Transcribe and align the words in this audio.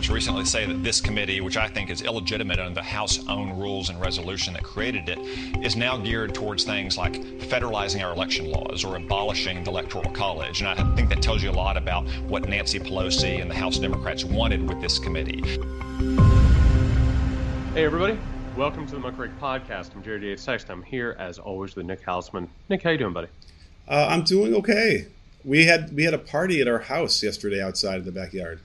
reports 0.00 0.14
recently 0.14 0.44
say 0.46 0.64
that 0.64 0.82
this 0.82 0.98
committee, 0.98 1.42
which 1.42 1.58
I 1.58 1.68
think 1.68 1.90
is 1.90 2.00
illegitimate 2.00 2.58
under 2.58 2.72
the 2.72 2.82
House 2.82 3.20
own 3.28 3.58
rules 3.58 3.90
and 3.90 4.00
resolution 4.00 4.54
that 4.54 4.62
created 4.62 5.10
it, 5.10 5.18
is 5.62 5.76
now 5.76 5.98
geared 5.98 6.34
towards 6.34 6.64
things 6.64 6.96
like 6.96 7.12
federalizing 7.12 8.02
our 8.02 8.14
election 8.14 8.50
laws 8.50 8.82
or 8.82 8.96
abolishing 8.96 9.62
the 9.62 9.70
Electoral 9.70 10.10
College. 10.12 10.62
And 10.62 10.70
I 10.70 10.94
think 10.96 11.10
that 11.10 11.20
tells 11.20 11.42
you 11.42 11.50
a 11.50 11.52
lot 11.52 11.76
about 11.76 12.08
what 12.22 12.48
Nancy 12.48 12.78
Pelosi 12.78 13.42
and 13.42 13.50
the 13.50 13.54
House 13.54 13.76
Democrats 13.76 14.24
wanted 14.24 14.66
with 14.66 14.80
this 14.80 14.98
committee. 14.98 15.42
Hey, 17.74 17.84
everybody. 17.84 18.18
Welcome 18.56 18.86
to 18.86 18.92
the 18.92 19.02
Muckrake 19.02 19.38
Podcast. 19.38 19.94
I'm 19.94 20.02
Jared 20.02 20.22
Yates 20.22 20.42
Sexton. 20.42 20.78
I'm 20.78 20.82
here, 20.82 21.14
as 21.18 21.38
always, 21.38 21.76
with 21.76 21.84
Nick 21.84 22.02
Hausman. 22.06 22.48
Nick, 22.70 22.82
how 22.82 22.88
you 22.88 22.96
doing, 22.96 23.12
buddy? 23.12 23.28
Uh, 23.86 24.06
I'm 24.08 24.22
doing 24.22 24.54
okay. 24.54 25.08
We 25.44 25.66
had 25.66 25.94
we 25.94 26.04
had 26.04 26.14
a 26.14 26.18
party 26.18 26.62
at 26.62 26.68
our 26.68 26.78
house 26.78 27.22
yesterday 27.22 27.62
outside 27.62 27.98
in 27.98 28.04
the 28.06 28.12
backyard. 28.12 28.60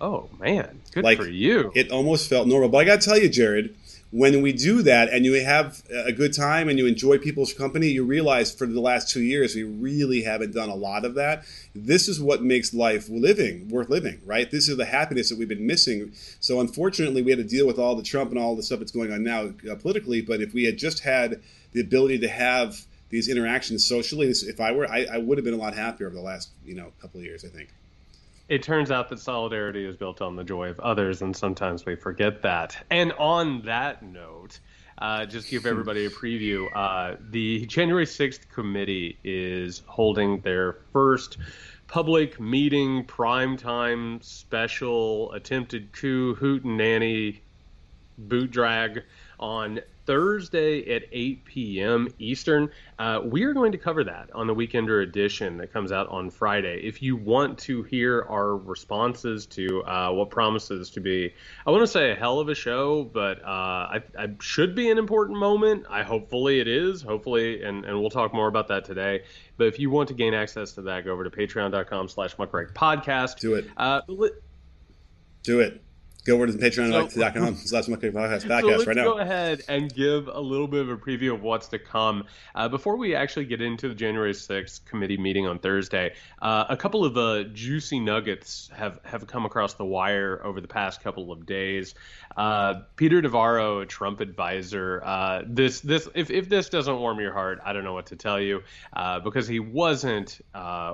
Oh 0.00 0.28
man, 0.38 0.80
good 0.92 1.04
like, 1.04 1.18
for 1.18 1.28
you. 1.28 1.72
It 1.74 1.90
almost 1.90 2.28
felt 2.28 2.46
normal, 2.46 2.68
but 2.68 2.78
I 2.78 2.84
got 2.84 3.00
to 3.00 3.08
tell 3.08 3.18
you, 3.18 3.28
Jared, 3.28 3.74
when 4.10 4.40
we 4.40 4.52
do 4.52 4.80
that 4.82 5.10
and 5.10 5.24
you 5.24 5.34
have 5.44 5.82
a 5.90 6.12
good 6.12 6.32
time 6.32 6.68
and 6.68 6.78
you 6.78 6.86
enjoy 6.86 7.18
people's 7.18 7.52
company, 7.52 7.88
you 7.88 8.04
realize 8.04 8.54
for 8.54 8.66
the 8.66 8.80
last 8.80 9.10
two 9.10 9.20
years 9.20 9.54
we 9.54 9.64
really 9.64 10.22
haven't 10.22 10.54
done 10.54 10.70
a 10.70 10.74
lot 10.74 11.04
of 11.04 11.14
that. 11.16 11.44
This 11.74 12.08
is 12.08 12.20
what 12.20 12.42
makes 12.42 12.72
life 12.72 13.08
living 13.10 13.68
worth 13.68 13.90
living, 13.90 14.20
right? 14.24 14.50
This 14.50 14.68
is 14.68 14.76
the 14.76 14.86
happiness 14.86 15.28
that 15.28 15.38
we've 15.38 15.48
been 15.48 15.66
missing. 15.66 16.12
So 16.40 16.60
unfortunately, 16.60 17.22
we 17.22 17.30
had 17.32 17.38
to 17.38 17.44
deal 17.44 17.66
with 17.66 17.78
all 17.78 17.96
the 17.96 18.02
Trump 18.02 18.30
and 18.30 18.38
all 18.38 18.56
the 18.56 18.62
stuff 18.62 18.78
that's 18.78 18.92
going 18.92 19.12
on 19.12 19.22
now 19.22 19.52
uh, 19.70 19.74
politically. 19.74 20.22
But 20.22 20.40
if 20.40 20.54
we 20.54 20.64
had 20.64 20.78
just 20.78 21.00
had 21.00 21.42
the 21.72 21.80
ability 21.80 22.18
to 22.20 22.28
have 22.28 22.86
these 23.10 23.28
interactions 23.28 23.84
socially. 23.84 24.28
If 24.28 24.60
I 24.60 24.72
were, 24.72 24.90
I, 24.90 25.06
I 25.10 25.18
would 25.18 25.38
have 25.38 25.44
been 25.44 25.54
a 25.54 25.58
lot 25.58 25.74
happier 25.74 26.06
over 26.06 26.16
the 26.16 26.22
last 26.22 26.50
you 26.64 26.74
know 26.74 26.92
couple 27.00 27.20
of 27.20 27.24
years. 27.24 27.44
I 27.44 27.48
think. 27.48 27.68
It 28.48 28.62
turns 28.62 28.90
out 28.90 29.10
that 29.10 29.20
solidarity 29.20 29.84
is 29.84 29.96
built 29.96 30.22
on 30.22 30.34
the 30.34 30.44
joy 30.44 30.70
of 30.70 30.80
others, 30.80 31.20
and 31.20 31.36
sometimes 31.36 31.84
we 31.84 31.96
forget 31.96 32.42
that. 32.42 32.82
And 32.88 33.12
on 33.12 33.62
that 33.62 34.02
note, 34.02 34.58
uh, 34.96 35.26
just 35.26 35.50
give 35.50 35.66
everybody 35.66 36.06
a 36.06 36.10
preview. 36.10 36.66
Uh, 36.74 37.16
the 37.30 37.66
January 37.66 38.06
6th 38.06 38.48
committee 38.48 39.18
is 39.22 39.82
holding 39.86 40.40
their 40.40 40.78
first 40.94 41.36
public 41.88 42.40
meeting, 42.40 43.04
primetime 43.04 44.24
special, 44.24 45.30
attempted 45.32 45.92
coup, 45.92 46.34
hoot 46.34 46.64
and 46.64 46.78
nanny, 46.78 47.42
boot 48.16 48.50
drag 48.50 49.02
on 49.38 49.80
Thursday 50.08 50.94
at 50.94 51.02
8 51.12 51.44
p.m. 51.44 52.08
Eastern. 52.18 52.70
Uh, 52.98 53.20
we 53.22 53.44
are 53.44 53.52
going 53.52 53.72
to 53.72 53.78
cover 53.78 54.02
that 54.04 54.30
on 54.34 54.46
the 54.46 54.54
Weekender 54.54 55.02
edition 55.02 55.58
that 55.58 55.70
comes 55.70 55.92
out 55.92 56.08
on 56.08 56.30
Friday. 56.30 56.80
If 56.82 57.02
you 57.02 57.14
want 57.14 57.58
to 57.58 57.82
hear 57.82 58.24
our 58.26 58.56
responses 58.56 59.44
to 59.48 59.84
uh, 59.84 60.10
what 60.12 60.30
promises 60.30 60.88
to 60.92 61.00
be, 61.00 61.34
I 61.66 61.70
want 61.70 61.82
to 61.82 61.86
say 61.86 62.10
a 62.10 62.14
hell 62.14 62.40
of 62.40 62.48
a 62.48 62.54
show, 62.54 63.04
but 63.04 63.44
uh, 63.44 63.46
I, 63.46 64.02
I, 64.18 64.30
should 64.40 64.74
be 64.74 64.90
an 64.90 64.96
important 64.96 65.38
moment. 65.38 65.84
I 65.90 66.02
hopefully 66.04 66.58
it 66.60 66.68
is. 66.68 67.02
Hopefully, 67.02 67.62
and, 67.62 67.84
and 67.84 68.00
we'll 68.00 68.08
talk 68.08 68.32
more 68.32 68.48
about 68.48 68.68
that 68.68 68.86
today. 68.86 69.24
But 69.58 69.66
if 69.66 69.78
you 69.78 69.90
want 69.90 70.08
to 70.08 70.14
gain 70.14 70.32
access 70.32 70.72
to 70.72 70.82
that, 70.82 71.04
go 71.04 71.12
over 71.12 71.24
to 71.24 71.30
patreon.com 71.30 72.08
slash 72.08 72.34
podcast. 72.34 73.40
Do 73.40 73.56
it. 73.56 73.66
Uh, 73.76 74.00
Do 75.42 75.60
it 75.60 75.82
go 76.28 76.34
over 76.34 76.46
to 76.46 76.52
the 76.52 76.58
patreon.com 76.58 77.56
slash 77.56 77.86
podcast 77.86 78.44
podcast 78.44 78.78
so 78.80 78.84
right 78.84 78.96
now. 78.96 79.04
go 79.04 79.18
ahead 79.18 79.62
and 79.68 79.92
give 79.92 80.28
a 80.28 80.40
little 80.40 80.68
bit 80.68 80.82
of 80.82 80.90
a 80.90 80.96
preview 80.96 81.32
of 81.32 81.42
what's 81.42 81.68
to 81.68 81.78
come. 81.78 82.24
Uh, 82.54 82.68
before 82.68 82.96
we 82.96 83.14
actually 83.14 83.46
get 83.46 83.62
into 83.62 83.88
the 83.88 83.94
January 83.94 84.32
6th 84.32 84.84
committee 84.84 85.16
meeting 85.16 85.46
on 85.46 85.58
Thursday, 85.58 86.14
uh, 86.42 86.66
a 86.68 86.76
couple 86.76 87.04
of 87.04 87.16
uh, 87.16 87.44
juicy 87.52 87.98
nuggets 87.98 88.70
have, 88.74 89.00
have 89.04 89.26
come 89.26 89.46
across 89.46 89.74
the 89.74 89.84
wire 89.84 90.40
over 90.44 90.60
the 90.60 90.68
past 90.68 91.02
couple 91.02 91.32
of 91.32 91.46
days. 91.46 91.94
Uh, 92.36 92.82
Peter 92.96 93.22
Navarro, 93.22 93.80
a 93.80 93.86
Trump 93.86 94.20
advisor, 94.20 95.02
uh, 95.02 95.42
this 95.46 95.80
this 95.80 96.08
if, 96.14 96.30
if 96.30 96.48
this 96.48 96.68
doesn't 96.68 96.98
warm 96.98 97.18
your 97.20 97.32
heart, 97.32 97.58
I 97.64 97.72
don't 97.72 97.84
know 97.84 97.94
what 97.94 98.06
to 98.06 98.16
tell 98.16 98.40
you, 98.40 98.62
uh, 98.92 99.20
because 99.20 99.48
he 99.48 99.60
wasn't 99.60 100.40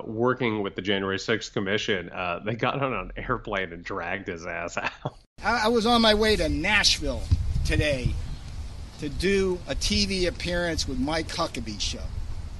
working 0.04 0.62
with 0.62 0.76
the 0.76 0.82
January 0.82 1.18
6th 1.18 1.52
commission. 1.52 2.10
they 2.44 2.54
got 2.54 2.80
on 2.80 2.92
an 2.94 3.12
airplane 3.16 3.72
and 3.72 3.82
dragged 3.82 4.28
his 4.28 4.46
ass 4.46 4.76
out. 5.04 5.23
I, 5.44 5.68
was 5.68 5.84
on 5.84 6.00
my 6.00 6.14
way 6.14 6.36
to 6.36 6.48
Nashville 6.48 7.22
today 7.66 8.14
to 9.00 9.10
do 9.10 9.58
a 9.68 9.74
TV 9.74 10.26
appearance 10.26 10.88
with 10.88 10.98
Mike 10.98 11.28
Huckabee 11.28 11.80
show, 11.80 12.02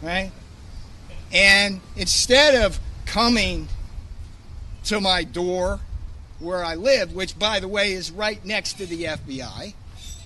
right? 0.03 0.31
And 1.33 1.81
instead 1.97 2.63
of 2.63 2.79
coming 3.07 3.69
to 4.85 5.01
my 5.01 5.25
door 5.25 5.81
where 6.41 6.63
I 6.63 6.75
live, 6.75 7.15
which 7.15 7.39
by 7.39 7.59
the 7.59 7.69
way 7.69 7.93
is 7.93 8.11
right 8.11 8.45
next 8.45 8.75
to 8.75 8.87
the 8.87 9.05
FBI, 9.05 9.73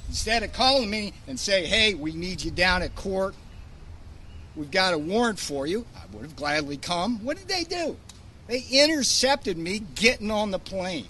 instead 0.08 0.42
of 0.42 0.52
calling 0.52 0.90
me 0.90 1.12
and 1.28 1.38
say, 1.38 1.64
"Hey, 1.64 1.94
we 1.94 2.12
need 2.12 2.42
you 2.42 2.50
down 2.50 2.82
at 2.82 2.96
court. 2.96 3.36
We've 4.56 4.70
got 4.70 4.94
a 4.94 4.98
warrant 4.98 5.38
for 5.38 5.66
you," 5.66 5.86
I 5.94 6.06
would 6.12 6.22
have 6.22 6.34
gladly 6.34 6.76
come. 6.76 7.22
What 7.24 7.36
did 7.36 7.46
they 7.46 7.62
do? 7.62 7.96
They 8.48 8.64
intercepted 8.70 9.56
me 9.56 9.80
getting 9.94 10.32
on 10.32 10.50
the 10.50 10.58
plane 10.58 11.06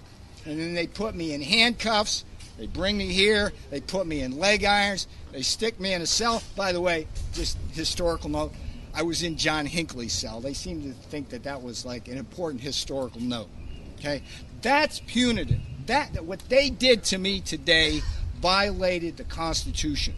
and 0.48 0.58
then 0.58 0.72
they 0.72 0.86
put 0.86 1.14
me 1.14 1.34
in 1.34 1.42
handcuffs. 1.42 2.24
They 2.58 2.66
bring 2.66 2.96
me 2.96 3.12
here. 3.12 3.52
They 3.70 3.80
put 3.80 4.06
me 4.06 4.22
in 4.22 4.38
leg 4.38 4.64
irons. 4.64 5.06
They 5.30 5.42
stick 5.42 5.78
me 5.78 5.92
in 5.92 6.00
a 6.00 6.06
cell. 6.06 6.42
By 6.56 6.72
the 6.72 6.80
way, 6.80 7.06
just 7.34 7.58
historical 7.72 8.30
note, 8.30 8.52
I 8.94 9.02
was 9.02 9.22
in 9.22 9.36
John 9.36 9.66
Hinckley's 9.66 10.14
cell. 10.14 10.40
They 10.40 10.54
seem 10.54 10.82
to 10.82 10.92
think 10.92 11.28
that 11.28 11.44
that 11.44 11.62
was 11.62 11.84
like 11.84 12.08
an 12.08 12.16
important 12.16 12.62
historical 12.62 13.20
note. 13.20 13.48
Okay, 13.98 14.22
that's 14.62 15.00
punitive. 15.06 15.60
That 15.86 16.24
what 16.24 16.40
they 16.48 16.70
did 16.70 17.04
to 17.04 17.18
me 17.18 17.40
today 17.40 18.00
violated 18.40 19.18
the 19.18 19.24
Constitution. 19.24 20.14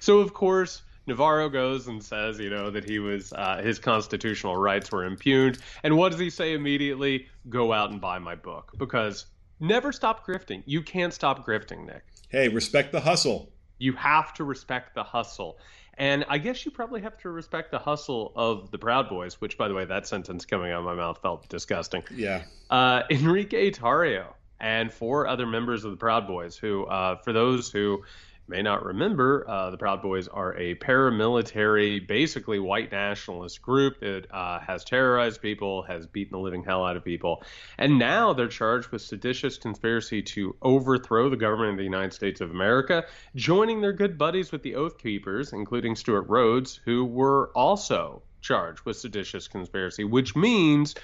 So 0.00 0.20
of 0.20 0.32
course. 0.32 0.82
Navarro 1.06 1.50
goes 1.50 1.86
and 1.86 2.02
says, 2.02 2.38
you 2.38 2.48
know, 2.48 2.70
that 2.70 2.88
he 2.88 2.98
was 2.98 3.30
uh, 3.34 3.60
his 3.62 3.78
constitutional 3.78 4.56
rights 4.56 4.90
were 4.90 5.04
impugned, 5.04 5.58
and 5.82 5.98
what 5.98 6.12
does 6.12 6.18
he 6.18 6.30
say 6.30 6.54
immediately? 6.54 7.26
Go 7.50 7.74
out 7.74 7.90
and 7.90 8.00
buy 8.00 8.18
my 8.18 8.34
book 8.34 8.72
because 8.78 9.26
Never 9.60 9.92
stop 9.92 10.26
grifting. 10.26 10.62
You 10.66 10.82
can't 10.82 11.12
stop 11.12 11.46
grifting, 11.46 11.86
Nick. 11.86 12.04
Hey, 12.28 12.48
respect 12.48 12.92
the 12.92 13.00
hustle. 13.00 13.52
You 13.78 13.92
have 13.94 14.34
to 14.34 14.44
respect 14.44 14.94
the 14.94 15.02
hustle. 15.02 15.58
And 15.96 16.24
I 16.28 16.38
guess 16.38 16.64
you 16.64 16.70
probably 16.72 17.02
have 17.02 17.16
to 17.18 17.30
respect 17.30 17.70
the 17.70 17.78
hustle 17.78 18.32
of 18.34 18.70
the 18.70 18.78
Proud 18.78 19.08
Boys, 19.08 19.40
which, 19.40 19.56
by 19.56 19.68
the 19.68 19.74
way, 19.74 19.84
that 19.84 20.06
sentence 20.06 20.44
coming 20.44 20.72
out 20.72 20.80
of 20.80 20.84
my 20.84 20.94
mouth 20.94 21.20
felt 21.22 21.48
disgusting. 21.48 22.02
Yeah. 22.10 22.42
Uh, 22.68 23.02
Enrique 23.10 23.70
Tarrio 23.70 24.26
and 24.58 24.92
four 24.92 25.26
other 25.28 25.46
members 25.46 25.84
of 25.84 25.92
the 25.92 25.96
Proud 25.96 26.26
Boys, 26.26 26.56
who, 26.56 26.84
uh, 26.86 27.16
for 27.22 27.32
those 27.32 27.70
who 27.70 28.02
may 28.46 28.62
not 28.62 28.84
remember, 28.84 29.48
uh, 29.48 29.70
the 29.70 29.76
Proud 29.76 30.02
Boys 30.02 30.28
are 30.28 30.54
a 30.56 30.74
paramilitary, 30.74 32.06
basically 32.06 32.58
white 32.58 32.92
nationalist 32.92 33.62
group 33.62 34.00
that 34.00 34.26
uh, 34.30 34.60
has 34.60 34.84
terrorized 34.84 35.40
people, 35.40 35.82
has 35.82 36.06
beaten 36.06 36.32
the 36.32 36.38
living 36.38 36.62
hell 36.62 36.84
out 36.84 36.96
of 36.96 37.04
people, 37.04 37.42
and 37.78 37.98
now 37.98 38.32
they're 38.32 38.48
charged 38.48 38.88
with 38.88 39.02
seditious 39.02 39.58
conspiracy 39.58 40.22
to 40.22 40.54
overthrow 40.62 41.30
the 41.30 41.36
government 41.36 41.72
of 41.72 41.78
the 41.78 41.84
United 41.84 42.12
States 42.12 42.40
of 42.40 42.50
America, 42.50 43.04
joining 43.34 43.80
their 43.80 43.92
good 43.92 44.18
buddies 44.18 44.52
with 44.52 44.62
the 44.62 44.74
Oath 44.74 44.98
Keepers, 44.98 45.52
including 45.52 45.96
Stewart 45.96 46.28
Rhodes, 46.28 46.80
who 46.84 47.04
were 47.04 47.50
also 47.54 48.22
charged 48.40 48.84
with 48.84 48.96
seditious 48.96 49.48
conspiracy, 49.48 50.04
which 50.04 50.36
means. 50.36 50.94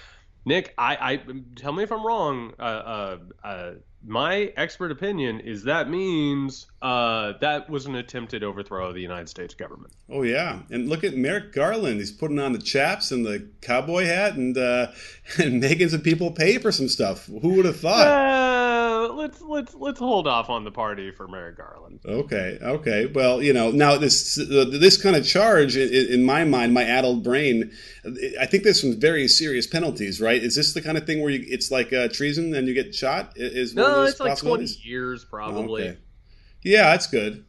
Nick, 0.45 0.75
I, 0.79 0.97
I 0.97 1.21
tell 1.57 1.73
me 1.73 1.83
if 1.83 1.93
I'm 1.93 2.05
wrong. 2.05 2.55
Uh, 2.59 2.63
uh, 2.63 3.19
uh 3.45 3.71
my 4.07 4.53
expert 4.57 4.91
opinion 4.91 5.41
is 5.41 5.65
that 5.65 5.91
means 5.91 6.67
uh, 6.81 7.35
that 7.41 7.69
was 7.69 7.87
an 7.87 7.97
attempted 7.97 8.43
overthrow 8.43 8.89
of 8.89 8.95
the 8.95 9.03
United 9.03 9.29
States 9.29 9.55
government. 9.55 9.93
Oh 10.09 10.23
yeah, 10.23 10.61
and 10.71 10.89
look 10.89 11.05
at 11.05 11.17
Merrick 11.17 11.53
Garland. 11.53 11.99
He's 12.01 12.11
putting 12.11 12.39
on 12.39 12.53
the 12.53 12.59
chaps 12.59 13.11
and 13.11 13.27
the 13.27 13.47
cowboy 13.61 14.07
hat, 14.07 14.37
and 14.37 14.57
uh, 14.57 14.89
and 15.39 15.61
making 15.61 15.91
some 15.91 16.01
people 16.01 16.31
pay 16.31 16.59
for 16.59 16.73
some 16.73 16.89
stuff. 16.89 17.27
Who 17.27 17.55
would 17.55 17.67
have 17.67 17.79
thought? 17.79 18.07
Let's 19.21 19.43
let's 19.43 19.75
let's 19.75 19.99
hold 19.99 20.27
off 20.27 20.49
on 20.49 20.65
the 20.65 20.71
party 20.71 21.11
for 21.11 21.29
Merrick 21.29 21.59
Garland. 21.59 22.01
Okay, 22.07 22.59
okay. 22.63 23.05
Well, 23.05 23.43
you 23.43 23.53
know, 23.53 23.71
now 23.71 23.99
this 23.99 24.37
this 24.37 24.97
kind 24.97 25.15
of 25.15 25.27
charge, 25.27 25.77
in, 25.77 26.07
in 26.11 26.25
my 26.25 26.45
mind, 26.45 26.73
my 26.73 26.85
addled 26.85 27.23
brain, 27.23 27.71
I 28.41 28.47
think 28.47 28.65
there's 28.65 28.81
some 28.81 28.99
very 28.99 29.29
serious 29.29 29.67
penalties, 29.67 30.23
right? 30.23 30.43
Is 30.43 30.57
this 30.57 30.73
the 30.73 30.81
kind 30.81 30.97
of 30.97 31.05
thing 31.05 31.21
where 31.21 31.31
you, 31.31 31.45
it's 31.47 31.71
like 31.71 31.93
uh, 31.93 32.09
treason 32.09 32.55
and 32.55 32.67
you 32.67 32.73
get 32.73 32.95
shot? 32.95 33.35
Is 33.37 33.75
no, 33.75 34.05
it's 34.05 34.21
like 34.21 34.39
twenty 34.39 34.65
years 34.85 35.23
probably. 35.23 35.83
Okay. 35.83 35.99
Yeah, 36.63 36.85
that's 36.85 37.07
good. 37.07 37.45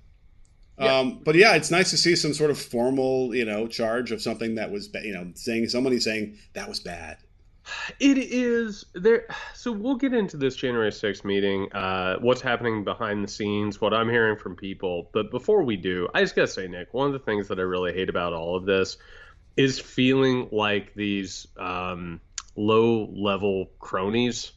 Yeah. 0.78 0.98
Um, 0.98 1.22
but 1.24 1.36
yeah, 1.36 1.56
it's 1.56 1.72
nice 1.72 1.92
to 1.92 1.98
see 1.98 2.18
some 2.18 2.34
sort 2.34 2.52
of 2.52 2.60
formal, 2.60 3.34
you 3.34 3.46
know, 3.46 3.68
charge 3.68 4.12
of 4.12 4.22
something 4.22 4.56
that 4.56 4.72
was, 4.72 4.90
you 5.04 5.14
know, 5.14 5.32
saying 5.36 5.70
somebody 5.70 6.02
saying 6.02 6.38
that 6.54 6.68
was 6.68 6.82
bad. 6.82 7.18
It 8.00 8.18
is 8.18 8.86
there. 8.94 9.28
So 9.54 9.72
we'll 9.72 9.96
get 9.96 10.14
into 10.14 10.38
this 10.38 10.56
January 10.56 10.92
6th 10.92 11.24
meeting, 11.24 11.72
uh, 11.74 12.18
what's 12.20 12.42
happening 12.42 12.84
behind 12.84 13.24
the 13.24 13.28
scenes, 13.28 13.80
what 13.80 13.94
I'm 13.94 14.10
hearing 14.10 14.38
from 14.38 14.56
people. 14.56 15.10
But 15.14 15.32
before 15.32 15.64
we 15.64 15.78
do, 15.78 16.08
I 16.14 16.22
just 16.22 16.36
got 16.36 16.44
to 16.44 16.48
say, 16.48 16.68
Nick, 16.68 16.94
one 16.94 17.08
of 17.08 17.14
the 17.14 17.20
things 17.20 17.48
that 17.50 17.60
I 17.60 17.64
really 17.64 17.94
hate 17.94 18.10
about 18.10 18.34
all 18.34 18.56
of 18.56 18.66
this 18.66 18.98
is 19.58 19.80
feeling 19.80 20.50
like 20.52 20.94
these 20.94 21.48
um, 21.58 22.22
low 22.56 23.06
level 23.12 23.70
cronies 23.80 24.52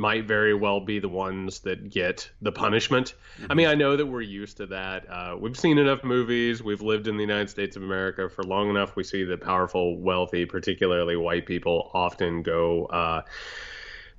might 0.00 0.24
very 0.24 0.54
well 0.54 0.80
be 0.80 0.98
the 0.98 1.08
ones 1.08 1.60
that 1.60 1.90
get 1.90 2.28
the 2.40 2.50
punishment. 2.50 3.14
Mm-hmm. 3.36 3.52
I 3.52 3.54
mean, 3.54 3.66
I 3.68 3.74
know 3.74 3.96
that 3.96 4.06
we're 4.06 4.22
used 4.22 4.56
to 4.56 4.66
that. 4.66 5.08
Uh, 5.08 5.36
we've 5.38 5.58
seen 5.58 5.78
enough 5.78 6.02
movies. 6.02 6.62
We've 6.62 6.80
lived 6.80 7.06
in 7.06 7.16
the 7.16 7.22
United 7.22 7.50
States 7.50 7.76
of 7.76 7.82
America 7.82 8.28
for 8.28 8.42
long 8.42 8.70
enough. 8.70 8.96
We 8.96 9.04
see 9.04 9.24
that 9.24 9.42
powerful, 9.42 9.98
wealthy, 9.98 10.46
particularly 10.46 11.16
white 11.16 11.46
people, 11.46 11.90
often 11.92 12.42
go 12.42 12.86
uh, 12.86 13.22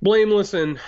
blameless 0.00 0.54
and 0.54 0.78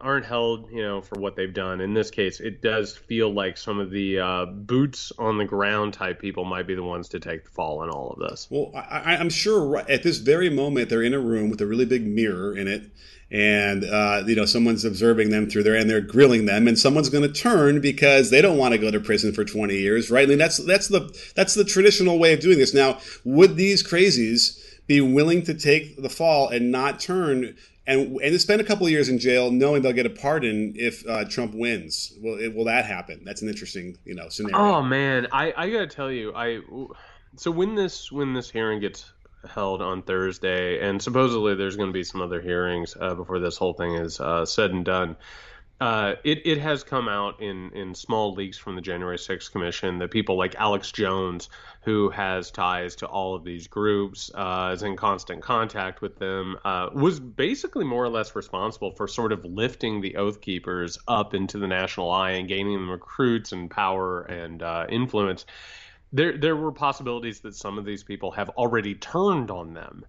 aren't 0.00 0.26
held, 0.26 0.70
you 0.70 0.82
know, 0.82 1.00
for 1.00 1.18
what 1.18 1.36
they've 1.36 1.52
done. 1.52 1.80
In 1.80 1.94
this 1.94 2.10
case, 2.10 2.40
it 2.40 2.62
does 2.62 2.96
feel 2.96 3.32
like 3.32 3.56
some 3.56 3.78
of 3.78 3.90
the 3.90 4.18
uh, 4.18 4.46
boots 4.46 5.12
on 5.18 5.38
the 5.38 5.44
ground 5.44 5.94
type 5.94 6.20
people 6.20 6.44
might 6.44 6.66
be 6.66 6.74
the 6.74 6.82
ones 6.82 7.08
to 7.10 7.20
take 7.20 7.44
the 7.44 7.50
fall 7.50 7.82
in 7.82 7.90
all 7.90 8.10
of 8.10 8.28
this. 8.28 8.48
Well, 8.50 8.72
I, 8.74 9.14
am 9.14 9.30
sure 9.30 9.78
at 9.88 10.02
this 10.02 10.18
very 10.18 10.50
moment 10.50 10.88
they're 10.88 11.02
in 11.02 11.14
a 11.14 11.20
room 11.20 11.50
with 11.50 11.60
a 11.60 11.66
really 11.66 11.84
big 11.84 12.06
mirror 12.06 12.56
in 12.56 12.68
it, 12.68 12.82
and 13.30 13.84
uh, 13.84 14.22
you 14.26 14.36
know 14.36 14.46
someone's 14.46 14.84
observing 14.84 15.30
them 15.30 15.48
through 15.48 15.64
there, 15.64 15.74
and 15.74 15.88
they're 15.88 16.00
grilling 16.00 16.46
them, 16.46 16.68
and 16.68 16.78
someone's 16.78 17.08
going 17.08 17.30
to 17.30 17.32
turn 17.32 17.80
because 17.80 18.30
they 18.30 18.40
don't 18.40 18.58
want 18.58 18.72
to 18.72 18.78
go 18.78 18.90
to 18.90 19.00
prison 19.00 19.32
for 19.32 19.44
20 19.44 19.74
years, 19.74 20.10
right? 20.10 20.28
Mean, 20.28 20.38
that's 20.38 20.58
that's 20.58 20.88
the 20.88 21.16
that's 21.34 21.54
the 21.54 21.64
traditional 21.64 22.18
way 22.18 22.32
of 22.32 22.40
doing 22.40 22.58
this. 22.58 22.74
Now, 22.74 22.98
would 23.24 23.56
these 23.56 23.82
crazies 23.82 24.62
be 24.86 25.00
willing 25.00 25.42
to 25.42 25.54
take 25.54 26.00
the 26.00 26.08
fall 26.08 26.48
and 26.48 26.70
not 26.70 27.00
turn 27.00 27.56
and 27.86 28.16
and 28.16 28.40
spend 28.40 28.60
a 28.60 28.64
couple 28.64 28.86
of 28.86 28.92
years 28.92 29.08
in 29.08 29.18
jail, 29.18 29.50
knowing 29.50 29.82
they'll 29.82 29.92
get 29.92 30.06
a 30.06 30.10
pardon 30.10 30.74
if 30.76 31.06
uh, 31.08 31.24
Trump 31.24 31.54
wins. 31.54 32.12
Will 32.20 32.38
it, 32.38 32.54
will 32.54 32.64
that 32.64 32.84
happen? 32.84 33.22
That's 33.24 33.42
an 33.42 33.48
interesting 33.48 33.98
you 34.04 34.14
know 34.14 34.28
scenario. 34.28 34.58
Oh 34.58 34.82
man, 34.82 35.28
I 35.32 35.52
I 35.56 35.70
gotta 35.70 35.86
tell 35.86 36.10
you, 36.10 36.34
I 36.34 36.60
so 37.36 37.50
when 37.50 37.74
this 37.74 38.10
when 38.10 38.34
this 38.34 38.50
hearing 38.50 38.80
gets 38.80 39.12
held 39.48 39.82
on 39.82 40.02
Thursday, 40.02 40.80
and 40.80 41.00
supposedly 41.00 41.54
there's 41.54 41.76
going 41.76 41.88
to 41.88 41.92
be 41.92 42.04
some 42.04 42.20
other 42.20 42.40
hearings 42.40 42.96
uh, 43.00 43.14
before 43.14 43.38
this 43.38 43.56
whole 43.56 43.74
thing 43.74 43.94
is 43.94 44.20
uh, 44.20 44.44
said 44.44 44.70
and 44.70 44.84
done. 44.84 45.16
Uh, 45.78 46.14
it, 46.24 46.46
it 46.46 46.56
has 46.56 46.82
come 46.82 47.06
out 47.06 47.40
in, 47.42 47.70
in 47.72 47.94
small 47.94 48.32
leaks 48.32 48.56
from 48.56 48.76
the 48.76 48.80
January 48.80 49.18
6th 49.18 49.52
Commission 49.52 49.98
that 49.98 50.10
people 50.10 50.36
like 50.36 50.54
Alex 50.54 50.90
Jones, 50.90 51.50
who 51.82 52.08
has 52.08 52.50
ties 52.50 52.96
to 52.96 53.06
all 53.06 53.34
of 53.34 53.44
these 53.44 53.66
groups, 53.66 54.30
uh, 54.34 54.70
is 54.72 54.82
in 54.82 54.96
constant 54.96 55.42
contact 55.42 56.00
with 56.00 56.18
them, 56.18 56.56
uh, 56.64 56.88
was 56.94 57.20
basically 57.20 57.84
more 57.84 58.02
or 58.02 58.08
less 58.08 58.34
responsible 58.34 58.90
for 58.90 59.06
sort 59.06 59.32
of 59.32 59.44
lifting 59.44 60.00
the 60.00 60.16
Oath 60.16 60.40
Keepers 60.40 60.98
up 61.08 61.34
into 61.34 61.58
the 61.58 61.66
national 61.66 62.10
eye 62.10 62.30
and 62.30 62.48
gaining 62.48 62.72
them 62.72 62.90
recruits 62.90 63.52
and 63.52 63.70
power 63.70 64.22
and 64.22 64.62
uh, 64.62 64.86
influence. 64.88 65.44
There, 66.10 66.38
there 66.38 66.56
were 66.56 66.72
possibilities 66.72 67.40
that 67.40 67.54
some 67.54 67.76
of 67.76 67.84
these 67.84 68.02
people 68.02 68.30
have 68.30 68.48
already 68.50 68.94
turned 68.94 69.50
on 69.50 69.74
them 69.74 70.06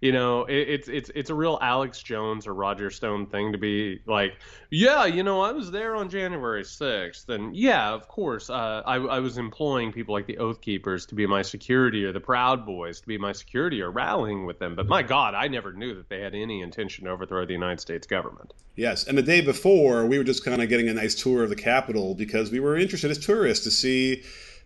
you 0.00 0.12
know, 0.12 0.44
it, 0.44 0.68
it's 0.68 0.88
it's 0.88 1.10
it's 1.14 1.30
a 1.30 1.34
real 1.34 1.58
Alex 1.62 2.02
Jones 2.02 2.46
or 2.46 2.54
Roger 2.54 2.90
Stone 2.90 3.26
thing 3.26 3.52
to 3.52 3.58
be 3.58 4.00
like, 4.06 4.34
yeah, 4.70 5.04
you 5.06 5.22
know, 5.22 5.40
I 5.40 5.52
was 5.52 5.70
there 5.70 5.96
on 5.96 6.08
January 6.08 6.64
sixth, 6.64 7.28
and 7.28 7.56
yeah, 7.56 7.90
of 7.90 8.08
course, 8.08 8.50
uh, 8.50 8.82
I, 8.84 8.96
I 8.96 9.20
was 9.20 9.38
employing 9.38 9.92
people 9.92 10.14
like 10.14 10.26
the 10.26 10.38
Oath 10.38 10.60
Keepers 10.60 11.06
to 11.06 11.14
be 11.14 11.26
my 11.26 11.42
security 11.42 12.04
or 12.04 12.12
the 12.12 12.20
Proud 12.20 12.66
Boys 12.66 13.00
to 13.00 13.06
be 13.06 13.18
my 13.18 13.32
security 13.32 13.80
or 13.80 13.90
rallying 13.90 14.46
with 14.46 14.58
them. 14.58 14.74
But 14.74 14.86
my 14.86 15.02
God, 15.02 15.34
I 15.34 15.48
never 15.48 15.72
knew 15.72 15.94
that 15.94 16.08
they 16.08 16.20
had 16.20 16.34
any 16.34 16.60
intention 16.60 17.04
to 17.04 17.10
overthrow 17.10 17.46
the 17.46 17.52
United 17.52 17.80
States 17.80 18.06
government. 18.06 18.52
Yes, 18.76 19.06
and 19.06 19.16
the 19.16 19.22
day 19.22 19.40
before, 19.40 20.06
we 20.06 20.18
were 20.18 20.24
just 20.24 20.44
kind 20.44 20.62
of 20.62 20.68
getting 20.68 20.88
a 20.88 20.94
nice 20.94 21.14
tour 21.14 21.42
of 21.42 21.48
the 21.48 21.56
Capitol 21.56 22.14
because 22.14 22.50
we 22.50 22.60
were 22.60 22.76
interested 22.76 23.10
as 23.10 23.18
tourists 23.18 23.64
to 23.64 23.70
see 23.70 24.22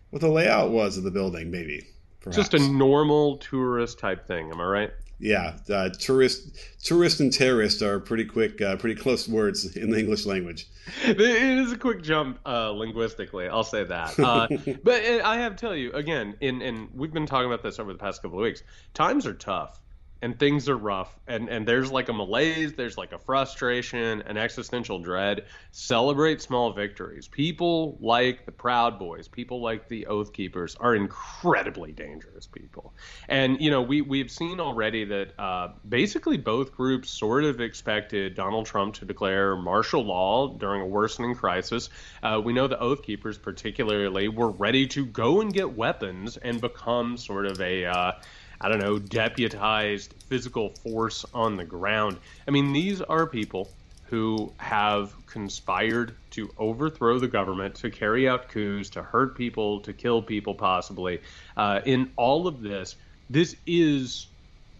what 0.09 0.21
the 0.21 0.27
layout 0.29 0.71
was 0.71 0.97
of 0.97 1.03
the 1.03 1.11
building, 1.11 1.49
maybe. 1.49 1.87
Perhaps. 2.19 2.35
Just 2.35 2.53
a 2.53 2.59
normal 2.59 3.37
tourist 3.37 3.97
type 3.97 4.27
thing, 4.27 4.51
am 4.51 4.61
I 4.61 4.65
right? 4.65 4.91
Yeah, 5.21 5.57
uh, 5.69 5.89
tourist, 5.89 6.57
tourist, 6.83 7.19
and 7.19 7.31
terrorist 7.31 7.81
are 7.81 7.99
pretty 7.99 8.25
quick, 8.25 8.59
uh, 8.59 8.75
pretty 8.75 8.99
close 8.99 9.27
words 9.27 9.75
in 9.77 9.91
the 9.91 9.99
English 9.99 10.25
language. 10.25 10.67
It 11.05 11.21
is 11.21 11.71
a 11.71 11.77
quick 11.77 12.01
jump 12.01 12.39
uh, 12.45 12.71
linguistically. 12.71 13.47
I'll 13.47 13.63
say 13.63 13.83
that. 13.83 14.19
Uh, 14.19 14.47
but 14.83 15.05
uh, 15.05 15.21
I 15.23 15.37
have 15.37 15.55
to 15.55 15.61
tell 15.61 15.75
you 15.75 15.91
again, 15.93 16.35
in 16.41 16.61
and 16.61 16.89
we've 16.93 17.13
been 17.13 17.27
talking 17.27 17.45
about 17.45 17.61
this 17.61 17.79
over 17.79 17.93
the 17.93 17.99
past 17.99 18.21
couple 18.21 18.39
of 18.39 18.43
weeks. 18.43 18.63
Times 18.93 19.27
are 19.27 19.33
tough 19.33 19.80
and 20.21 20.37
things 20.37 20.69
are 20.69 20.77
rough. 20.77 21.17
And 21.27 21.49
and 21.49 21.67
there's 21.67 21.91
like 21.91 22.09
a 22.09 22.13
malaise 22.13 22.73
there's 22.73 22.97
like 22.97 23.11
a 23.11 23.19
frustration 23.19 24.21
an 24.21 24.37
existential 24.37 24.99
dread. 24.99 25.45
Celebrate 25.71 26.41
small 26.41 26.73
victories. 26.73 27.27
People 27.27 27.97
like 27.99 28.45
the 28.45 28.51
proud 28.51 28.99
boys. 28.99 29.27
People 29.27 29.61
like 29.61 29.87
the 29.87 30.05
oath 30.07 30.33
keepers 30.33 30.75
are 30.75 30.95
incredibly 30.95 31.91
dangerous 31.91 32.47
people. 32.47 32.93
And 33.27 33.59
you 33.59 33.71
know 33.71 33.81
we 33.81 34.01
we've 34.01 34.31
seen 34.31 34.59
already 34.59 35.05
that 35.05 35.39
uh, 35.39 35.69
basically 35.87 36.37
both 36.37 36.71
groups 36.73 37.09
sort 37.09 37.43
of 37.43 37.59
expected 37.61 38.35
donald 38.35 38.65
trump 38.65 38.93
to 38.95 39.05
declare 39.05 39.55
martial 39.55 40.03
law 40.03 40.47
during 40.57 40.81
a 40.81 40.85
worsening 40.85 41.35
crisis. 41.35 41.89
Uh, 42.21 42.41
we 42.43 42.53
know 42.53 42.67
the 42.67 42.79
oath 42.79 43.01
keepers 43.01 43.37
particularly 43.37 44.27
were 44.27 44.51
ready 44.51 44.87
to 44.87 45.05
go 45.05 45.41
and 45.41 45.53
get 45.53 45.75
weapons 45.75 46.37
and 46.37 46.61
become 46.61 47.17
sort 47.17 47.45
of 47.45 47.59
a 47.61 47.85
uh, 47.85 48.11
I 48.61 48.69
don't 48.69 48.79
know, 48.79 48.99
deputized 48.99 50.13
physical 50.27 50.69
force 50.69 51.25
on 51.33 51.57
the 51.57 51.65
ground. 51.65 52.17
I 52.47 52.51
mean, 52.51 52.73
these 52.73 53.01
are 53.01 53.25
people 53.25 53.69
who 54.05 54.53
have 54.57 55.13
conspired 55.25 56.13
to 56.31 56.53
overthrow 56.57 57.17
the 57.17 57.27
government, 57.27 57.75
to 57.75 57.89
carry 57.89 58.29
out 58.29 58.49
coups, 58.49 58.89
to 58.91 59.01
hurt 59.01 59.35
people, 59.35 59.79
to 59.79 59.93
kill 59.93 60.21
people, 60.21 60.53
possibly. 60.53 61.21
Uh, 61.57 61.79
in 61.85 62.11
all 62.17 62.45
of 62.45 62.61
this, 62.61 62.97
this 63.29 63.55
is 63.65 64.27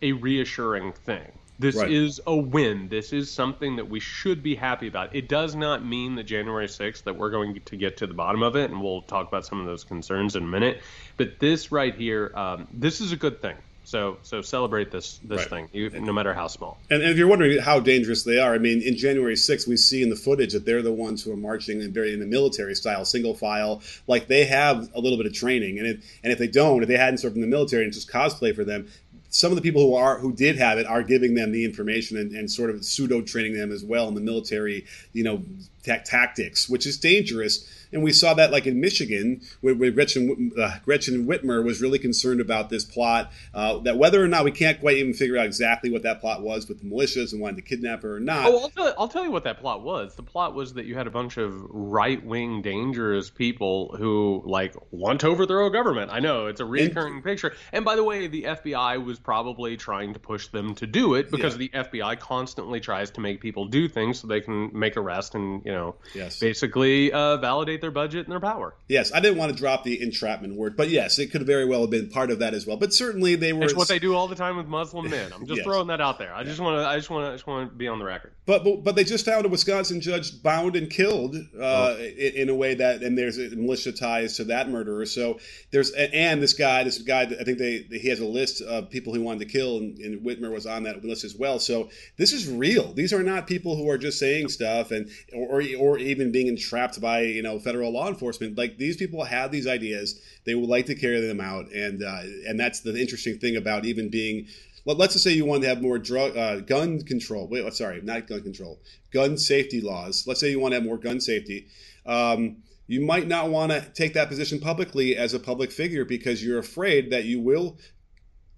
a 0.01 0.11
reassuring 0.11 0.91
thing. 0.91 1.31
This 1.57 1.75
right. 1.75 1.91
is 1.91 2.19
a 2.27 2.35
win. 2.35 2.89
This 2.89 3.13
is 3.13 3.31
something 3.31 3.75
that 3.77 3.87
we 3.87 3.99
should 3.99 4.43
be 4.43 4.55
happy 4.55 4.87
about. 4.87 5.15
It 5.15 5.29
does 5.29 5.55
not 5.55 5.85
mean 5.85 6.15
that 6.15 6.23
January 6.23 6.67
6th 6.67 7.03
that 7.03 7.15
we're 7.15 7.29
going 7.29 7.61
to 7.61 7.77
get 7.77 7.97
to 7.97 8.07
the 8.07 8.13
bottom 8.13 8.43
of 8.43 8.55
it, 8.55 8.69
and 8.69 8.81
we'll 8.81 9.03
talk 9.03 9.27
about 9.27 9.45
some 9.45 9.59
of 9.59 9.65
those 9.65 9.83
concerns 9.83 10.35
in 10.35 10.43
a 10.43 10.47
minute. 10.47 10.81
But 11.17 11.39
this 11.39 11.71
right 11.71 11.95
here, 11.95 12.31
um, 12.35 12.67
this 12.73 12.99
is 12.99 13.11
a 13.11 13.15
good 13.15 13.41
thing. 13.41 13.55
So 13.83 14.17
so 14.21 14.41
celebrate 14.41 14.91
this 14.91 15.19
this 15.23 15.51
right. 15.51 15.69
thing, 15.71 16.05
no 16.05 16.13
matter 16.13 16.33
how 16.33 16.47
small. 16.47 16.77
And, 16.89 17.01
and, 17.01 17.11
if 17.11 17.17
you're 17.17 17.27
wondering 17.27 17.59
how 17.59 17.79
dangerous 17.79 18.23
they 18.23 18.37
are, 18.37 18.53
I 18.53 18.57
mean, 18.57 18.81
in 18.81 18.95
January 18.95 19.35
6th, 19.35 19.67
we 19.67 19.75
see 19.75 20.03
in 20.03 20.09
the 20.09 20.15
footage 20.15 20.53
that 20.53 20.65
they're 20.65 20.81
the 20.81 20.93
ones 20.93 21.23
who 21.23 21.31
are 21.31 21.37
marching 21.37 21.81
in 21.81 21.91
very 21.91 22.13
in 22.13 22.19
the 22.19 22.25
military 22.25 22.75
style, 22.75 23.05
single 23.05 23.33
file, 23.33 23.81
like 24.07 24.27
they 24.27 24.45
have 24.45 24.89
a 24.93 24.99
little 24.99 25.17
bit 25.17 25.25
of 25.25 25.33
training. 25.33 25.79
And 25.79 25.87
if 25.87 26.19
and 26.23 26.31
if 26.31 26.39
they 26.39 26.47
don't, 26.47 26.83
if 26.83 26.87
they 26.87 26.97
hadn't 26.97 27.17
served 27.17 27.35
in 27.35 27.41
the 27.41 27.47
military 27.47 27.83
and 27.83 27.91
just 27.91 28.09
cosplay 28.09 28.55
for 28.55 28.63
them, 28.63 28.87
some 29.29 29.51
of 29.51 29.55
the 29.55 29.61
people 29.61 29.81
who 29.81 29.95
are 29.95 30.19
who 30.19 30.33
did 30.33 30.57
have 30.57 30.77
it 30.77 30.85
are 30.85 31.01
giving 31.01 31.33
them 31.33 31.51
the 31.51 31.65
information 31.65 32.17
and, 32.17 32.33
and 32.33 32.51
sort 32.51 32.69
of 32.69 32.85
pseudo 32.85 33.21
training 33.21 33.53
them 33.53 33.71
as 33.71 33.83
well 33.83 34.07
in 34.07 34.13
the 34.13 34.21
military, 34.21 34.85
you 35.13 35.23
know, 35.23 35.41
t- 35.83 35.95
tactics, 36.05 36.69
which 36.69 36.85
is 36.85 36.97
dangerous 36.97 37.80
and 37.93 38.03
we 38.03 38.11
saw 38.11 38.33
that 38.33 38.51
like 38.51 38.65
in 38.67 38.79
Michigan, 38.79 39.41
where, 39.61 39.75
where 39.75 39.91
Gretchen, 39.91 40.51
uh, 40.57 40.77
Gretchen 40.85 41.27
Whitmer 41.27 41.63
was 41.63 41.81
really 41.81 41.99
concerned 41.99 42.41
about 42.41 42.69
this 42.69 42.83
plot, 42.83 43.31
uh, 43.53 43.79
that 43.79 43.97
whether 43.97 44.23
or 44.23 44.27
not 44.27 44.45
we 44.45 44.51
can't 44.51 44.79
quite 44.79 44.97
even 44.97 45.13
figure 45.13 45.37
out 45.37 45.45
exactly 45.45 45.91
what 45.91 46.03
that 46.03 46.21
plot 46.21 46.41
was 46.41 46.67
with 46.67 46.79
the 46.79 46.85
militias 46.85 47.33
and 47.33 47.41
wanting 47.41 47.57
to 47.57 47.61
kidnap 47.61 48.03
her 48.03 48.15
or 48.15 48.19
not. 48.19 48.45
Oh, 48.45 48.59
I'll 48.59 48.69
tell, 48.69 48.93
I'll 48.97 49.07
tell 49.07 49.23
you 49.23 49.31
what 49.31 49.43
that 49.43 49.59
plot 49.59 49.81
was. 49.81 50.15
The 50.15 50.23
plot 50.23 50.53
was 50.53 50.73
that 50.73 50.85
you 50.85 50.95
had 50.95 51.07
a 51.07 51.11
bunch 51.11 51.37
of 51.37 51.53
right 51.69 52.23
wing, 52.23 52.61
dangerous 52.61 53.29
people 53.29 53.95
who 53.97 54.41
like 54.45 54.75
want 54.91 55.21
to 55.21 55.27
overthrow 55.27 55.67
a 55.67 55.71
government. 55.71 56.11
I 56.11 56.19
know 56.19 56.47
it's 56.47 56.61
a 56.61 56.65
recurring 56.65 57.15
and, 57.15 57.23
picture. 57.23 57.53
And 57.71 57.83
by 57.83 57.95
the 57.95 58.03
way, 58.03 58.27
the 58.27 58.43
FBI 58.43 59.03
was 59.03 59.19
probably 59.19 59.77
trying 59.77 60.13
to 60.13 60.19
push 60.19 60.47
them 60.47 60.75
to 60.75 60.87
do 60.87 61.15
it 61.15 61.31
because 61.31 61.57
yeah. 61.57 61.67
the 61.83 61.89
FBI 61.89 62.19
constantly 62.19 62.79
tries 62.79 63.11
to 63.11 63.21
make 63.21 63.41
people 63.41 63.65
do 63.65 63.87
things 63.87 64.19
so 64.19 64.27
they 64.27 64.41
can 64.41 64.71
make 64.77 64.97
arrests 64.97 65.35
and 65.35 65.63
you 65.65 65.71
know 65.71 65.95
yes. 66.13 66.39
basically 66.39 67.11
uh, 67.11 67.37
validate 67.37 67.80
their 67.81 67.91
budget 67.91 68.25
and 68.25 68.31
their 68.31 68.39
power. 68.39 68.75
Yes, 68.87 69.11
I 69.13 69.19
didn't 69.19 69.37
want 69.37 69.51
to 69.51 69.57
drop 69.57 69.83
the 69.83 70.01
entrapment 70.01 70.55
word, 70.55 70.77
but 70.77 70.89
yes, 70.89 71.19
it 71.19 71.31
could 71.31 71.45
very 71.45 71.65
well 71.65 71.81
have 71.81 71.89
been 71.89 72.09
part 72.09 72.31
of 72.31 72.39
that 72.39 72.53
as 72.53 72.65
well. 72.65 72.77
But 72.77 72.93
certainly 72.93 73.35
they 73.35 73.53
were. 73.53 73.63
It's 73.63 73.75
what 73.75 73.87
they 73.87 73.99
do 73.99 74.15
all 74.15 74.27
the 74.27 74.35
time 74.35 74.57
with 74.57 74.67
Muslim 74.67 75.09
men. 75.09 75.31
I'm 75.33 75.45
just 75.45 75.57
yes. 75.57 75.65
throwing 75.65 75.87
that 75.87 76.01
out 76.01 76.19
there. 76.19 76.33
I 76.33 76.43
just 76.43 76.59
want 76.59 76.77
to. 76.77 76.87
I 76.87 76.95
just 76.95 77.09
want 77.09 77.25
to. 77.25 77.29
I 77.29 77.33
just 77.33 77.47
want 77.47 77.69
to 77.69 77.75
be 77.75 77.87
on 77.87 77.99
the 77.99 78.05
record. 78.05 78.33
But, 78.45 78.63
but 78.63 78.83
but 78.83 78.95
they 78.95 79.03
just 79.03 79.25
found 79.25 79.45
a 79.45 79.49
Wisconsin 79.49 80.01
judge 80.01 80.41
bound 80.41 80.75
and 80.75 80.89
killed 80.89 81.35
uh, 81.35 81.59
oh. 81.59 81.97
in, 81.99 82.33
in, 82.33 82.49
a 82.49 82.55
way 82.55 82.73
that, 82.75 83.01
and 83.03 83.17
there's 83.17 83.37
militia 83.37 83.91
ties 83.91 84.37
to 84.37 84.43
that 84.45 84.69
murderer. 84.69 85.05
So 85.05 85.39
there's 85.71 85.91
and 85.91 86.41
this 86.41 86.53
guy, 86.53 86.83
this 86.83 86.97
guy, 86.99 87.21
I 87.21 87.43
think 87.43 87.57
they 87.57 87.85
he 87.89 88.09
has 88.09 88.19
a 88.19 88.25
list 88.25 88.61
of 88.61 88.89
people 88.89 89.13
he 89.13 89.19
wanted 89.19 89.39
to 89.39 89.45
kill, 89.45 89.77
and, 89.77 89.97
and 89.99 90.21
Whitmer 90.21 90.51
was 90.51 90.65
on 90.65 90.83
that 90.83 91.03
list 91.03 91.23
as 91.23 91.35
well. 91.35 91.59
So 91.59 91.89
this 92.17 92.33
is 92.33 92.49
real. 92.49 92.93
These 92.93 93.13
are 93.13 93.23
not 93.23 93.47
people 93.47 93.75
who 93.75 93.89
are 93.89 93.97
just 93.97 94.19
saying 94.19 94.49
stuff 94.49 94.91
and 94.91 95.09
or 95.33 95.63
or 95.79 95.97
even 95.97 96.31
being 96.31 96.47
entrapped 96.47 96.99
by 96.99 97.21
you 97.21 97.41
know 97.41 97.59
federal 97.71 97.91
law 97.91 98.09
enforcement. 98.09 98.57
Like 98.57 98.77
these 98.77 98.97
people 98.97 99.23
have 99.23 99.51
these 99.51 99.65
ideas, 99.65 100.19
they 100.45 100.55
would 100.55 100.69
like 100.69 100.87
to 100.87 100.95
carry 100.95 101.25
them 101.25 101.39
out, 101.39 101.71
and 101.71 102.03
uh, 102.03 102.21
and 102.47 102.59
that's 102.59 102.81
the 102.81 102.99
interesting 102.99 103.37
thing 103.39 103.55
about 103.55 103.85
even 103.85 104.09
being. 104.09 104.47
Well, 104.83 104.95
let's 104.95 105.13
just 105.13 105.23
say 105.23 105.31
you 105.31 105.45
want 105.45 105.61
to 105.61 105.69
have 105.69 105.81
more 105.81 105.99
drug 105.99 106.35
uh, 106.35 106.59
gun 106.61 107.01
control. 107.03 107.47
Wait, 107.47 107.71
sorry, 107.73 108.01
not 108.01 108.27
gun 108.27 108.41
control, 108.41 108.79
gun 109.13 109.37
safety 109.37 109.79
laws. 109.79 110.25
Let's 110.27 110.39
say 110.39 110.49
you 110.49 110.59
want 110.59 110.73
to 110.73 110.77
have 110.77 110.85
more 110.85 110.97
gun 110.97 111.21
safety. 111.21 111.67
Um, 112.05 112.57
you 112.87 112.99
might 112.99 113.27
not 113.27 113.49
want 113.49 113.71
to 113.71 113.81
take 113.93 114.13
that 114.15 114.27
position 114.27 114.59
publicly 114.59 115.15
as 115.15 115.33
a 115.33 115.39
public 115.39 115.71
figure 115.71 116.03
because 116.03 116.43
you're 116.43 116.59
afraid 116.59 117.11
that 117.11 117.23
you 117.23 117.39
will 117.39 117.77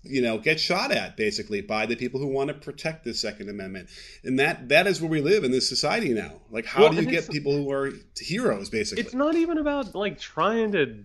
you 0.03 0.21
know 0.21 0.37
get 0.37 0.59
shot 0.59 0.91
at 0.91 1.15
basically 1.15 1.61
by 1.61 1.85
the 1.85 1.95
people 1.95 2.19
who 2.19 2.27
want 2.27 2.49
to 2.49 2.53
protect 2.53 3.03
the 3.05 3.13
second 3.13 3.49
amendment 3.49 3.89
and 4.23 4.37
that 4.37 4.67
that 4.69 4.85
is 4.85 5.01
where 5.01 5.09
we 5.09 5.21
live 5.21 5.43
in 5.43 5.51
this 5.51 5.67
society 5.67 6.13
now 6.13 6.33
like 6.51 6.65
how 6.65 6.81
Well, 6.81 6.91
do 6.91 7.01
you 7.01 7.09
get 7.09 7.29
people 7.29 7.55
who 7.55 7.71
are 7.71 7.91
heroes 8.19 8.69
basically 8.69 9.03
It's 9.03 9.13
not 9.13 9.35
even 9.35 9.57
about 9.57 9.95
like 9.95 10.19
trying 10.19 10.71
to. 10.73 11.03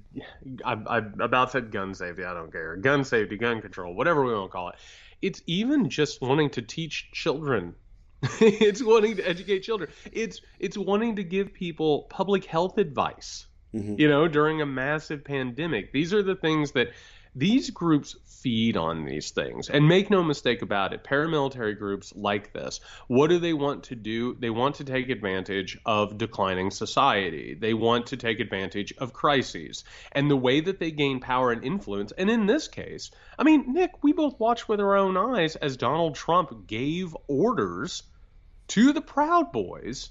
I, 0.64 0.73
I 0.87 0.99
about 0.99 1.52
said 1.52 1.71
gun 1.71 1.95
safety. 1.95 2.25
I 2.25 2.35
don't 2.35 2.50
care. 2.52 2.76
Gun 2.76 3.05
safety, 3.05 3.37
gun 3.37 3.61
control, 3.61 3.95
whatever 3.95 4.25
we 4.25 4.33
want 4.35 4.50
to 4.50 4.52
call 4.52 4.69
it. 4.71 4.76
It's 5.23 5.43
even 5.47 5.88
just 5.88 6.21
wanting 6.21 6.50
to 6.50 6.62
teach 6.62 7.11
children. 7.12 7.75
it's 8.40 8.83
wanting 8.83 9.17
to 9.17 9.28
educate 9.28 9.61
children. 9.61 9.90
It's 10.12 10.40
it's 10.59 10.76
wanting 10.76 11.17
to 11.17 11.25
give 11.25 11.52
people 11.52 12.02
public 12.11 12.45
health 12.45 12.78
advice. 12.78 13.47
Mhm. 13.75 13.99
You 13.99 14.09
know, 14.09 14.26
during 14.28 14.61
a 14.61 14.67
massive 14.67 15.23
pandemic. 15.25 15.93
These 15.93 16.12
are 16.14 16.23
the 16.23 16.35
things 16.37 16.73
that 16.73 16.88
these 17.38 17.71
groups 17.71 18.16
feed 18.25 18.76
on 18.76 19.04
these 19.04 19.30
things. 19.30 19.68
And 19.68 19.87
make 19.87 20.11
no 20.11 20.23
mistake 20.23 20.62
about 20.62 20.92
it, 20.92 21.04
paramilitary 21.04 21.78
groups 21.78 22.12
like 22.16 22.52
this, 22.52 22.80
what 23.07 23.28
do 23.28 23.38
they 23.38 23.52
want 23.52 23.85
to 23.85 23.95
do? 23.95 24.35
They 24.35 24.50
want 24.50 24.76
to 24.76 24.85
take 24.85 25.09
advantage 25.09 25.78
of 25.85 26.18
declining 26.18 26.71
society. 26.71 27.54
They 27.54 27.75
want 27.75 28.07
to 28.07 28.16
take 28.16 28.40
advantage 28.40 28.92
of 28.99 29.12
crises. 29.12 29.85
And 30.12 30.30
the 30.30 30.37
way 30.37 30.61
that 30.61 30.78
they 30.78 30.90
gain 30.90 31.21
power 31.21 31.52
and 31.52 31.64
influence, 31.64 32.12
and 32.12 32.30
in 32.30 32.47
this 32.47 32.68
case, 32.68 33.11
I 33.38 33.45
mean, 33.45 33.73
Nick, 33.73 34.02
we 34.02 34.12
both 34.12 34.38
watched 34.38 34.68
with 34.68 34.80
our 34.80 34.97
own 34.97 35.16
eyes 35.16 35.57
as 35.57 35.76
Donald 35.76 36.14
Trump 36.14 36.66
gave 36.66 37.16
orders 37.28 38.02
to 38.68 38.92
the 38.92 39.00
Proud 39.00 39.52
Boys 39.52 40.11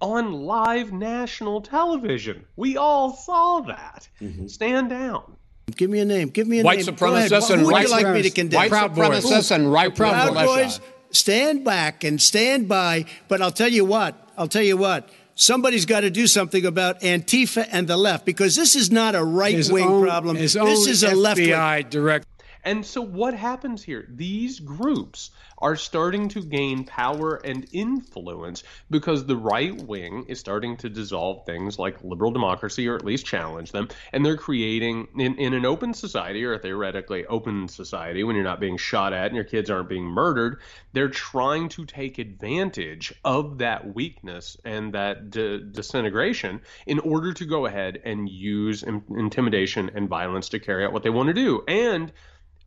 on 0.00 0.32
live 0.32 0.92
national 0.92 1.62
television. 1.62 2.44
We 2.54 2.76
all 2.76 3.14
saw 3.14 3.60
that. 3.60 4.08
Mm-hmm. 4.20 4.46
Stand 4.46 4.90
down. 4.90 5.36
Give 5.74 5.90
me 5.90 5.98
a 5.98 6.04
name. 6.04 6.28
Give 6.28 6.46
me 6.46 6.60
a 6.60 6.62
White 6.62 6.78
name. 6.78 6.86
Supremacists 6.94 7.48
Who 7.48 7.54
and 7.54 7.62
would 7.64 7.72
white 7.72 7.86
you 7.88 7.90
like 7.90 8.08
me 8.14 8.22
to 8.22 8.30
condemn? 8.30 8.58
white 8.58 8.70
Proud 8.70 8.94
Boys. 8.94 9.24
supremacists 9.24 9.50
and 9.50 9.72
right 9.72 9.94
Proud 9.94 10.32
militia. 10.32 10.46
Boys. 10.46 10.80
Stand 11.10 11.64
back 11.64 12.04
and 12.04 12.22
stand 12.22 12.68
by. 12.68 13.04
But 13.26 13.42
I'll 13.42 13.50
tell 13.50 13.68
you 13.68 13.84
what. 13.84 14.14
I'll 14.38 14.46
tell 14.48 14.62
you 14.62 14.76
what. 14.76 15.08
Somebody's 15.34 15.84
got 15.84 16.00
to 16.00 16.10
do 16.10 16.26
something 16.28 16.64
about 16.64 17.00
Antifa 17.00 17.68
and 17.70 17.86
the 17.88 17.96
left 17.96 18.24
because 18.24 18.54
this 18.56 18.74
is 18.76 18.90
not 18.90 19.14
a 19.14 19.22
right 19.24 19.68
wing 19.70 20.00
problem. 20.02 20.36
His 20.36 20.54
This 20.54 20.62
own 20.62 20.88
is 20.88 21.02
a 21.02 21.14
left 21.14 21.38
wing. 21.40 21.48
FBI 21.50 21.90
director. 21.90 22.28
And 22.66 22.84
so 22.84 23.00
what 23.00 23.32
happens 23.32 23.84
here? 23.84 24.04
These 24.08 24.58
groups 24.58 25.30
are 25.58 25.76
starting 25.76 26.28
to 26.30 26.42
gain 26.42 26.82
power 26.82 27.36
and 27.36 27.64
influence 27.72 28.64
because 28.90 29.24
the 29.24 29.36
right 29.36 29.74
wing 29.84 30.26
is 30.26 30.40
starting 30.40 30.76
to 30.78 30.88
dissolve 30.88 31.46
things 31.46 31.78
like 31.78 32.02
liberal 32.02 32.32
democracy 32.32 32.88
or 32.88 32.96
at 32.96 33.04
least 33.04 33.24
challenge 33.24 33.70
them. 33.70 33.88
And 34.12 34.26
they're 34.26 34.36
creating, 34.36 35.06
in, 35.16 35.36
in 35.36 35.54
an 35.54 35.64
open 35.64 35.94
society 35.94 36.44
or 36.44 36.54
a 36.54 36.58
theoretically 36.58 37.24
open 37.26 37.68
society, 37.68 38.24
when 38.24 38.34
you're 38.34 38.44
not 38.44 38.58
being 38.58 38.78
shot 38.78 39.12
at 39.12 39.26
and 39.26 39.36
your 39.36 39.44
kids 39.44 39.70
aren't 39.70 39.88
being 39.88 40.04
murdered, 40.04 40.60
they're 40.92 41.08
trying 41.08 41.68
to 41.68 41.86
take 41.86 42.18
advantage 42.18 43.14
of 43.24 43.58
that 43.58 43.94
weakness 43.94 44.56
and 44.64 44.92
that 44.94 45.30
disintegration 45.30 46.60
in 46.84 46.98
order 46.98 47.32
to 47.32 47.44
go 47.44 47.66
ahead 47.66 48.02
and 48.04 48.28
use 48.28 48.82
in- 48.82 49.04
intimidation 49.10 49.92
and 49.94 50.08
violence 50.08 50.48
to 50.48 50.58
carry 50.58 50.84
out 50.84 50.92
what 50.92 51.04
they 51.04 51.10
want 51.10 51.28
to 51.28 51.32
do. 51.32 51.62
And 51.68 52.12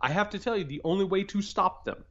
I 0.02 0.10
have 0.10 0.30
to 0.32 0.40
tell 0.40 0.58
you, 0.58 0.64
the 0.64 0.82
only 0.84 1.06
way 1.06 1.24
to 1.26 1.42
stop 1.42 1.86
them 1.86 2.04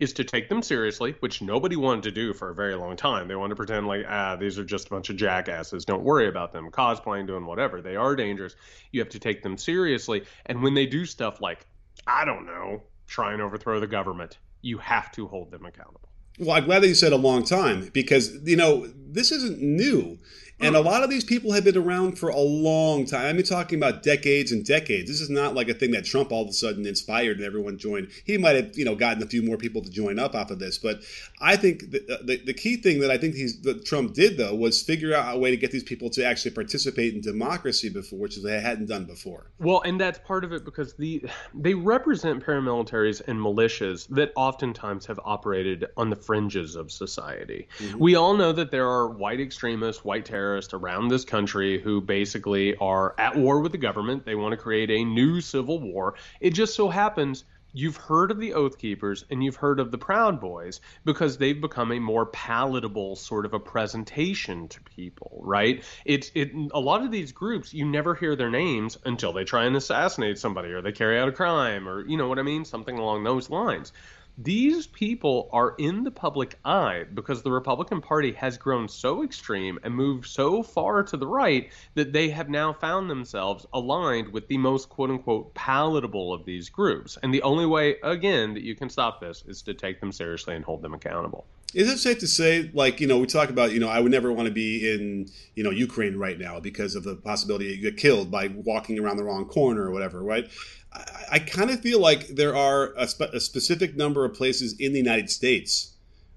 is 0.00 0.12
to 0.14 0.24
take 0.24 0.48
them 0.48 0.60
seriously, 0.60 1.14
which 1.20 1.40
nobody 1.40 1.76
wanted 1.76 2.02
to 2.02 2.10
do 2.10 2.34
for 2.34 2.50
a 2.50 2.54
very 2.54 2.74
long 2.74 2.96
time. 2.96 3.28
They 3.28 3.36
wanted 3.36 3.50
to 3.50 3.56
pretend 3.56 3.86
like, 3.86 4.04
ah, 4.08 4.36
these 4.36 4.58
are 4.58 4.64
just 4.64 4.88
a 4.88 4.90
bunch 4.90 5.08
of 5.08 5.16
jackasses. 5.16 5.84
Don't 5.84 6.02
worry 6.02 6.28
about 6.28 6.52
them. 6.52 6.70
Cosplaying, 6.70 7.26
doing 7.26 7.46
whatever. 7.46 7.80
They 7.80 7.96
are 7.96 8.16
dangerous. 8.16 8.56
You 8.90 9.00
have 9.00 9.08
to 9.10 9.18
take 9.18 9.42
them 9.42 9.56
seriously. 9.56 10.24
And 10.46 10.62
when 10.62 10.74
they 10.74 10.86
do 10.86 11.06
stuff 11.06 11.40
like, 11.40 11.66
I 12.06 12.24
don't 12.24 12.44
know, 12.44 12.82
try 13.06 13.32
and 13.32 13.40
overthrow 13.40 13.78
the 13.80 13.86
government, 13.86 14.38
you 14.62 14.78
have 14.78 15.12
to 15.12 15.28
hold 15.28 15.50
them 15.50 15.64
accountable. 15.64 16.08
Well, 16.38 16.56
I'm 16.56 16.64
glad 16.64 16.82
that 16.82 16.88
you 16.88 16.94
said 16.94 17.12
a 17.12 17.16
long 17.16 17.44
time 17.44 17.90
because 17.92 18.36
you 18.42 18.56
know 18.56 18.88
this 18.96 19.30
isn't 19.30 19.60
new, 19.60 20.18
and 20.60 20.76
a 20.76 20.80
lot 20.80 21.02
of 21.02 21.10
these 21.10 21.24
people 21.24 21.52
have 21.52 21.64
been 21.64 21.76
around 21.76 22.18
for 22.18 22.28
a 22.28 22.38
long 22.38 23.06
time. 23.06 23.26
I 23.26 23.32
mean, 23.32 23.42
talking 23.42 23.78
about 23.78 24.02
decades 24.02 24.52
and 24.52 24.64
decades. 24.64 25.10
This 25.10 25.20
is 25.20 25.30
not 25.30 25.54
like 25.54 25.68
a 25.68 25.74
thing 25.74 25.90
that 25.92 26.04
Trump 26.04 26.30
all 26.32 26.42
of 26.42 26.48
a 26.48 26.52
sudden 26.52 26.86
inspired 26.86 27.38
and 27.38 27.46
everyone 27.46 27.78
joined. 27.78 28.08
He 28.24 28.38
might 28.38 28.56
have 28.56 28.78
you 28.78 28.84
know 28.84 28.94
gotten 28.94 29.22
a 29.22 29.26
few 29.26 29.42
more 29.42 29.56
people 29.56 29.82
to 29.82 29.90
join 29.90 30.18
up 30.18 30.34
off 30.34 30.50
of 30.50 30.58
this, 30.58 30.78
but 30.78 31.00
I 31.40 31.56
think 31.56 31.90
the 31.90 32.04
uh, 32.10 32.22
the, 32.24 32.36
the 32.44 32.54
key 32.54 32.76
thing 32.76 33.00
that 33.00 33.10
I 33.10 33.18
think 33.18 33.34
he's 33.34 33.60
that 33.62 33.84
Trump 33.84 34.14
did 34.14 34.36
though 34.36 34.54
was 34.54 34.82
figure 34.82 35.14
out 35.14 35.34
a 35.34 35.38
way 35.38 35.50
to 35.50 35.56
get 35.56 35.70
these 35.70 35.82
people 35.82 36.08
to 36.10 36.24
actually 36.24 36.52
participate 36.52 37.14
in 37.14 37.20
democracy 37.20 37.88
before, 37.88 38.18
which 38.18 38.40
they 38.42 38.60
hadn't 38.60 38.86
done 38.86 39.04
before. 39.04 39.50
Well, 39.58 39.82
and 39.82 40.00
that's 40.00 40.18
part 40.20 40.44
of 40.44 40.52
it 40.52 40.64
because 40.64 40.94
the 40.94 41.24
they 41.52 41.74
represent 41.74 42.44
paramilitaries 42.44 43.20
and 43.26 43.38
militias 43.38 44.06
that 44.08 44.32
oftentimes 44.36 45.06
have 45.06 45.18
operated 45.24 45.86
on 45.96 46.10
the 46.10 46.16
fringes 46.16 46.76
of 46.76 46.92
society. 46.92 47.68
Mm-hmm. 47.78 47.98
We 47.98 48.14
all 48.14 48.34
know 48.34 48.52
that 48.52 48.70
there 48.70 48.88
are 48.88 49.08
white 49.08 49.40
extremists, 49.40 50.04
white 50.04 50.24
terrorists 50.24 50.43
around 50.72 51.08
this 51.08 51.24
country 51.24 51.80
who 51.80 52.00
basically 52.00 52.76
are 52.76 53.14
at 53.18 53.36
war 53.36 53.60
with 53.60 53.72
the 53.72 53.78
government. 53.78 54.24
They 54.24 54.34
want 54.34 54.52
to 54.52 54.56
create 54.56 54.90
a 54.90 55.04
new 55.04 55.40
civil 55.40 55.80
war. 55.80 56.14
It 56.40 56.50
just 56.50 56.74
so 56.74 56.88
happens 56.88 57.44
You've 57.76 57.96
heard 57.96 58.30
of 58.30 58.38
the 58.38 58.54
Oath 58.54 58.78
Keepers 58.78 59.24
and 59.30 59.42
you've 59.42 59.56
heard 59.56 59.80
of 59.80 59.90
the 59.90 59.98
Proud 59.98 60.40
Boys 60.40 60.80
because 61.04 61.38
they've 61.38 61.60
become 61.60 61.90
a 61.90 61.98
more 61.98 62.24
palatable 62.24 63.16
sort 63.16 63.44
of 63.44 63.52
a 63.52 63.58
presentation 63.58 64.68
to 64.68 64.80
people, 64.82 65.40
right? 65.42 65.82
It's 66.04 66.30
it 66.36 66.52
a 66.72 66.78
lot 66.78 67.02
of 67.02 67.10
these 67.10 67.32
groups 67.32 67.74
you 67.74 67.84
never 67.84 68.14
hear 68.14 68.36
their 68.36 68.48
names 68.48 68.96
until 69.04 69.32
they 69.32 69.42
try 69.42 69.64
and 69.64 69.74
assassinate 69.74 70.38
somebody 70.38 70.68
or 70.68 70.82
they 70.82 70.92
carry 70.92 71.18
out 71.18 71.28
a 71.28 71.32
crime 71.32 71.88
or 71.88 72.06
you 72.06 72.16
know 72.16 72.28
what 72.28 72.38
I 72.38 72.42
mean, 72.42 72.64
something 72.64 72.96
along 72.96 73.24
those 73.24 73.50
lines. 73.50 73.92
These 74.36 74.88
people 74.88 75.48
are 75.52 75.76
in 75.78 76.02
the 76.02 76.10
public 76.10 76.58
eye 76.64 77.04
because 77.14 77.42
the 77.42 77.52
Republican 77.52 78.00
Party 78.00 78.32
has 78.32 78.58
grown 78.58 78.88
so 78.88 79.22
extreme 79.22 79.78
and 79.84 79.94
moved 79.94 80.26
so 80.26 80.60
far 80.60 81.04
to 81.04 81.16
the 81.16 81.26
right 81.28 81.70
that 81.94 82.12
they 82.12 82.30
have 82.30 82.48
now 82.48 82.72
found 82.72 83.08
themselves 83.08 83.64
aligned 83.72 84.32
with 84.32 84.48
the 84.48 84.58
most 84.58 84.88
quote 84.88 85.10
unquote 85.10 85.54
palatable 85.54 86.32
of 86.32 86.44
these 86.44 86.68
groups. 86.68 87.16
And 87.22 87.32
the 87.32 87.42
only 87.42 87.64
way, 87.64 87.94
again, 88.02 88.54
that 88.54 88.64
you 88.64 88.74
can 88.74 88.90
stop 88.90 89.20
this 89.20 89.44
is 89.46 89.62
to 89.62 89.74
take 89.74 90.00
them 90.00 90.10
seriously 90.10 90.56
and 90.56 90.64
hold 90.64 90.82
them 90.82 90.94
accountable. 90.94 91.46
Is 91.74 91.90
it 91.90 91.98
safe 91.98 92.18
to 92.20 92.26
say, 92.26 92.70
like, 92.72 93.00
you 93.00 93.06
know, 93.06 93.18
we 93.18 93.26
talk 93.26 93.50
about, 93.50 93.72
you 93.72 93.80
know, 93.80 93.88
I 93.88 94.00
would 94.00 94.12
never 94.12 94.32
want 94.32 94.46
to 94.46 94.54
be 94.54 94.92
in, 94.92 95.28
you 95.54 95.64
know, 95.64 95.70
Ukraine 95.70 96.16
right 96.16 96.38
now 96.38 96.60
because 96.60 96.94
of 96.94 97.02
the 97.02 97.16
possibility 97.16 97.66
you 97.66 97.82
get 97.82 97.96
killed 97.96 98.30
by 98.30 98.48
walking 98.48 98.98
around 98.98 99.16
the 99.16 99.24
wrong 99.24 99.46
corner 99.46 99.82
or 99.82 99.90
whatever, 99.90 100.22
right? 100.22 100.48
I, 100.92 101.24
I 101.32 101.38
kind 101.40 101.70
of 101.70 101.80
feel 101.80 102.00
like 102.00 102.28
there 102.28 102.54
are 102.54 102.94
a, 102.96 103.08
spe- 103.08 103.32
a 103.32 103.40
specific 103.40 103.96
number 103.96 104.24
of 104.24 104.34
places 104.34 104.74
in 104.78 104.92
the 104.92 104.98
United 104.98 105.30
States 105.30 105.94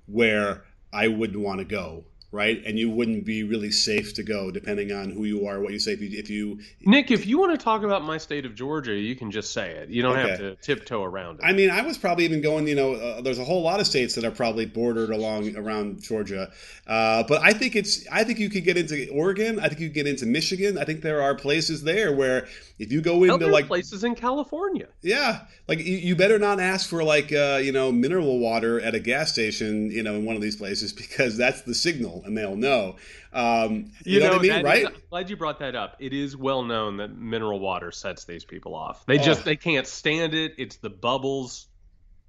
where 0.08 0.66
I 0.92 1.08
wouldn't 1.08 1.40
want 1.40 1.60
to 1.60 1.66
go, 1.66 2.06
right? 2.32 2.62
And 2.66 2.78
you 2.78 2.90
wouldn't 2.90 3.26
be 3.26 3.44
really 3.44 3.72
safe 3.72 4.14
to 4.16 4.24
go 4.24 4.52
depending 4.52 4.92
on 4.92 5.12
who 5.12 5.24
you 5.24 5.48
are, 5.48 5.60
what 5.62 5.72
you 5.72 5.80
say. 5.80 5.94
If 5.94 6.02
you, 6.02 6.20
if 6.20 6.30
you 6.30 6.60
Nick, 6.82 7.10
if 7.10 7.26
you 7.26 7.40
want 7.40 7.58
to 7.58 7.64
talk 7.64 7.84
about 7.84 8.04
my 8.04 8.18
state 8.18 8.46
of 8.46 8.54
Georgia, 8.54 8.94
you 8.94 9.16
can 9.16 9.32
just 9.32 9.54
say 9.54 9.72
it. 9.72 9.90
You 9.90 10.02
don't 10.02 10.16
have 10.16 10.38
to 10.40 10.56
tiptoe 10.56 11.04
around 11.04 11.40
it. 11.40 11.46
I 11.46 11.54
mean, 11.54 11.70
I 11.70 11.82
was 11.82 11.98
probably 11.98 12.26
even 12.26 12.42
going. 12.42 12.68
You 12.68 12.76
know, 12.76 12.94
uh, 12.94 13.22
there's 13.22 13.40
a 13.40 13.46
whole 13.46 13.62
lot 13.62 13.80
of 13.80 13.88
states 13.88 14.16
that 14.16 14.26
are 14.26 14.32
probably 14.32 14.66
bordered 14.66 15.10
along 15.10 15.56
around 15.56 16.02
Georgia, 16.02 16.52
uh, 16.86 17.24
but 17.28 17.42
I 17.42 17.54
think 17.54 17.76
it's. 17.76 18.06
I 18.12 18.24
think 18.24 18.40
you 18.40 18.50
could 18.50 18.64
get 18.64 18.78
into 18.78 19.10
Oregon. 19.10 19.60
I 19.60 19.70
think 19.70 19.80
you 19.80 19.88
could 19.88 19.96
get 19.96 20.08
into 20.08 20.26
Michigan. 20.26 20.78
I 20.78 20.84
think 20.84 21.02
there 21.02 21.22
are 21.22 21.36
places 21.36 21.84
there 21.84 22.14
where 22.14 22.48
if 22.80 22.92
you 22.92 23.02
go 23.02 23.24
into 23.24 23.48
like, 23.48 23.68
places 23.68 24.04
in 24.04 24.14
California. 24.14 24.88
yeah, 25.02 25.42
like 25.68 25.80
you, 25.80 25.98
you 25.98 26.16
better 26.16 26.38
not 26.38 26.60
ask 26.60 26.90
for 26.90 27.04
like 27.04 27.32
uh, 27.34 27.60
you 27.62 27.72
know 27.72 27.92
mineral 27.92 28.40
water 28.40 28.80
at 28.82 28.94
a 28.94 29.00
gas 29.00 29.32
station. 29.32 29.90
You 29.90 30.04
know, 30.04 30.16
in 30.16 30.26
one 30.26 30.36
of 30.36 30.42
these 30.42 30.56
places 30.56 30.94
because 31.08 31.38
that's 31.38 31.62
the 31.62 31.74
signal, 31.74 32.17
and 32.26 32.38
they'll 32.38 32.56
know. 32.56 32.96
Um, 33.34 33.92
you, 34.04 34.20
know, 34.20 34.30
what 34.30 34.40
I 34.40 34.42
mean, 34.42 34.52
that 34.52 34.60
is- 34.60 34.64
right? 34.64 34.86
I'm 34.88 34.94
glad 35.10 35.30
you 35.30 35.38
brought 35.38 35.60
that 35.60 35.76
up. 35.76 35.98
It 36.00 36.14
is 36.14 36.36
well 36.36 36.64
known 36.64 36.98
that 36.98 37.16
mineral 37.16 37.60
water 37.60 37.92
sets 37.92 38.26
these 38.26 38.46
people 38.46 38.76
off. 38.76 39.06
They 39.06 39.18
just 39.18 39.42
Oh. 39.42 39.44
they 39.44 39.56
can't 39.56 39.88
stand 39.88 40.34
it. 40.34 40.54
It's 40.58 40.78
the 40.78 40.90
bubbles. 40.90 41.68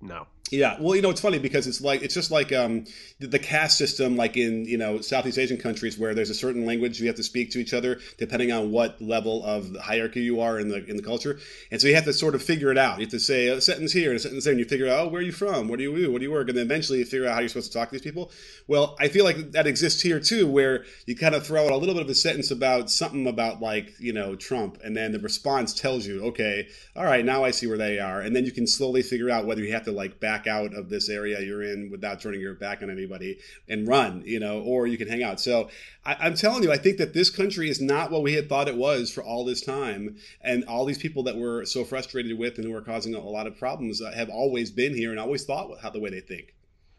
No. 0.01 0.27
Yeah, 0.51 0.77
well, 0.81 0.97
you 0.97 1.03
know, 1.03 1.11
it's 1.11 1.21
funny 1.21 1.39
because 1.39 1.67
it's 1.67 1.81
like 1.81 2.03
it's 2.03 2.15
just 2.15 2.31
like 2.31 2.53
um, 2.53 2.85
the, 3.19 3.27
the 3.27 3.39
caste 3.39 3.77
system, 3.77 4.17
like 4.17 4.37
in 4.37 4.65
you 4.65 4.79
know 4.79 5.01
Southeast 5.01 5.39
Asian 5.39 5.59
countries, 5.59 5.99
where 5.99 6.15
there's 6.15 6.31
a 6.31 6.35
certain 6.35 6.65
language 6.65 7.01
you 7.01 7.07
have 7.07 7.17
to 7.17 7.23
speak 7.23 7.51
to 7.51 7.59
each 7.59 7.75
other 7.75 8.01
depending 8.17 8.51
on 8.51 8.71
what 8.71 9.01
level 9.01 9.45
of 9.45 9.77
hierarchy 9.77 10.21
you 10.21 10.41
are 10.41 10.59
in 10.59 10.69
the 10.69 10.85
in 10.87 10.97
the 10.97 11.03
culture, 11.03 11.39
and 11.71 11.81
so 11.81 11.87
you 11.87 11.95
have 11.95 12.05
to 12.05 12.13
sort 12.13 12.35
of 12.35 12.43
figure 12.43 12.71
it 12.71 12.79
out. 12.79 12.99
You 12.99 13.05
have 13.05 13.11
to 13.11 13.21
say 13.21 13.49
a 13.49 13.61
sentence 13.61 13.93
here 13.93 14.11
and 14.11 14.17
a 14.17 14.23
sentence 14.23 14.45
there, 14.45 14.53
and 14.53 14.61
you 14.61 14.65
figure 14.65 14.89
out, 14.89 15.07
oh, 15.07 15.09
where 15.09 15.21
are 15.21 15.25
you 15.25 15.33
from? 15.33 15.69
What 15.69 15.79
do 15.79 15.83
you 15.83 15.95
do? 15.97 16.13
What 16.13 16.19
do 16.21 16.25
you 16.25 16.33
work? 16.33 16.49
And 16.49 16.57
then 16.57 16.65
eventually 16.65 17.01
you 17.01 17.05
figure 17.05 17.27
out 17.27 17.35
how 17.35 17.41
you're 17.41 17.49
supposed 17.49 17.73
to 17.73 17.79
talk 17.79 17.91
to 17.91 17.93
these 17.93 18.03
people. 18.03 18.31
Well, 18.67 18.97
I 18.99 19.09
feel 19.09 19.25
like 19.25 19.53
that 19.53 19.67
exists 19.67 20.01
here 20.01 20.21
too, 20.21 20.47
where 20.47 20.85
you 21.07 21.15
kind 21.17 21.35
of 21.35 21.47
throw 21.47 21.67
out 21.67 21.73
a 21.73 21.77
little 21.77 21.95
bit 21.95 22.05
of 22.05 22.11
a 22.11 22.15
sentence 22.15 22.51
about 22.51 22.91
something 22.91 23.27
about 23.27 23.61
like 23.61 23.93
you 23.99 24.15
know 24.15 24.35
Trump, 24.35 24.79
and 24.83 24.97
then 24.97 25.13
the 25.13 25.19
response 25.19 25.75
tells 25.75 26.07
you, 26.07 26.25
okay, 26.25 26.69
all 26.97 27.05
right, 27.05 27.25
now 27.25 27.45
I 27.45 27.51
see 27.51 27.67
where 27.67 27.79
they 27.79 27.99
are, 27.99 28.21
and 28.21 28.35
then 28.35 28.47
you 28.47 28.53
can 28.53 28.67
slowly 28.67 29.03
figure 29.03 29.29
out 29.29 29.45
whether 29.45 29.63
you 29.63 29.73
have 29.73 29.85
to 29.85 29.88
like 29.93 30.21
back 30.21 30.47
out 30.47 30.75
of 30.75 30.89
this 30.89 31.09
area 31.09 31.41
you're 31.41 31.63
in 31.63 31.91
without 31.91 32.21
turning 32.21 32.41
your 32.41 32.55
back 32.55 32.83
on 32.83 32.91
anybody 32.91 33.39
and 33.69 33.87
run, 33.87 34.23
you 34.25 34.41
know, 34.41 34.61
or 34.61 34.87
you 34.87 34.99
can 34.99 35.09
hang 35.09 35.23
out. 35.23 35.41
So 35.41 35.69
I, 36.05 36.27
am 36.27 36.35
telling 36.35 36.63
you, 36.63 36.73
I 36.73 36.77
think 36.77 36.99
that 36.99 37.15
this 37.15 37.31
country 37.31 37.69
is 37.69 37.81
not 37.81 38.11
what 38.11 38.23
we 38.23 38.35
had 38.35 38.49
thought 38.49 38.69
it 38.69 38.77
was 38.77 39.11
for 39.13 39.23
all 39.23 39.45
this 39.45 39.61
time, 39.61 40.17
and 40.41 40.65
all 40.65 40.85
these 40.85 40.99
people 40.99 41.23
that 41.25 41.37
we're 41.37 41.65
so 41.65 41.85
frustrated 41.85 42.39
with 42.39 42.57
and 42.57 42.67
who 42.67 42.75
are 42.75 42.83
causing 42.83 43.15
a 43.15 43.21
lot 43.21 43.47
of 43.47 43.59
problems 43.59 44.01
uh, 44.01 44.13
have 44.13 44.31
always 44.31 44.71
been 44.71 44.95
here 44.95 45.11
and 45.11 45.21
always 45.21 45.45
thought 45.45 45.81
how 45.81 45.91
the 45.91 46.01
way 46.01 46.11
they 46.11 46.21
think. 46.21 46.55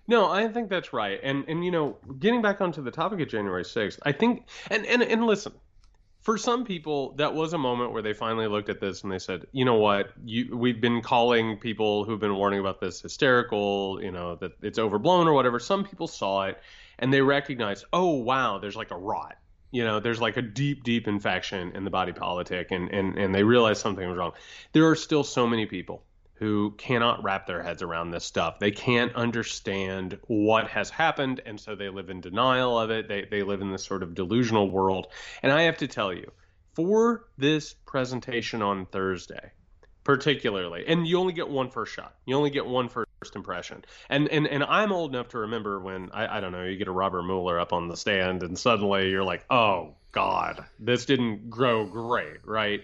No, 0.08 0.28
I 0.28 0.48
think 0.48 0.70
that's 0.70 0.92
right. 0.92 1.20
And 1.22 1.46
and 1.48 1.64
you 1.64 1.70
know, 1.70 1.98
getting 2.20 2.42
back 2.42 2.62
onto 2.62 2.82
the 2.82 2.90
topic 2.90 3.20
of 3.20 3.28
January 3.28 3.64
6th, 3.64 4.00
I 4.04 4.12
think 4.12 4.48
and 4.72 4.86
and 4.88 5.04
and 5.04 5.26
listen, 5.26 5.54
for 6.30 6.38
some 6.38 6.64
people 6.64 7.14
that 7.14 7.34
was 7.34 7.54
a 7.54 7.58
moment 7.58 7.92
where 7.92 8.04
they 8.04 8.14
finally 8.14 8.46
looked 8.46 8.70
at 8.70 8.80
this 8.80 9.02
and 9.02 9.12
they 9.12 9.18
said, 9.18 9.48
"You 9.52 9.66
know 9.66 9.78
what? 9.78 10.14
You 10.24 10.56
we've 10.56 10.80
been 10.80 11.02
calling 11.02 11.58
people 11.58 12.04
who've 12.04 12.20
been 12.20 12.36
warning 12.36 12.60
about 12.60 12.80
this 12.80 13.02
hysterical, 13.02 14.00
you 14.00 14.12
know, 14.12 14.36
that 14.36 14.52
it's 14.62 14.78
overblown 14.78 15.28
or 15.28 15.34
whatever. 15.34 15.58
Some 15.58 15.84
people 15.84 16.06
saw 16.06 16.44
it 16.44 16.62
and 17.00 17.12
they 17.12 17.22
recognized, 17.22 17.86
"Oh, 17.92 18.12
wow, 18.12 18.60
there's 18.60 18.76
like 18.76 18.92
a 18.92 18.96
rot." 18.96 19.38
You 19.72 19.84
know, 19.84 20.00
there's 20.00 20.22
like 20.22 20.38
a 20.38 20.44
deep, 20.44 20.84
deep 20.84 21.08
infection 21.08 21.72
in 21.76 21.84
the 21.84 21.90
body 21.90 22.14
politic, 22.14 22.70
and, 22.70 22.90
and, 22.90 23.18
and 23.18 23.34
they 23.34 23.42
realized 23.42 23.82
something 23.82 24.08
was 24.08 24.20
wrong. 24.20 24.34
There 24.72 24.88
are 24.88 24.96
still 24.96 25.24
so 25.24 25.48
many 25.48 25.66
people 25.66 26.04
who 26.40 26.74
cannot 26.78 27.22
wrap 27.22 27.46
their 27.48 27.62
heads 27.62 27.82
around 27.82 28.12
this 28.12 28.24
stuff. 28.24 28.60
They 28.60 28.72
can't 28.72 29.14
understand 29.14 30.18
what 30.28 30.70
has 30.70 30.90
happened, 30.90 31.42
and 31.46 31.60
so 31.60 31.76
they 31.76 31.90
live 31.90 32.10
in 32.10 32.22
denial 32.22 32.80
of 32.80 32.92
it. 32.92 33.10
They, 33.10 33.28
they 33.30 33.44
live 33.44 33.60
in 33.60 33.72
this 33.72 33.84
sort 33.84 34.04
of 34.04 34.16
delusional 34.16 34.72
world. 34.72 35.08
And 35.44 35.52
I 35.52 35.64
have 35.64 35.78
to 35.80 35.88
tell 35.88 36.14
you, 36.14 36.32
for 36.76 37.26
this 37.38 37.74
presentation 37.74 38.62
on 38.62 38.86
Thursday, 38.86 39.52
particularly, 40.06 40.86
and 40.88 41.06
you 41.06 41.20
only 41.20 41.34
get 41.34 41.50
one 41.50 41.70
first 41.70 41.94
shot, 41.94 42.16
you 42.26 42.38
only 42.38 42.52
get 42.52 42.66
one 42.66 42.88
first 42.88 43.36
impression. 43.36 43.84
And 44.10 44.30
and, 44.30 44.48
and 44.48 44.64
I'm 44.64 44.94
old 44.94 45.14
enough 45.14 45.28
to 45.30 45.40
remember 45.40 45.82
when, 45.82 46.10
I, 46.14 46.38
I 46.38 46.40
don't 46.40 46.54
know, 46.54 46.64
you 46.64 46.78
get 46.78 46.88
a 46.88 46.92
Robert 46.92 47.24
Mueller 47.24 47.60
up 47.60 47.74
on 47.74 47.90
the 47.90 47.98
stand, 47.98 48.44
and 48.44 48.58
suddenly 48.58 49.10
you're 49.10 49.26
like, 49.26 49.44
oh, 49.50 49.96
God, 50.14 50.64
this 50.80 51.06
didn't 51.06 51.50
grow 51.50 51.86
great, 51.86 52.46
right? 52.46 52.80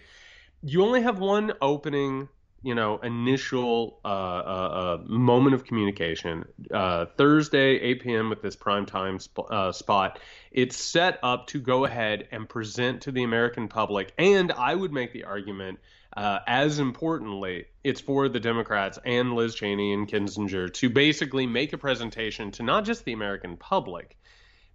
You 0.61 0.83
only 0.83 1.03
have 1.03 1.19
one 1.19 1.53
opening 1.61 2.27
you 2.65 2.73
know 2.73 2.97
initial 2.97 3.99
uh, 4.03 4.07
uh, 4.07 4.97
uh, 4.99 5.03
moment 5.05 5.53
of 5.53 5.63
communication 5.63 6.45
uh, 6.73 7.05
thursday 7.15 7.79
8 7.79 8.01
p.m 8.01 8.29
with 8.29 8.41
this 8.41 8.55
prime 8.55 8.87
time 8.87 9.19
sp- 9.21 9.47
uh, 9.49 9.71
spot. 9.71 10.19
It's 10.51 10.75
set 10.75 11.19
up 11.21 11.47
to 11.47 11.59
go 11.59 11.85
ahead 11.85 12.27
and 12.31 12.49
present 12.49 13.03
to 13.03 13.11
the 13.11 13.23
american 13.23 13.67
public 13.67 14.13
and 14.17 14.51
i 14.51 14.73
would 14.73 14.91
make 14.91 15.13
the 15.13 15.25
argument 15.25 15.79
as 16.17 16.79
importantly 16.79 17.65
it's 17.83 18.01
for 18.01 18.29
the 18.29 18.39
democrats 18.39 18.97
and 19.05 19.33
liz 19.33 19.53
cheney 19.53 19.93
and 19.93 20.07
kinzinger 20.07 20.73
to 20.73 20.89
basically 20.89 21.45
make 21.45 21.71
a 21.73 21.77
presentation 21.77 22.49
to 22.51 22.63
not 22.63 22.83
just 22.83 23.05
the 23.05 23.13
american 23.13 23.57
public 23.57 24.17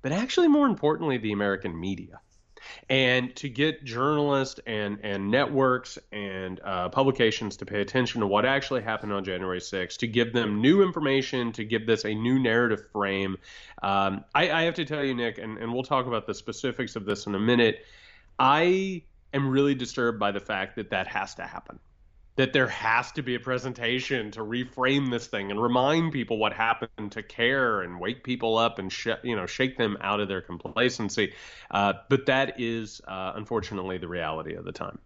but 0.02 0.12
actually 0.12 0.49
more 0.49 0.66
importantly 0.66 1.18
the 1.18 1.32
american 1.32 1.78
media 1.78 2.20
and 2.88 3.35
to 3.37 3.49
get 3.49 3.85
journalists 3.85 4.61
and 4.67 4.99
and 5.02 5.31
networks 5.31 5.99
and 6.12 6.61
uh, 6.64 6.88
publications 6.88 7.57
to 7.59 7.67
pay 7.67 7.81
attention 7.81 8.21
to 8.21 8.26
what 8.26 8.45
actually 8.45 8.83
happened 8.83 9.12
on 9.12 9.25
January 9.25 9.61
6th, 9.61 9.99
to 9.99 10.07
give 10.07 10.33
them 10.33 10.61
new 10.61 10.83
information, 10.83 11.52
to 11.52 11.64
give 11.64 11.87
this 11.87 12.05
a 12.05 12.14
new 12.14 12.38
narrative 12.38 12.88
frame. 12.93 13.37
Um, 13.83 14.25
I, 14.35 14.50
I, 14.50 14.62
have 14.62 14.75
to 14.75 14.85
tell 14.85 15.05
you, 15.05 15.14
Nick, 15.14 15.38
and, 15.38 15.59
and 15.59 15.73
we'll 15.73 15.83
talk 15.83 16.07
about 16.07 16.26
the 16.26 16.35
specifics 16.35 16.97
of 16.97 17.05
this 17.05 17.26
in 17.26 17.35
a 17.35 17.40
minute. 17.40 17.85
I 18.38 19.02
am 19.33 19.49
really 19.49 19.75
disturbed 19.75 20.19
by 20.19 20.33
the 20.33 20.40
fact 20.40 20.76
that 20.76 20.90
that 20.90 21.07
has 21.07 21.35
to 21.37 21.43
happen 21.43 21.79
that 22.40 22.54
there 22.54 22.68
has 22.68 23.12
to 23.12 23.23
be 23.23 23.35
a 23.35 23.38
presentation 23.38 24.30
to 24.30 24.40
reframe 24.40 25.11
this 25.11 25.26
thing 25.26 25.50
and 25.50 25.62
remind 25.62 26.11
people 26.11 26.38
what 26.38 26.54
happened 26.54 27.12
to 27.12 27.23
care 27.23 27.82
and 27.82 28.00
wake 28.00 28.25
people 28.25 28.56
up 28.56 28.78
and 28.78 28.90
sh- 28.90 29.09
you 29.23 29.37
know 29.37 29.44
shake 29.44 29.76
them 29.76 29.94
out 30.00 30.20
of 30.20 30.28
their 30.28 30.40
complacency. 30.40 31.35
Uh, 31.70 31.92
but 32.09 32.25
that 32.25 32.59
is 32.59 33.02
uh, 33.06 33.32
unfortunately 33.35 33.99
the 33.99 34.09
reality 34.09 34.54
of 34.54 34.64
the 34.64 34.73
time. 34.73 34.99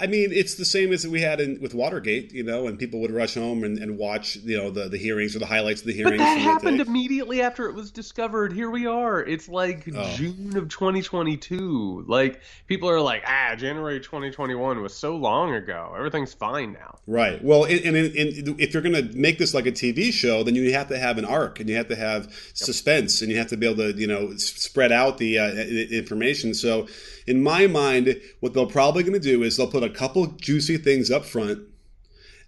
I 0.00 0.06
mean, 0.06 0.30
it's 0.32 0.54
the 0.54 0.64
same 0.64 0.92
as 0.92 1.06
we 1.06 1.20
had 1.20 1.40
in, 1.40 1.60
with 1.60 1.74
Watergate, 1.74 2.32
you 2.32 2.42
know, 2.42 2.66
and 2.66 2.78
people 2.78 3.00
would 3.00 3.10
rush 3.10 3.34
home 3.34 3.64
and, 3.64 3.78
and 3.78 3.98
watch, 3.98 4.36
you 4.36 4.56
know, 4.56 4.70
the, 4.70 4.88
the 4.88 4.98
hearings 4.98 5.34
or 5.34 5.38
the 5.38 5.46
highlights 5.46 5.80
of 5.80 5.86
the 5.86 5.92
hearings. 5.92 6.18
But 6.18 6.24
that 6.24 6.38
happened 6.38 6.80
immediately 6.80 7.42
after 7.42 7.68
it 7.68 7.74
was 7.74 7.90
discovered. 7.90 8.52
Here 8.52 8.70
we 8.70 8.86
are. 8.86 9.20
It's 9.20 9.48
like 9.48 9.88
oh. 9.94 10.12
June 10.14 10.56
of 10.56 10.68
2022. 10.68 12.04
Like 12.06 12.40
people 12.66 12.88
are 12.88 13.00
like, 13.00 13.22
ah, 13.26 13.54
January 13.56 14.00
2021 14.00 14.82
was 14.82 14.94
so 14.94 15.16
long 15.16 15.54
ago. 15.54 15.94
Everything's 15.96 16.34
fine 16.34 16.72
now. 16.72 16.98
Right. 17.06 17.42
Well, 17.42 17.64
and, 17.64 17.80
and, 17.80 17.96
and 17.96 18.60
if 18.60 18.72
you're 18.74 18.82
going 18.82 18.94
to 18.94 19.16
make 19.16 19.38
this 19.38 19.54
like 19.54 19.66
a 19.66 19.72
TV 19.72 20.12
show, 20.12 20.42
then 20.42 20.54
you 20.54 20.72
have 20.72 20.88
to 20.88 20.98
have 20.98 21.18
an 21.18 21.24
arc 21.24 21.60
and 21.60 21.68
you 21.68 21.76
have 21.76 21.88
to 21.88 21.96
have 21.96 22.24
yep. 22.24 22.32
suspense 22.54 23.22
and 23.22 23.30
you 23.30 23.38
have 23.38 23.48
to 23.48 23.56
be 23.56 23.66
able 23.66 23.92
to, 23.92 23.98
you 23.98 24.06
know, 24.06 24.36
spread 24.36 24.92
out 24.92 25.18
the 25.18 25.38
uh, 25.38 25.52
information. 25.52 26.54
So 26.54 26.86
in 27.28 27.42
my 27.42 27.66
mind, 27.66 28.20
what 28.40 28.54
they're 28.54 28.66
probably 28.66 29.02
going 29.02 29.12
to 29.12 29.20
do 29.20 29.42
is 29.42 29.56
they'll 29.56 29.70
put 29.70 29.82
a 29.82 29.90
couple 29.90 30.26
juicy 30.26 30.76
things 30.76 31.10
up 31.10 31.24
front 31.24 31.68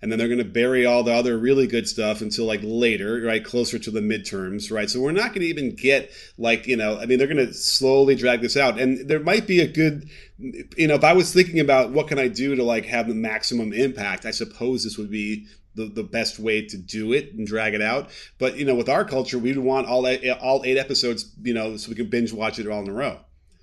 and 0.03 0.11
then 0.11 0.19
they're 0.19 0.29
going 0.29 0.39
to 0.39 0.45
bury 0.45 0.87
all 0.87 1.03
the 1.03 1.13
other 1.13 1.37
really 1.39 1.67
good 1.67 1.87
stuff 1.87 2.23
until 2.23 2.47
like 2.47 2.61
later, 2.63 3.21
right, 3.23 3.45
closer 3.45 3.79
to 3.79 3.91
the 3.91 4.01
midterms, 4.01 4.73
right? 4.73 4.89
So 4.89 5.01
we're 5.01 5.13
not 5.13 5.29
going 5.29 5.43
to 5.43 5.47
even 5.47 5.75
get 5.75 6.11
like 6.39 6.67
you 6.67 6.77
know, 6.77 6.99
I 6.99 7.07
mean, 7.07 7.19
they're 7.19 7.27
going 7.27 7.47
to 7.47 7.53
slowly 7.53 8.15
drag 8.15 8.41
this 8.41 8.57
out, 8.57 8.81
and 8.81 9.09
there 9.09 9.21
might 9.21 9.47
be 9.47 9.61
a 9.61 9.69
good, 9.69 10.09
you 10.39 10.89
know, 10.89 10.95
if 10.95 11.05
I 11.05 11.13
was 11.13 11.33
thinking 11.33 11.61
about 11.61 11.91
what 11.91 12.09
can 12.09 12.19
I 12.19 12.29
do 12.29 12.55
to 12.55 12.65
like 12.65 12.87
have 12.87 13.09
the 13.09 13.15
maximum 13.15 13.73
impact, 13.73 14.25
I 14.25 14.31
suppose 14.31 14.85
this 14.85 14.97
would 14.97 15.11
be 15.11 15.47
the, 15.75 15.87
the 15.87 16.03
best 16.03 16.39
way 16.39 16.67
to 16.67 16.77
do 16.77 17.13
it 17.13 17.35
and 17.35 17.47
drag 17.47 17.75
it 17.75 17.83
out. 17.83 18.11
But 18.39 18.57
you 18.57 18.65
know, 18.65 18.75
with 18.75 18.89
our 18.89 19.05
culture, 19.05 19.39
we'd 19.39 19.59
want 19.59 19.87
all 19.87 20.07
all 20.41 20.63
eight 20.65 20.79
episodes, 20.79 21.31
you 21.43 21.55
know, 21.55 21.77
so 21.77 21.91
we 21.91 21.95
can 21.95 22.09
binge 22.09 22.33
watch 22.33 22.59
it 22.59 22.67
all 22.67 22.83
in 22.83 22.89
a 22.89 22.93
row. 22.93 23.21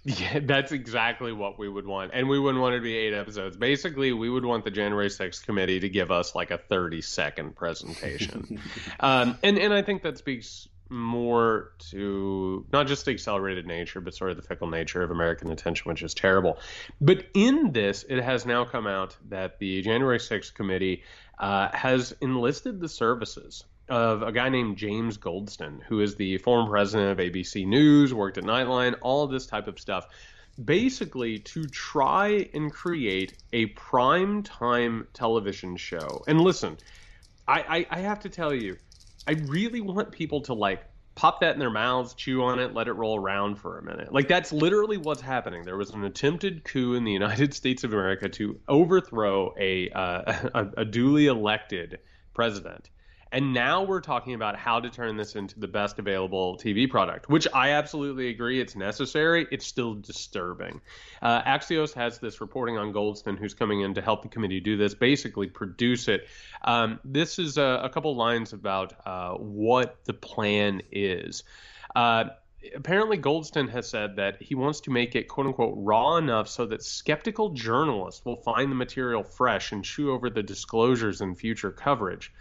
Yeah, 0.08 0.39
that's 0.41 0.72
exactly 0.72 1.34
what 1.34 1.60
we 1.60 1.67
would 1.67 1.86
want. 1.86 2.12
And 2.13 2.30
we 2.30 2.39
wouldn't 2.39 2.62
want 2.62 2.76
it 2.76 2.78
to 2.78 2.84
be 2.84 2.96
eight 2.96 3.13
episodes. 3.13 3.58
Basically, 3.58 4.13
we 4.13 4.30
would 4.30 4.46
want 4.46 4.63
the 4.63 4.72
January 4.72 5.10
6th 5.10 5.46
committee 5.46 5.82
to 5.82 5.89
give 5.89 6.12
us 6.12 6.34
like 6.34 6.50
a 6.50 6.58
30 6.58 7.02
second 7.02 7.58
presentation. 7.58 8.62
um, 9.02 9.38
and, 9.43 9.58
and 9.58 9.74
I 9.74 9.82
think 9.82 10.04
that 10.04 10.17
speaks 10.17 10.70
more 10.89 11.74
to 11.91 12.65
not 12.72 12.88
just 12.88 13.04
the 13.04 13.12
accelerated 13.12 13.67
nature, 13.67 14.00
but 14.00 14.15
sort 14.15 14.32
of 14.32 14.38
the 14.38 14.43
fickle 14.43 14.70
nature 14.70 15.04
of 15.04 15.12
American 15.12 15.52
attention, 15.52 15.89
which 15.89 16.02
is 16.02 16.13
terrible. 16.13 16.58
But 17.02 17.26
in 17.34 17.74
this, 17.74 18.06
it 18.08 18.24
has 18.24 18.46
now 18.46 18.63
come 18.63 18.88
out 18.88 19.17
that 19.28 19.60
the 19.60 19.82
January 19.82 20.20
6th 20.20 20.54
committee 20.54 21.04
uh, 21.38 21.67
has 21.74 22.15
enlisted 22.22 22.80
the 22.80 22.88
services 22.88 23.65
of 23.89 24.21
a 24.21 24.32
guy 24.32 24.50
named 24.50 24.78
James 24.78 25.17
Goldston, 25.17 25.82
who 25.84 26.02
is 26.02 26.15
the 26.15 26.38
former 26.39 26.69
president 26.69 27.12
of 27.12 27.17
ABC 27.17 27.65
News, 27.65 28.13
worked 28.13 28.38
at 28.38 28.43
Nightline, 28.43 28.95
all 29.02 29.23
of 29.23 29.32
this 29.32 29.45
type 29.45 29.67
of 29.67 29.80
stuff, 29.80 30.08
basically 30.63 31.39
to 31.39 31.65
try 31.67 32.50
and 32.54 32.71
create 32.71 33.38
a 33.54 33.67
prime 33.67 34.43
time 34.43 35.08
television 35.13 35.78
show. 35.78 36.23
And 36.28 36.41
listen, 36.41 36.78
I, 37.47 37.88
I, 37.91 37.97
I 37.97 38.00
have 38.00 38.19
to 38.21 38.30
tell 38.30 38.54
you, 38.54 38.78
I 39.28 39.34
really 39.47 39.82
want 39.82 40.12
people 40.12 40.41
to 40.41 40.54
like 40.54 40.84
pop 41.15 41.41
that 41.41 41.54
in 41.54 41.60
their 41.60 41.71
mouths, 41.71 42.13
chew 42.13 42.43
on 42.43 42.60
it, 42.60 42.73
let 42.73 42.88
it 42.88 42.93
roll 42.93 43.19
around 43.19 43.56
for 43.56 43.80
a 43.80 43.84
minute. 43.84 44.13
Like 44.13 44.28
that's 44.28 44.54
literally 44.54 44.97
what's 44.97 45.21
happening. 45.21 45.63
There 45.63 45.76
was 45.76 45.89
an 45.91 46.04
attempted 46.04 46.63
coup 46.63 46.93
in 46.93 47.04
the 47.04 47.12
United 47.12 47.54
States 47.56 47.84
of 47.84 47.93
America 47.93 48.30
to 48.30 48.60
overthrow 48.67 49.54
a 49.60 49.89
uh, 49.89 50.50
a, 50.54 50.67
a 50.78 50.86
duly 50.86 51.28
elected 51.28 52.00
president. 52.34 52.89
And 53.32 53.54
now 53.54 53.84
we're 53.84 54.02
talking 54.02 54.34
about 54.34 54.56
how 54.56 54.80
to 54.80 54.90
turn 54.90 55.18
this 55.18 55.36
into 55.36 55.60
the 55.60 55.68
best 55.68 56.00
available 56.00 56.58
TV 56.58 56.90
product, 56.90 57.30
which 57.30 57.48
I 57.54 57.72
absolutely 57.72 58.30
agree 58.30 58.62
it's 58.62 58.76
necessary. 58.76 59.48
It's 59.52 59.66
still 59.66 59.96
disturbing. 59.96 60.82
Uh, 61.22 61.42
Axios 61.42 61.94
has 61.94 62.20
this 62.20 62.40
reporting 62.42 62.78
on 62.78 62.94
Goldston, 62.94 63.38
who's 63.38 63.54
coming 63.54 63.82
in 63.82 63.94
to 63.96 64.02
help 64.02 64.22
the 64.22 64.30
committee 64.30 64.60
do 64.60 64.78
this, 64.78 64.94
basically 64.94 65.48
produce 65.48 66.08
it. 66.08 66.28
Um, 66.63 67.00
this 67.04 67.40
is 67.40 67.58
a, 67.58 67.82
a, 67.84 67.90
couple 67.90 68.16
lines 68.16 68.54
about 68.54 68.94
uh, 69.06 69.34
what 69.34 70.04
the 70.06 70.13
plan 70.13 70.82
is. 70.92 71.44
Uh, 71.96 72.26
apparently 72.76 73.18
Goldston 73.18 73.70
has 73.70 73.90
said 73.90 74.16
that 74.18 74.42
he 74.42 74.56
wants 74.56 74.82
to 74.82 74.92
make 74.92 75.16
it 75.16 75.28
quote 75.28 75.48
unquote 75.48 75.74
raw 75.78 76.18
enough 76.18 76.48
so 76.48 76.66
that 76.68 76.84
skeptical 76.84 77.50
journalists 77.50 78.24
will 78.26 78.36
find 78.36 78.72
the 78.72 78.76
material 78.76 79.24
fresh 79.24 79.72
and 79.72 79.84
chew 79.84 80.12
over 80.12 80.30
the 80.30 80.44
disclosures 80.44 81.22
in 81.22 81.36
future 81.36 81.72
coverage 81.72 82.32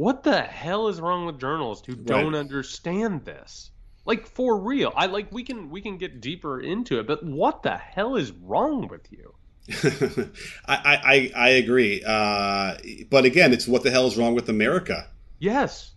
what 0.00 0.22
the 0.22 0.40
hell 0.40 0.88
is 0.88 0.98
wrong 0.98 1.26
with 1.26 1.38
journalists 1.38 1.86
who 1.86 1.94
don't 1.94 2.34
understand 2.34 3.22
this? 3.26 3.70
Like 4.06 4.26
for 4.26 4.58
real. 4.58 4.94
I 4.96 5.04
like 5.04 5.30
we 5.30 5.42
can 5.42 5.68
we 5.68 5.82
can 5.82 5.98
get 5.98 6.22
deeper 6.22 6.58
into 6.58 7.00
it, 7.00 7.06
but 7.06 7.22
what 7.22 7.62
the 7.62 7.76
hell 7.76 8.16
is 8.16 8.32
wrong 8.32 8.88
with 8.88 9.06
you? 9.12 9.34
I, 10.66 10.96
I 11.04 11.32
I 11.36 11.48
agree. 11.50 12.02
Uh, 12.02 12.78
but 13.10 13.26
again, 13.26 13.52
it's 13.52 13.68
what 13.68 13.82
the 13.82 13.90
hell 13.90 14.06
is 14.06 14.16
wrong 14.16 14.34
with 14.34 14.48
America? 14.48 15.06
Yes. 15.38 15.90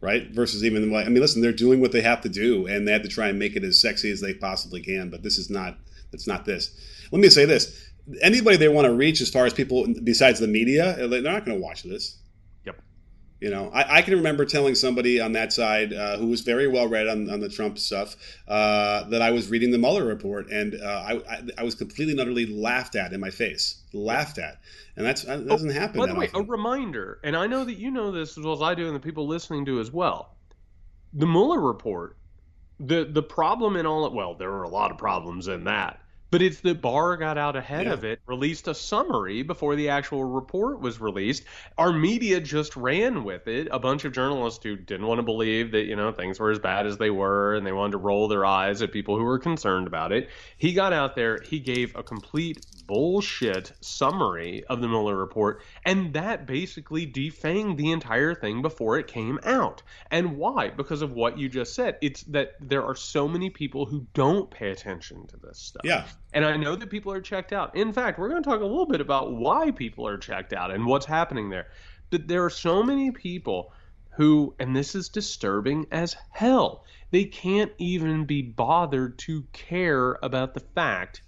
Right? 0.00 0.30
Versus 0.30 0.64
even 0.64 0.94
I 0.94 1.08
mean, 1.08 1.20
listen, 1.20 1.42
they're 1.42 1.50
doing 1.50 1.80
what 1.80 1.90
they 1.90 2.02
have 2.02 2.20
to 2.20 2.28
do, 2.28 2.68
and 2.68 2.86
they 2.86 2.92
have 2.92 3.02
to 3.02 3.08
try 3.08 3.26
and 3.26 3.40
make 3.40 3.56
it 3.56 3.64
as 3.64 3.80
sexy 3.80 4.12
as 4.12 4.20
they 4.20 4.34
possibly 4.34 4.80
can. 4.80 5.10
But 5.10 5.24
this 5.24 5.36
is 5.36 5.50
not. 5.50 5.78
It's 6.12 6.28
not 6.28 6.44
this. 6.44 6.78
Let 7.10 7.20
me 7.20 7.28
say 7.28 7.44
this: 7.44 7.90
anybody 8.22 8.56
they 8.56 8.68
want 8.68 8.84
to 8.84 8.94
reach, 8.94 9.20
as 9.20 9.30
far 9.30 9.46
as 9.46 9.52
people 9.52 9.92
besides 10.04 10.38
the 10.38 10.46
media, 10.46 11.08
they're 11.08 11.22
not 11.22 11.44
going 11.44 11.58
to 11.58 11.62
watch 11.62 11.82
this 11.82 12.18
You 13.42 13.50
know, 13.50 13.72
I, 13.74 13.98
I, 13.98 14.02
can 14.02 14.14
remember 14.14 14.44
telling 14.44 14.76
somebody 14.76 15.18
on 15.18 15.32
that 15.32 15.52
side 15.52 15.92
uh, 15.92 16.16
who 16.16 16.28
was 16.28 16.42
very 16.42 16.68
well 16.68 16.86
read 16.86 17.08
on, 17.08 17.28
on 17.28 17.40
the 17.40 17.48
Trump 17.48 17.76
stuff 17.76 18.14
uh, 18.46 19.02
that 19.08 19.20
I 19.20 19.32
was 19.32 19.50
reading 19.50 19.72
the 19.72 19.78
Mueller 19.78 20.04
report, 20.04 20.48
and 20.48 20.80
uh, 20.80 20.86
I, 20.86 21.14
I, 21.28 21.42
I, 21.58 21.64
was 21.64 21.74
completely 21.74 22.12
and 22.12 22.20
utterly 22.20 22.46
laughed 22.46 22.94
at 22.94 23.12
in 23.12 23.18
my 23.18 23.30
face, 23.30 23.82
laughed 23.92 24.38
at, 24.38 24.60
and 24.94 25.04
that's 25.04 25.22
that 25.24 25.44
doesn't 25.48 25.70
oh, 25.70 25.72
happen. 25.72 25.98
By 25.98 26.06
the 26.06 26.14
way, 26.14 26.28
often. 26.28 26.42
a 26.42 26.44
reminder, 26.44 27.18
and 27.24 27.36
I 27.36 27.48
know 27.48 27.64
that 27.64 27.74
you 27.74 27.90
know 27.90 28.12
this 28.12 28.38
as 28.38 28.44
well 28.44 28.54
as 28.54 28.62
I 28.62 28.76
do, 28.76 28.86
and 28.86 28.94
the 28.94 29.00
people 29.00 29.26
listening 29.26 29.64
do 29.64 29.80
as 29.80 29.90
well. 29.90 30.36
The 31.12 31.26
Mueller 31.26 31.58
report, 31.58 32.16
the 32.78 33.02
the 33.10 33.24
problem 33.24 33.74
in 33.74 33.86
all 33.86 34.06
it 34.06 34.12
well, 34.12 34.36
there 34.36 34.52
are 34.52 34.62
a 34.62 34.68
lot 34.68 34.92
of 34.92 34.98
problems 34.98 35.48
in 35.48 35.64
that 35.64 35.98
but 36.32 36.40
it's 36.40 36.60
that 36.60 36.80
Barr 36.80 37.18
got 37.18 37.36
out 37.36 37.56
ahead 37.56 37.84
yeah. 37.84 37.92
of 37.92 38.04
it, 38.04 38.20
released 38.26 38.66
a 38.66 38.74
summary 38.74 39.42
before 39.42 39.76
the 39.76 39.90
actual 39.90 40.24
report 40.24 40.80
was 40.80 40.98
released. 40.98 41.44
Our 41.76 41.92
media 41.92 42.40
just 42.40 42.74
ran 42.74 43.22
with 43.22 43.46
it. 43.46 43.68
A 43.70 43.78
bunch 43.78 44.06
of 44.06 44.12
journalists 44.12 44.64
who 44.64 44.74
didn't 44.74 45.06
want 45.06 45.18
to 45.18 45.22
believe 45.22 45.72
that, 45.72 45.84
you 45.84 45.94
know, 45.94 46.10
things 46.10 46.40
were 46.40 46.50
as 46.50 46.58
bad 46.58 46.86
as 46.86 46.96
they 46.96 47.10
were 47.10 47.54
and 47.54 47.66
they 47.66 47.72
wanted 47.72 47.92
to 47.92 47.98
roll 47.98 48.28
their 48.28 48.46
eyes 48.46 48.80
at 48.80 48.92
people 48.92 49.18
who 49.18 49.24
were 49.24 49.38
concerned 49.38 49.86
about 49.86 50.10
it. 50.10 50.30
He 50.56 50.72
got 50.72 50.94
out 50.94 51.14
there, 51.14 51.38
he 51.42 51.60
gave 51.60 51.94
a 51.96 52.02
complete 52.02 52.64
bullshit 52.86 53.72
summary 53.80 54.64
of 54.64 54.80
the 54.80 54.88
Mueller 54.88 55.16
report, 55.16 55.62
and 55.84 56.12
that 56.14 56.46
basically 56.46 57.06
defanged 57.06 57.76
the 57.76 57.90
entire 57.90 58.34
thing 58.34 58.62
before 58.62 58.98
it 58.98 59.06
came 59.06 59.38
out. 59.44 59.82
And 60.10 60.36
why? 60.36 60.70
Because 60.70 61.02
of 61.02 61.12
what 61.12 61.38
you 61.38 61.48
just 61.48 61.74
said. 61.74 61.98
It's 62.00 62.22
that 62.24 62.54
there 62.60 62.84
are 62.84 62.94
so 62.94 63.28
many 63.28 63.50
people 63.50 63.86
who 63.86 64.06
don't 64.14 64.50
pay 64.50 64.70
attention 64.70 65.26
to 65.28 65.36
this 65.36 65.58
stuff. 65.58 65.82
Yeah. 65.84 66.04
And 66.32 66.44
I 66.44 66.56
know 66.56 66.76
that 66.76 66.90
people 66.90 67.12
are 67.12 67.20
checked 67.20 67.52
out. 67.52 67.76
In 67.76 67.92
fact, 67.92 68.18
we're 68.18 68.28
going 68.28 68.42
to 68.42 68.48
talk 68.48 68.60
a 68.60 68.64
little 68.64 68.86
bit 68.86 69.00
about 69.00 69.32
why 69.32 69.70
people 69.70 70.06
are 70.06 70.18
checked 70.18 70.52
out 70.52 70.70
and 70.70 70.86
what's 70.86 71.06
happening 71.06 71.50
there. 71.50 71.68
But 72.10 72.28
there 72.28 72.44
are 72.44 72.50
so 72.50 72.82
many 72.82 73.10
people 73.10 73.72
who, 74.10 74.54
and 74.58 74.76
this 74.76 74.94
is 74.94 75.08
disturbing 75.08 75.86
as 75.90 76.16
hell, 76.30 76.84
they 77.10 77.24
can't 77.24 77.72
even 77.78 78.24
be 78.24 78.42
bothered 78.42 79.18
to 79.20 79.44
care 79.52 80.18
about 80.22 80.54
the 80.54 80.60
fact 80.60 81.22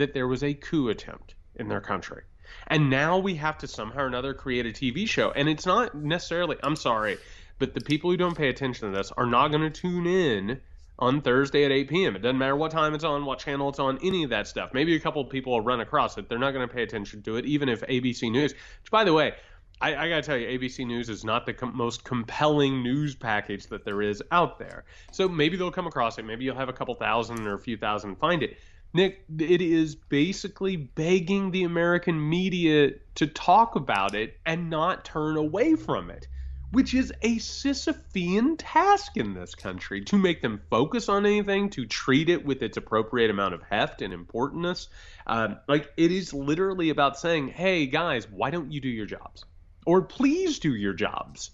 that 0.00 0.12
there 0.12 0.28
was 0.28 0.42
a 0.42 0.54
coup 0.54 0.88
attempt 0.88 1.34
in 1.54 1.68
their 1.68 1.80
country. 1.80 2.22
And 2.66 2.90
now 2.90 3.18
we 3.18 3.36
have 3.36 3.58
to 3.58 3.68
somehow 3.68 4.00
or 4.00 4.06
another 4.06 4.34
create 4.34 4.66
a 4.66 4.70
TV 4.70 5.08
show. 5.08 5.30
And 5.30 5.48
it's 5.48 5.66
not 5.66 5.94
necessarily, 5.94 6.56
I'm 6.62 6.76
sorry, 6.76 7.18
but 7.58 7.74
the 7.74 7.80
people 7.80 8.10
who 8.10 8.16
don't 8.16 8.36
pay 8.36 8.48
attention 8.48 8.90
to 8.90 8.96
this 8.96 9.12
are 9.12 9.26
not 9.26 9.48
going 9.48 9.62
to 9.62 9.70
tune 9.70 10.06
in 10.06 10.60
on 10.98 11.22
Thursday 11.22 11.64
at 11.64 11.72
8 11.72 11.88
p.m. 11.88 12.16
It 12.16 12.22
doesn't 12.22 12.38
matter 12.38 12.56
what 12.56 12.70
time 12.70 12.94
it's 12.94 13.04
on, 13.04 13.24
what 13.24 13.38
channel 13.38 13.70
it's 13.70 13.78
on, 13.78 13.98
any 14.02 14.24
of 14.24 14.30
that 14.30 14.46
stuff. 14.46 14.70
Maybe 14.74 14.94
a 14.94 15.00
couple 15.00 15.24
people 15.24 15.52
will 15.52 15.62
run 15.62 15.80
across 15.80 16.18
it. 16.18 16.28
They're 16.28 16.38
not 16.38 16.52
going 16.52 16.66
to 16.66 16.74
pay 16.74 16.82
attention 16.82 17.22
to 17.22 17.36
it, 17.36 17.46
even 17.46 17.68
if 17.68 17.80
ABC 17.82 18.30
News, 18.30 18.52
which, 18.52 18.90
by 18.90 19.04
the 19.04 19.12
way, 19.12 19.34
I, 19.80 19.96
I 19.96 20.08
got 20.10 20.16
to 20.16 20.22
tell 20.22 20.36
you, 20.36 20.46
ABC 20.58 20.86
News 20.86 21.08
is 21.08 21.24
not 21.24 21.46
the 21.46 21.54
com- 21.54 21.74
most 21.74 22.04
compelling 22.04 22.82
news 22.82 23.14
package 23.14 23.66
that 23.68 23.84
there 23.84 24.02
is 24.02 24.22
out 24.30 24.58
there. 24.58 24.84
So 25.10 25.26
maybe 25.26 25.56
they'll 25.56 25.70
come 25.70 25.86
across 25.86 26.18
it. 26.18 26.24
Maybe 26.26 26.44
you'll 26.44 26.56
have 26.56 26.68
a 26.68 26.74
couple 26.74 26.94
thousand 26.96 27.46
or 27.46 27.54
a 27.54 27.58
few 27.58 27.78
thousand 27.78 28.16
find 28.16 28.42
it. 28.42 28.58
Nick, 28.92 29.24
it 29.38 29.62
is 29.62 29.94
basically 29.94 30.76
begging 30.76 31.50
the 31.50 31.62
American 31.62 32.28
media 32.28 32.90
to 33.14 33.26
talk 33.26 33.76
about 33.76 34.14
it 34.14 34.36
and 34.44 34.68
not 34.68 35.04
turn 35.04 35.36
away 35.36 35.76
from 35.76 36.10
it, 36.10 36.26
which 36.72 36.92
is 36.92 37.12
a 37.22 37.36
Sisyphean 37.36 38.56
task 38.58 39.16
in 39.16 39.32
this 39.32 39.54
country 39.54 40.02
to 40.06 40.18
make 40.18 40.42
them 40.42 40.60
focus 40.70 41.08
on 41.08 41.24
anything, 41.24 41.70
to 41.70 41.86
treat 41.86 42.28
it 42.28 42.44
with 42.44 42.62
its 42.62 42.76
appropriate 42.76 43.30
amount 43.30 43.54
of 43.54 43.62
heft 43.62 44.02
and 44.02 44.12
importance. 44.12 44.88
Um, 45.26 45.58
like, 45.68 45.92
it 45.96 46.10
is 46.10 46.34
literally 46.34 46.90
about 46.90 47.16
saying, 47.16 47.48
hey, 47.48 47.86
guys, 47.86 48.28
why 48.28 48.50
don't 48.50 48.72
you 48.72 48.80
do 48.80 48.88
your 48.88 49.06
jobs? 49.06 49.44
Or 49.86 50.02
please 50.02 50.58
do 50.58 50.74
your 50.74 50.94
jobs. 50.94 51.52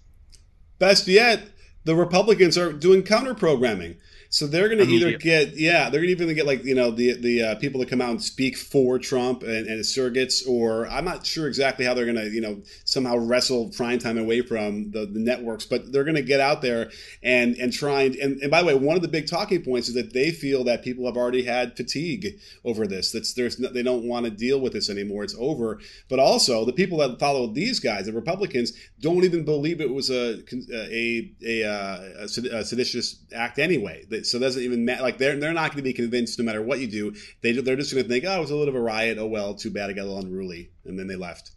Best 0.79 1.07
yet, 1.07 1.47
the 1.83 1.95
Republicans 1.95 2.57
are 2.57 2.73
doing 2.73 3.03
counter 3.03 3.33
programming. 3.33 3.97
So 4.29 4.45
they're 4.45 4.67
going 4.67 4.85
to 4.85 4.91
either 4.91 5.17
get 5.17 5.55
yeah, 5.55 5.89
they're 5.89 6.01
going 6.01 6.15
to 6.15 6.23
even 6.23 6.35
get 6.35 6.45
like 6.45 6.63
you 6.63 6.75
know 6.75 6.91
the 6.91 7.13
the 7.13 7.43
uh, 7.43 7.55
people 7.55 7.79
that 7.79 7.89
come 7.89 8.01
out 8.01 8.09
and 8.09 8.21
speak 8.21 8.57
for 8.57 8.99
Trump 8.99 9.43
and, 9.43 9.67
and 9.67 9.81
surrogates, 9.81 10.47
or 10.47 10.87
I'm 10.87 11.05
not 11.05 11.25
sure 11.25 11.47
exactly 11.47 11.85
how 11.85 11.93
they're 11.93 12.05
going 12.05 12.17
to 12.17 12.29
you 12.29 12.41
know 12.41 12.61
somehow 12.83 13.17
wrestle 13.17 13.69
prime 13.69 13.99
time 13.99 14.17
away 14.17 14.41
from 14.41 14.91
the, 14.91 15.05
the 15.05 15.19
networks, 15.19 15.65
but 15.65 15.91
they're 15.91 16.03
going 16.03 16.15
to 16.15 16.21
get 16.21 16.39
out 16.39 16.61
there 16.61 16.91
and 17.23 17.55
and 17.55 17.71
try 17.71 18.01
and, 18.01 18.15
and 18.15 18.41
and 18.41 18.51
by 18.51 18.61
the 18.61 18.67
way, 18.67 18.75
one 18.75 18.97
of 18.97 19.01
the 19.01 19.07
big 19.07 19.27
talking 19.27 19.61
points 19.63 19.87
is 19.87 19.95
that 19.95 20.13
they 20.13 20.31
feel 20.31 20.63
that 20.65 20.83
people 20.83 21.05
have 21.05 21.17
already 21.17 21.43
had 21.43 21.77
fatigue 21.77 22.39
over 22.65 22.85
this. 22.85 23.11
That's 23.11 23.33
there's 23.33 23.55
they 23.57 23.83
don't 23.83 24.03
want 24.03 24.25
to 24.25 24.31
deal 24.31 24.59
with 24.59 24.73
this 24.73 24.89
anymore. 24.89 25.23
It's 25.23 25.35
over. 25.39 25.79
But 26.09 26.19
also 26.19 26.65
the 26.65 26.73
people 26.73 26.97
that 26.97 27.19
follow 27.19 27.47
these 27.47 27.79
guys, 27.79 28.07
the 28.07 28.13
Republicans, 28.13 28.73
don't 28.99 29.23
even 29.23 29.45
believe 29.45 29.79
it 29.79 29.93
was 29.93 30.09
a 30.09 30.43
a 30.69 31.31
a, 31.45 31.61
a, 31.61 32.23
a 32.23 32.65
seditious 32.65 33.23
act 33.33 33.57
anyway 33.57 34.03
so 34.25 34.37
it 34.37 34.41
doesn't 34.41 34.63
even 34.63 34.85
matter. 34.85 35.03
Like 35.03 35.17
they're 35.17 35.37
they're 35.37 35.53
not 35.53 35.71
going 35.71 35.77
to 35.77 35.83
be 35.83 35.93
convinced 35.93 36.39
no 36.39 36.45
matter 36.45 36.61
what 36.61 36.79
you 36.79 36.87
do. 36.87 37.15
They 37.41 37.53
they're 37.53 37.75
just 37.75 37.93
going 37.93 38.03
to 38.03 38.09
think, 38.09 38.25
oh, 38.25 38.37
it 38.37 38.39
was 38.39 38.51
a 38.51 38.55
little 38.55 38.71
bit 38.71 38.75
of 38.75 38.81
a 38.81 38.83
riot. 38.83 39.17
Oh 39.17 39.27
well, 39.27 39.53
too 39.53 39.71
bad. 39.71 39.89
I 39.89 39.93
got 39.93 40.03
a 40.03 40.09
little 40.09 40.19
unruly, 40.19 40.71
and 40.85 40.97
then 40.97 41.07
they 41.07 41.15
left. 41.15 41.51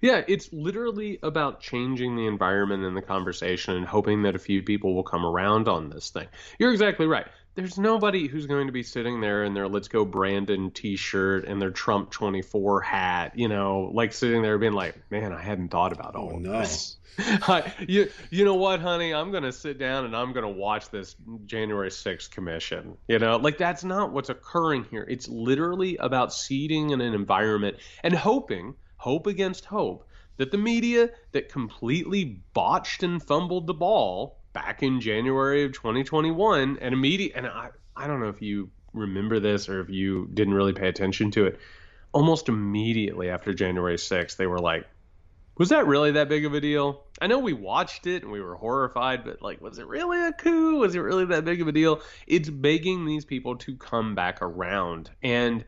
Yeah, 0.00 0.22
it's 0.26 0.52
literally 0.52 1.18
about 1.22 1.60
changing 1.60 2.16
the 2.16 2.26
environment 2.26 2.84
and 2.84 2.96
the 2.96 3.02
conversation 3.02 3.76
and 3.76 3.86
hoping 3.86 4.22
that 4.22 4.34
a 4.34 4.38
few 4.38 4.62
people 4.62 4.94
will 4.94 5.04
come 5.04 5.24
around 5.24 5.68
on 5.68 5.90
this 5.90 6.10
thing. 6.10 6.26
You're 6.58 6.72
exactly 6.72 7.06
right. 7.06 7.26
There's 7.56 7.78
nobody 7.78 8.28
who's 8.28 8.46
going 8.46 8.66
to 8.66 8.72
be 8.72 8.82
sitting 8.82 9.20
there 9.20 9.42
in 9.42 9.54
their 9.54 9.66
Let's 9.66 9.88
Go 9.88 10.04
Brandon 10.04 10.70
t 10.70 10.96
shirt 10.96 11.46
and 11.46 11.60
their 11.60 11.70
Trump 11.70 12.10
24 12.10 12.82
hat, 12.82 13.32
you 13.36 13.48
know, 13.48 13.90
like 13.94 14.12
sitting 14.12 14.42
there 14.42 14.58
being 14.58 14.74
like, 14.74 14.94
man, 15.10 15.32
I 15.32 15.42
hadn't 15.42 15.68
thought 15.68 15.92
about 15.92 16.14
all 16.14 16.32
oh, 16.34 16.38
no. 16.38 16.60
this. 16.60 16.96
you 17.88 18.10
you 18.30 18.44
know 18.44 18.54
what, 18.54 18.80
honey? 18.80 19.14
I'm 19.14 19.32
gonna 19.32 19.52
sit 19.52 19.78
down 19.78 20.04
and 20.04 20.14
I'm 20.14 20.34
gonna 20.34 20.50
watch 20.50 20.90
this 20.90 21.16
January 21.46 21.88
6th 21.88 22.30
commission. 22.30 22.98
You 23.08 23.18
know, 23.18 23.38
like 23.38 23.56
that's 23.56 23.84
not 23.84 24.12
what's 24.12 24.28
occurring 24.28 24.84
here. 24.90 25.06
It's 25.08 25.26
literally 25.26 25.96
about 25.96 26.34
seeding 26.34 26.90
in 26.90 27.00
an 27.00 27.14
environment 27.14 27.78
and 28.02 28.14
hoping, 28.14 28.74
hope 28.96 29.26
against 29.26 29.64
hope, 29.64 30.06
that 30.36 30.50
the 30.50 30.58
media 30.58 31.10
that 31.32 31.48
completely 31.48 32.42
botched 32.52 33.02
and 33.02 33.22
fumbled 33.22 33.66
the 33.66 33.74
ball 33.74 34.38
back 34.56 34.82
in 34.82 35.02
January 35.02 35.64
of 35.64 35.72
2021 35.74 36.78
and 36.80 36.94
immediate 36.94 37.32
and 37.36 37.46
I 37.46 37.68
I 37.94 38.06
don't 38.06 38.20
know 38.20 38.30
if 38.30 38.40
you 38.40 38.70
remember 38.94 39.38
this 39.38 39.68
or 39.68 39.82
if 39.82 39.90
you 39.90 40.30
didn't 40.32 40.54
really 40.54 40.72
pay 40.72 40.88
attention 40.88 41.30
to 41.32 41.44
it. 41.44 41.60
Almost 42.12 42.48
immediately 42.48 43.28
after 43.28 43.52
January 43.52 43.96
6th, 43.96 44.36
they 44.36 44.46
were 44.46 44.58
like, 44.58 44.86
was 45.58 45.68
that 45.68 45.86
really 45.86 46.12
that 46.12 46.30
big 46.30 46.46
of 46.46 46.54
a 46.54 46.60
deal? 46.62 47.04
I 47.20 47.26
know 47.26 47.38
we 47.38 47.52
watched 47.52 48.06
it 48.06 48.22
and 48.22 48.32
we 48.32 48.40
were 48.40 48.54
horrified, 48.54 49.24
but 49.24 49.42
like, 49.42 49.60
was 49.60 49.78
it 49.78 49.86
really 49.86 50.24
a 50.24 50.32
coup? 50.32 50.78
Was 50.78 50.94
it 50.94 51.00
really 51.00 51.26
that 51.26 51.44
big 51.44 51.60
of 51.60 51.68
a 51.68 51.72
deal? 51.72 52.00
It's 52.26 52.48
begging 52.48 53.04
these 53.04 53.26
people 53.26 53.56
to 53.56 53.76
come 53.76 54.14
back 54.14 54.40
around. 54.40 55.10
And 55.22 55.66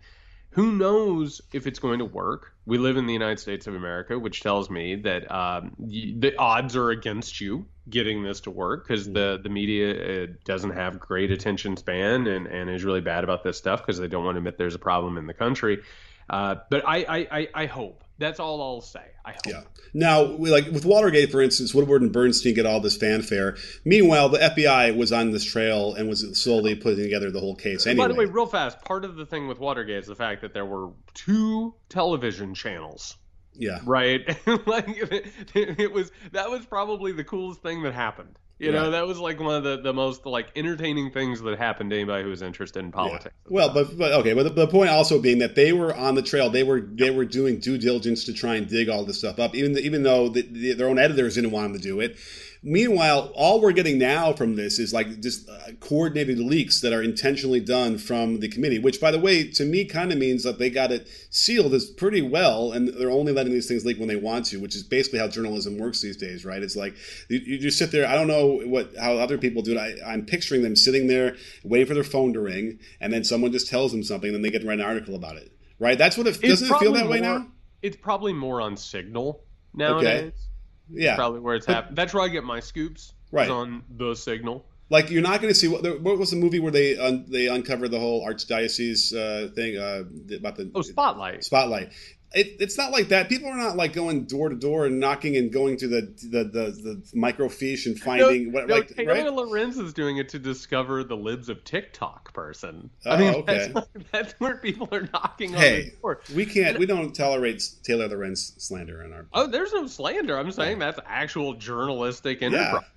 who 0.51 0.73
knows 0.73 1.43
if 1.53 1.67
it's 1.67 1.79
going 1.79 1.99
to 1.99 2.07
work? 2.07 2.55
We 2.65 2.79
live 2.79 2.97
in 2.97 3.07
the 3.07 3.13
United 3.13 3.39
States 3.39 3.67
of 3.67 3.75
America, 3.75 4.19
which 4.19 4.41
tells 4.41 4.71
me 4.71 4.97
that 4.97 5.31
um, 5.31 5.75
the 5.79 6.35
odds 6.39 6.75
are 6.75 6.89
against 6.89 7.39
you 7.39 7.67
getting 7.91 8.23
this 8.23 8.41
to 8.41 8.51
work 8.51 8.87
because 8.87 9.11
the, 9.11 9.41
the 9.43 9.49
media 9.49 10.27
doesn't 10.45 10.71
have 10.71 10.99
great 10.99 11.31
attention 11.31 11.77
span 11.77 12.27
and, 12.27 12.47
and 12.47 12.71
is 12.71 12.85
really 12.85 13.01
bad 13.01 13.25
about 13.25 13.43
this 13.43 13.57
stuff 13.57 13.81
because 13.81 13.99
they 13.99 14.09
don't 14.09 14.25
want 14.25 14.35
to 14.35 14.39
admit 14.39 14.59
there's 14.59 14.75
a 14.75 14.79
problem 14.79 15.17
in 15.17 15.27
the 15.27 15.35
country. 15.35 15.83
Uh, 16.31 16.57
but 16.71 16.87
I, 16.87 17.27
I, 17.31 17.49
I, 17.55 17.67
hope 17.67 18.05
that's 18.19 18.39
all 18.39 18.61
I'll 18.61 18.83
say. 18.83 19.05
I 19.25 19.33
hope. 19.33 19.47
Yeah. 19.47 19.63
Now, 19.95 20.25
like 20.25 20.67
with 20.67 20.85
Watergate, 20.85 21.31
for 21.31 21.41
instance, 21.41 21.75
Woodward 21.75 22.03
and 22.03 22.13
Bernstein 22.13 22.55
get 22.55 22.67
all 22.67 22.81
this 22.81 22.99
fanfare. 22.99 23.57
Meanwhile, 23.87 24.29
the 24.29 24.39
FBI 24.39 24.95
was 24.95 25.11
on 25.11 25.31
this 25.31 25.45
trail 25.45 25.95
and 25.95 26.07
was 26.07 26.39
slowly 26.39 26.75
putting 26.75 27.03
together 27.03 27.31
the 27.31 27.41
whole 27.41 27.55
case. 27.55 27.87
Anyway. 27.87 28.09
By 28.09 28.13
the 28.13 28.19
way, 28.19 28.27
real 28.27 28.45
fast, 28.45 28.83
part 28.83 29.07
of 29.07 29.17
the 29.17 29.25
thing 29.25 29.49
with 29.49 29.59
Watergate 29.59 30.01
is 30.01 30.07
the 30.07 30.15
fact 30.15 30.43
that 30.43 30.53
there 30.53 30.67
were 30.67 30.91
two 31.15 31.75
television 31.89 32.55
channels. 32.55 33.17
Yeah. 33.59 33.81
Right. 33.85 34.27
like 34.67 34.87
it, 34.89 35.27
it 35.55 35.93
was 35.93 36.11
that 36.33 36.51
was 36.51 36.65
probably 36.65 37.13
the 37.13 37.25
coolest 37.25 37.63
thing 37.63 37.83
that 37.83 37.93
happened. 37.93 38.39
You 38.59 38.73
know, 38.73 38.91
that 38.91 39.07
was 39.07 39.21
like 39.21 39.39
one 39.39 39.55
of 39.55 39.63
the, 39.63 39.81
the 39.81 39.93
most 39.93 40.27
like 40.27 40.49
entertaining 40.57 41.13
things 41.13 41.41
that 41.43 41.57
happened 41.59 41.91
to 41.91 41.97
anybody 41.97 42.25
who 42.25 42.31
was 42.31 42.43
interested 42.43 42.81
in 42.81 42.91
politics. 42.91 43.35
Yeah. 43.45 43.55
Well, 43.55 43.73
but 43.73 43.97
but 43.97 44.13
okay, 44.15 44.35
but 44.35 44.43
the, 44.43 44.51
the, 44.51 44.67
point 44.67 44.91
also 44.91 45.21
being 45.21 45.39
that 45.39 45.55
they 45.55 45.73
were 45.73 45.95
on 45.95 46.17
the 46.17 46.23
trail, 46.23 46.51
they 46.51 46.65
were 46.65 46.81
they 46.81 47.11
were 47.11 47.25
doing 47.25 47.61
due 47.61 47.79
diligence 47.79 48.25
to 48.25 48.33
try 48.33 48.57
and 48.57 48.69
dig 48.69 48.89
all 48.89 49.05
this 49.05 49.19
stuff 49.19 49.39
up, 49.39 49.55
even 49.55 49.79
even 49.79 50.03
though 50.03 50.29
the, 50.29 50.43
the, 50.43 50.73
their 50.73 50.89
own 50.89 50.99
editors 50.99 51.37
didn't 51.37 51.53
want 51.53 51.73
them 51.73 51.81
to 51.81 51.89
do 51.89 52.01
it. 52.01 52.17
Meanwhile, 52.63 53.33
all 53.37 53.61
we're 53.61 53.73
getting 53.73 53.99
now 53.99 54.33
from 54.33 54.57
this 54.57 54.79
is 54.79 54.93
like 54.93 55.21
just 55.21 55.49
uh, 55.49 55.73
coordinated 55.79 56.39
leaks 56.39 56.81
that 56.81 56.93
are 56.93 57.03
intentionally 57.03 57.61
done 57.61 57.99
from 57.99 58.41
the 58.41 58.49
committee, 58.49 58.79
which, 58.81 59.01
by 59.01 59.11
the 59.11 59.19
way, 59.19 59.49
to 59.53 59.65
me 59.65 59.85
kind 59.85 60.11
of 60.11 60.19
means 60.19 60.43
that 60.43 60.59
they 60.59 60.69
got 60.69 60.91
it 60.91 61.09
sealed 61.31 61.73
as 61.73 61.87
pretty 61.87 62.21
well, 62.21 62.73
and 62.73 62.89
they're 62.89 63.11
only 63.11 63.33
letting 63.33 63.53
these 63.53 63.69
things 63.69 63.85
leak 63.85 63.99
when 63.99 64.09
they 64.09 64.17
want 64.17 64.47
to, 64.47 64.59
which 64.59 64.75
is 64.75 64.83
basically 64.83 65.21
how 65.21 65.29
journalism 65.29 65.79
works 65.79 66.01
these 66.01 66.17
days, 66.17 66.45
right? 66.45 66.63
It's 66.63 66.75
like 66.75 66.97
you, 67.29 67.39
you 67.39 67.59
just 67.59 67.79
sit 67.79 67.93
there. 67.93 68.07
I 68.07 68.15
don't 68.15 68.29
know 68.29 68.61
what 68.67 68.93
how 68.99 69.15
other 69.15 69.39
people 69.39 69.63
do 69.63 69.77
it. 69.77 69.79
I, 69.79 70.13
I'm 70.13 70.27
picturing 70.27 70.63
them 70.63 70.75
sitting 70.75 71.07
there 71.07 71.37
waiting 71.63 71.87
for 71.87 71.95
their 71.95 72.05
phone 72.05 72.33
to 72.33 72.41
ring, 72.41 72.81
and 73.01 73.13
then 73.13 73.23
someone 73.23 73.53
just 73.53 73.69
tells 73.69 73.93
them 73.93 74.03
something, 74.03 74.29
and 74.29 74.35
then 74.35 74.43
they 74.43 74.51
get 74.51 74.63
to 74.63 74.69
write 74.69 74.81
an 74.81 74.87
article 74.87 75.15
about 75.15 75.37
it, 75.37 75.53
right? 75.79 75.97
That's 75.97 76.19
what 76.19 76.27
it 76.27 76.41
doesn't 76.41 76.71
it 76.71 76.79
feel 76.79 76.93
that 76.95 77.09
way 77.09 77.21
now. 77.21 77.47
It's 77.83 77.97
probably 77.97 78.33
more 78.33 78.61
on 78.61 78.77
Signal 78.77 79.45
nowadays. 79.75 80.33
Okay 80.33 80.48
Yeah. 80.91 81.15
probably 81.17 81.41
where 81.41 81.55
it's 81.57 81.67
happening. 81.67 81.95
That's 81.95 82.15
where 82.15 82.23
I 82.25 82.29
get 82.29 82.45
my 82.45 82.61
scoops. 82.61 83.13
Right. 83.31 83.51
on 83.51 83.83
the 83.91 84.15
signal. 84.15 84.65
Like 84.89 85.11
you're 85.11 85.21
not 85.21 85.43
going 85.43 85.53
to 85.53 85.59
see 85.59 85.69
what, 85.69 85.83
what 86.01 86.19
was 86.19 86.31
the 86.31 86.37
movie 86.39 86.61
where 86.61 86.73
they 86.73 86.97
un, 86.97 87.27
they 87.29 87.47
uncovered 87.47 87.91
the 87.91 87.99
whole 88.01 88.27
archdiocese 88.27 89.13
uh, 89.15 89.53
thing 89.53 89.77
uh, 89.77 90.05
about 90.37 90.57
the 90.57 90.71
Oh, 90.75 90.81
spotlight. 90.81 91.45
spotlight. 91.45 91.93
It, 92.35 92.57
it's 92.61 92.77
not 92.77 92.93
like 92.93 93.09
that. 93.09 93.31
People 93.31 93.49
are 93.49 93.57
not 93.57 93.77
like 93.77 93.95
going 93.95 94.25
door 94.25 94.51
to 94.51 94.55
door 94.55 94.85
and 94.85 95.01
knocking 95.01 95.37
and 95.37 95.51
going 95.51 95.79
to 95.79 95.89
the 95.89 96.03
the 96.23 96.45
the, 96.45 96.71
the 96.71 97.03
microfiche 97.15 97.87
and 97.87 97.99
finding 97.99 98.53
what 98.53 98.69
no, 98.69 98.75
like 98.75 98.89
Taylor 98.89 99.15
right. 99.15 99.33
Lorenz 99.33 99.79
is 99.79 99.95
doing 99.95 100.19
it 100.19 100.29
to 100.31 100.39
discover 100.39 101.05
the 101.05 101.17
libs 101.17 101.49
of 101.49 101.65
TikTok 101.65 102.35
person. 102.35 102.91
Oh, 103.07 103.11
I 103.13 103.17
mean, 103.17 103.35
okay. 103.37 103.73
that's, 103.73 103.89
that's 104.13 104.33
where 104.41 104.59
people 104.59 104.89
are 104.93 105.09
knocking 105.13 105.55
on 105.55 105.61
Hey, 105.61 105.91
the 105.91 105.97
door. 106.03 106.21
we 106.35 106.45
can't. 106.45 106.79
We 106.79 106.85
don't 106.85 107.15
tolerate 107.15 107.67
Taylor 107.83 108.09
Lorenz 108.09 108.55
slander 108.59 109.03
in 109.03 109.13
our. 109.13 109.27
Oh, 109.33 109.47
there's 109.47 109.73
no 109.73 109.87
slander. 109.87 110.39
I'm 110.39 110.53
saying 110.53 110.81
that's 110.81 111.01
actual 111.07 111.55
journalistic 111.55 112.43
enterprise. 112.43 112.83
Yeah. 112.83 112.89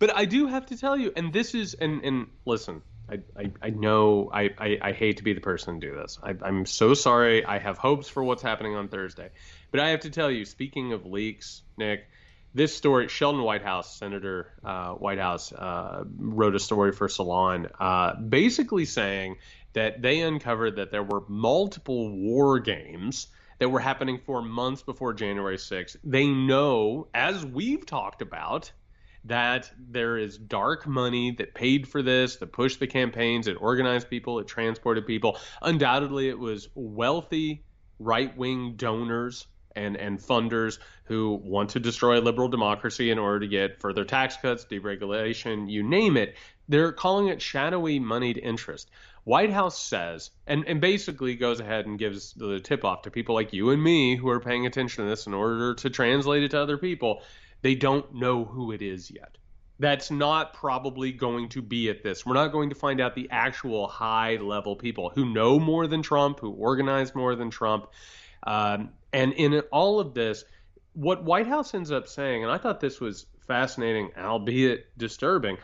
But 0.00 0.16
I 0.16 0.24
do 0.24 0.46
have 0.46 0.66
to 0.66 0.76
tell 0.76 0.96
you, 0.96 1.12
and 1.14 1.32
this 1.32 1.54
is, 1.54 1.74
and 1.74 2.02
and 2.02 2.26
listen, 2.44 2.82
I 3.10 3.50
I, 3.62 3.70
know 3.70 4.30
I, 4.32 4.50
I 4.58 4.78
I 4.80 4.92
hate 4.92 5.18
to 5.18 5.24
be 5.24 5.32
the 5.32 5.40
person 5.40 5.80
to 5.80 5.88
do 5.88 5.94
this. 5.94 6.18
I, 6.22 6.34
I'm 6.42 6.66
so 6.66 6.94
sorry. 6.94 7.44
I 7.44 7.58
have 7.58 7.78
hopes 7.78 8.08
for 8.08 8.22
what's 8.22 8.42
happening 8.42 8.76
on 8.76 8.88
Thursday, 8.88 9.30
but 9.70 9.80
I 9.80 9.90
have 9.90 10.00
to 10.00 10.10
tell 10.10 10.30
you, 10.30 10.44
speaking 10.44 10.92
of 10.92 11.06
leaks, 11.06 11.62
Nick. 11.76 12.06
This 12.52 12.76
story, 12.76 13.06
Sheldon 13.06 13.42
Whitehouse, 13.42 13.96
Senator 13.96 14.48
uh, 14.64 14.94
Whitehouse, 14.94 15.52
uh, 15.52 16.02
wrote 16.16 16.56
a 16.56 16.58
story 16.58 16.90
for 16.90 17.08
Salon, 17.08 17.68
uh, 17.78 18.16
basically 18.16 18.86
saying 18.86 19.36
that 19.72 20.02
they 20.02 20.20
uncovered 20.20 20.76
that 20.76 20.90
there 20.90 21.04
were 21.04 21.22
multiple 21.28 22.10
war 22.10 22.58
games 22.58 23.28
that 23.60 23.68
were 23.68 23.78
happening 23.78 24.18
for 24.24 24.42
months 24.42 24.82
before 24.82 25.12
January 25.12 25.58
6th. 25.58 25.96
They 26.02 26.26
know, 26.26 27.08
as 27.14 27.44
we've 27.44 27.86
talked 27.86 28.22
about, 28.22 28.72
that 29.24 29.70
there 29.78 30.16
is 30.16 30.38
dark 30.38 30.86
money 30.86 31.32
that 31.32 31.54
paid 31.54 31.86
for 31.86 32.02
this, 32.02 32.36
that 32.36 32.52
pushed 32.52 32.80
the 32.80 32.86
campaigns, 32.86 33.46
it 33.46 33.56
organized 33.60 34.08
people, 34.08 34.38
it 34.38 34.46
transported 34.46 35.06
people. 35.06 35.38
Undoubtedly, 35.62 36.28
it 36.28 36.38
was 36.38 36.68
wealthy 36.74 37.62
right 37.98 38.34
wing 38.36 38.74
donors 38.76 39.46
and, 39.76 39.96
and 39.96 40.18
funders 40.18 40.78
who 41.04 41.40
want 41.44 41.70
to 41.70 41.80
destroy 41.80 42.20
liberal 42.20 42.48
democracy 42.48 43.10
in 43.10 43.18
order 43.18 43.40
to 43.40 43.48
get 43.48 43.80
further 43.80 44.04
tax 44.04 44.36
cuts, 44.36 44.64
deregulation, 44.64 45.70
you 45.70 45.82
name 45.82 46.16
it. 46.16 46.36
They're 46.68 46.92
calling 46.92 47.28
it 47.28 47.42
shadowy 47.42 47.98
moneyed 47.98 48.38
interest. 48.38 48.90
Whitehouse 49.24 49.78
says, 49.78 50.30
and, 50.46 50.64
and 50.66 50.80
basically 50.80 51.34
goes 51.36 51.60
ahead 51.60 51.86
and 51.86 51.98
gives 51.98 52.32
the 52.32 52.58
tip 52.58 52.84
off 52.84 53.02
to 53.02 53.10
people 53.10 53.34
like 53.34 53.52
you 53.52 53.70
and 53.70 53.82
me 53.82 54.16
who 54.16 54.28
are 54.30 54.40
paying 54.40 54.66
attention 54.66 55.04
to 55.04 55.10
this 55.10 55.26
in 55.26 55.34
order 55.34 55.74
to 55.74 55.90
translate 55.90 56.42
it 56.42 56.52
to 56.52 56.60
other 56.60 56.78
people. 56.78 57.22
They 57.62 57.74
don't 57.74 58.14
know 58.14 58.44
who 58.44 58.72
it 58.72 58.82
is 58.82 59.10
yet. 59.10 59.36
That's 59.78 60.10
not 60.10 60.52
probably 60.52 61.10
going 61.10 61.48
to 61.50 61.62
be 61.62 61.88
at 61.88 62.02
this. 62.02 62.26
We're 62.26 62.34
not 62.34 62.52
going 62.52 62.68
to 62.68 62.74
find 62.74 63.00
out 63.00 63.14
the 63.14 63.28
actual 63.30 63.88
high 63.88 64.36
level 64.36 64.76
people 64.76 65.10
who 65.14 65.32
know 65.32 65.58
more 65.58 65.86
than 65.86 66.02
Trump, 66.02 66.40
who 66.40 66.50
organize 66.50 67.14
more 67.14 67.34
than 67.34 67.50
Trump. 67.50 67.86
Um, 68.42 68.90
and 69.12 69.32
in 69.32 69.60
all 69.72 69.98
of 69.98 70.12
this, 70.12 70.44
what 70.92 71.24
Whitehouse 71.24 71.72
ends 71.72 71.90
up 71.90 72.08
saying, 72.08 72.42
and 72.42 72.52
I 72.52 72.58
thought 72.58 72.80
this 72.80 73.00
was 73.00 73.26
fascinating, 73.46 74.10
albeit 74.18 74.86
disturbing, 74.98 75.56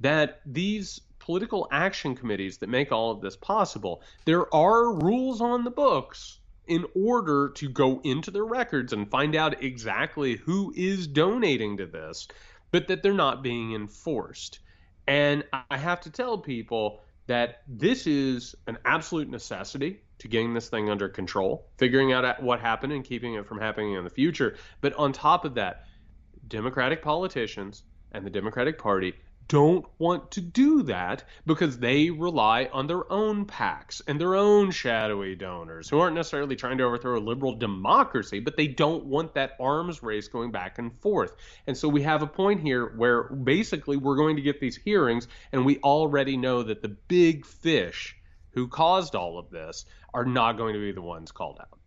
that 0.00 0.40
these 0.44 1.00
political 1.20 1.68
action 1.70 2.16
committees 2.16 2.58
that 2.58 2.68
make 2.68 2.90
all 2.90 3.12
of 3.12 3.20
this 3.20 3.36
possible, 3.36 4.02
there 4.24 4.52
are 4.52 4.92
rules 4.94 5.40
on 5.40 5.62
the 5.62 5.70
books 5.70 6.39
in 6.70 6.86
order 6.94 7.50
to 7.56 7.68
go 7.68 8.00
into 8.04 8.30
their 8.30 8.44
records 8.44 8.92
and 8.92 9.10
find 9.10 9.34
out 9.34 9.62
exactly 9.62 10.36
who 10.36 10.72
is 10.76 11.08
donating 11.08 11.76
to 11.76 11.84
this, 11.84 12.28
but 12.70 12.86
that 12.86 13.02
they're 13.02 13.12
not 13.12 13.42
being 13.42 13.74
enforced. 13.74 14.60
And 15.08 15.42
I 15.52 15.76
have 15.76 16.00
to 16.02 16.10
tell 16.10 16.38
people 16.38 17.00
that 17.26 17.62
this 17.66 18.06
is 18.06 18.54
an 18.68 18.78
absolute 18.84 19.28
necessity 19.28 20.00
to 20.18 20.28
getting 20.28 20.54
this 20.54 20.68
thing 20.68 20.88
under 20.88 21.08
control, 21.08 21.66
figuring 21.76 22.12
out 22.12 22.40
what 22.40 22.60
happened 22.60 22.92
and 22.92 23.04
keeping 23.04 23.34
it 23.34 23.46
from 23.46 23.58
happening 23.58 23.94
in 23.94 24.04
the 24.04 24.10
future. 24.10 24.56
But 24.80 24.94
on 24.94 25.12
top 25.12 25.44
of 25.44 25.54
that, 25.54 25.86
Democratic 26.46 27.02
politicians 27.02 27.82
and 28.12 28.24
the 28.24 28.30
Democratic 28.30 28.78
Party 28.78 29.14
don't 29.50 29.84
want 29.98 30.30
to 30.30 30.40
do 30.40 30.84
that 30.84 31.24
because 31.44 31.76
they 31.76 32.08
rely 32.08 32.70
on 32.72 32.86
their 32.86 33.10
own 33.12 33.44
PACs 33.44 34.00
and 34.06 34.20
their 34.20 34.36
own 34.36 34.70
shadowy 34.70 35.34
donors 35.34 35.88
who 35.88 35.98
aren't 35.98 36.14
necessarily 36.14 36.54
trying 36.54 36.78
to 36.78 36.84
overthrow 36.84 37.18
a 37.18 37.20
liberal 37.20 37.56
democracy, 37.56 38.38
but 38.38 38.56
they 38.56 38.68
don't 38.68 39.06
want 39.06 39.34
that 39.34 39.56
arms 39.58 40.04
race 40.04 40.28
going 40.28 40.52
back 40.52 40.78
and 40.78 40.96
forth. 41.00 41.34
And 41.66 41.76
so 41.76 41.88
we 41.88 42.02
have 42.02 42.22
a 42.22 42.28
point 42.28 42.60
here 42.60 42.94
where 42.96 43.24
basically 43.24 43.96
we're 43.96 44.14
going 44.14 44.36
to 44.36 44.42
get 44.42 44.60
these 44.60 44.76
hearings, 44.76 45.26
and 45.50 45.66
we 45.66 45.78
already 45.78 46.36
know 46.36 46.62
that 46.62 46.80
the 46.80 46.96
big 47.08 47.44
fish 47.44 48.16
who 48.52 48.68
caused 48.68 49.16
all 49.16 49.36
of 49.36 49.50
this 49.50 49.84
are 50.14 50.24
not 50.24 50.58
going 50.58 50.74
to 50.74 50.80
be 50.80 50.92
the 50.92 51.02
ones 51.02 51.32
called 51.32 51.58
out. 51.60 51.79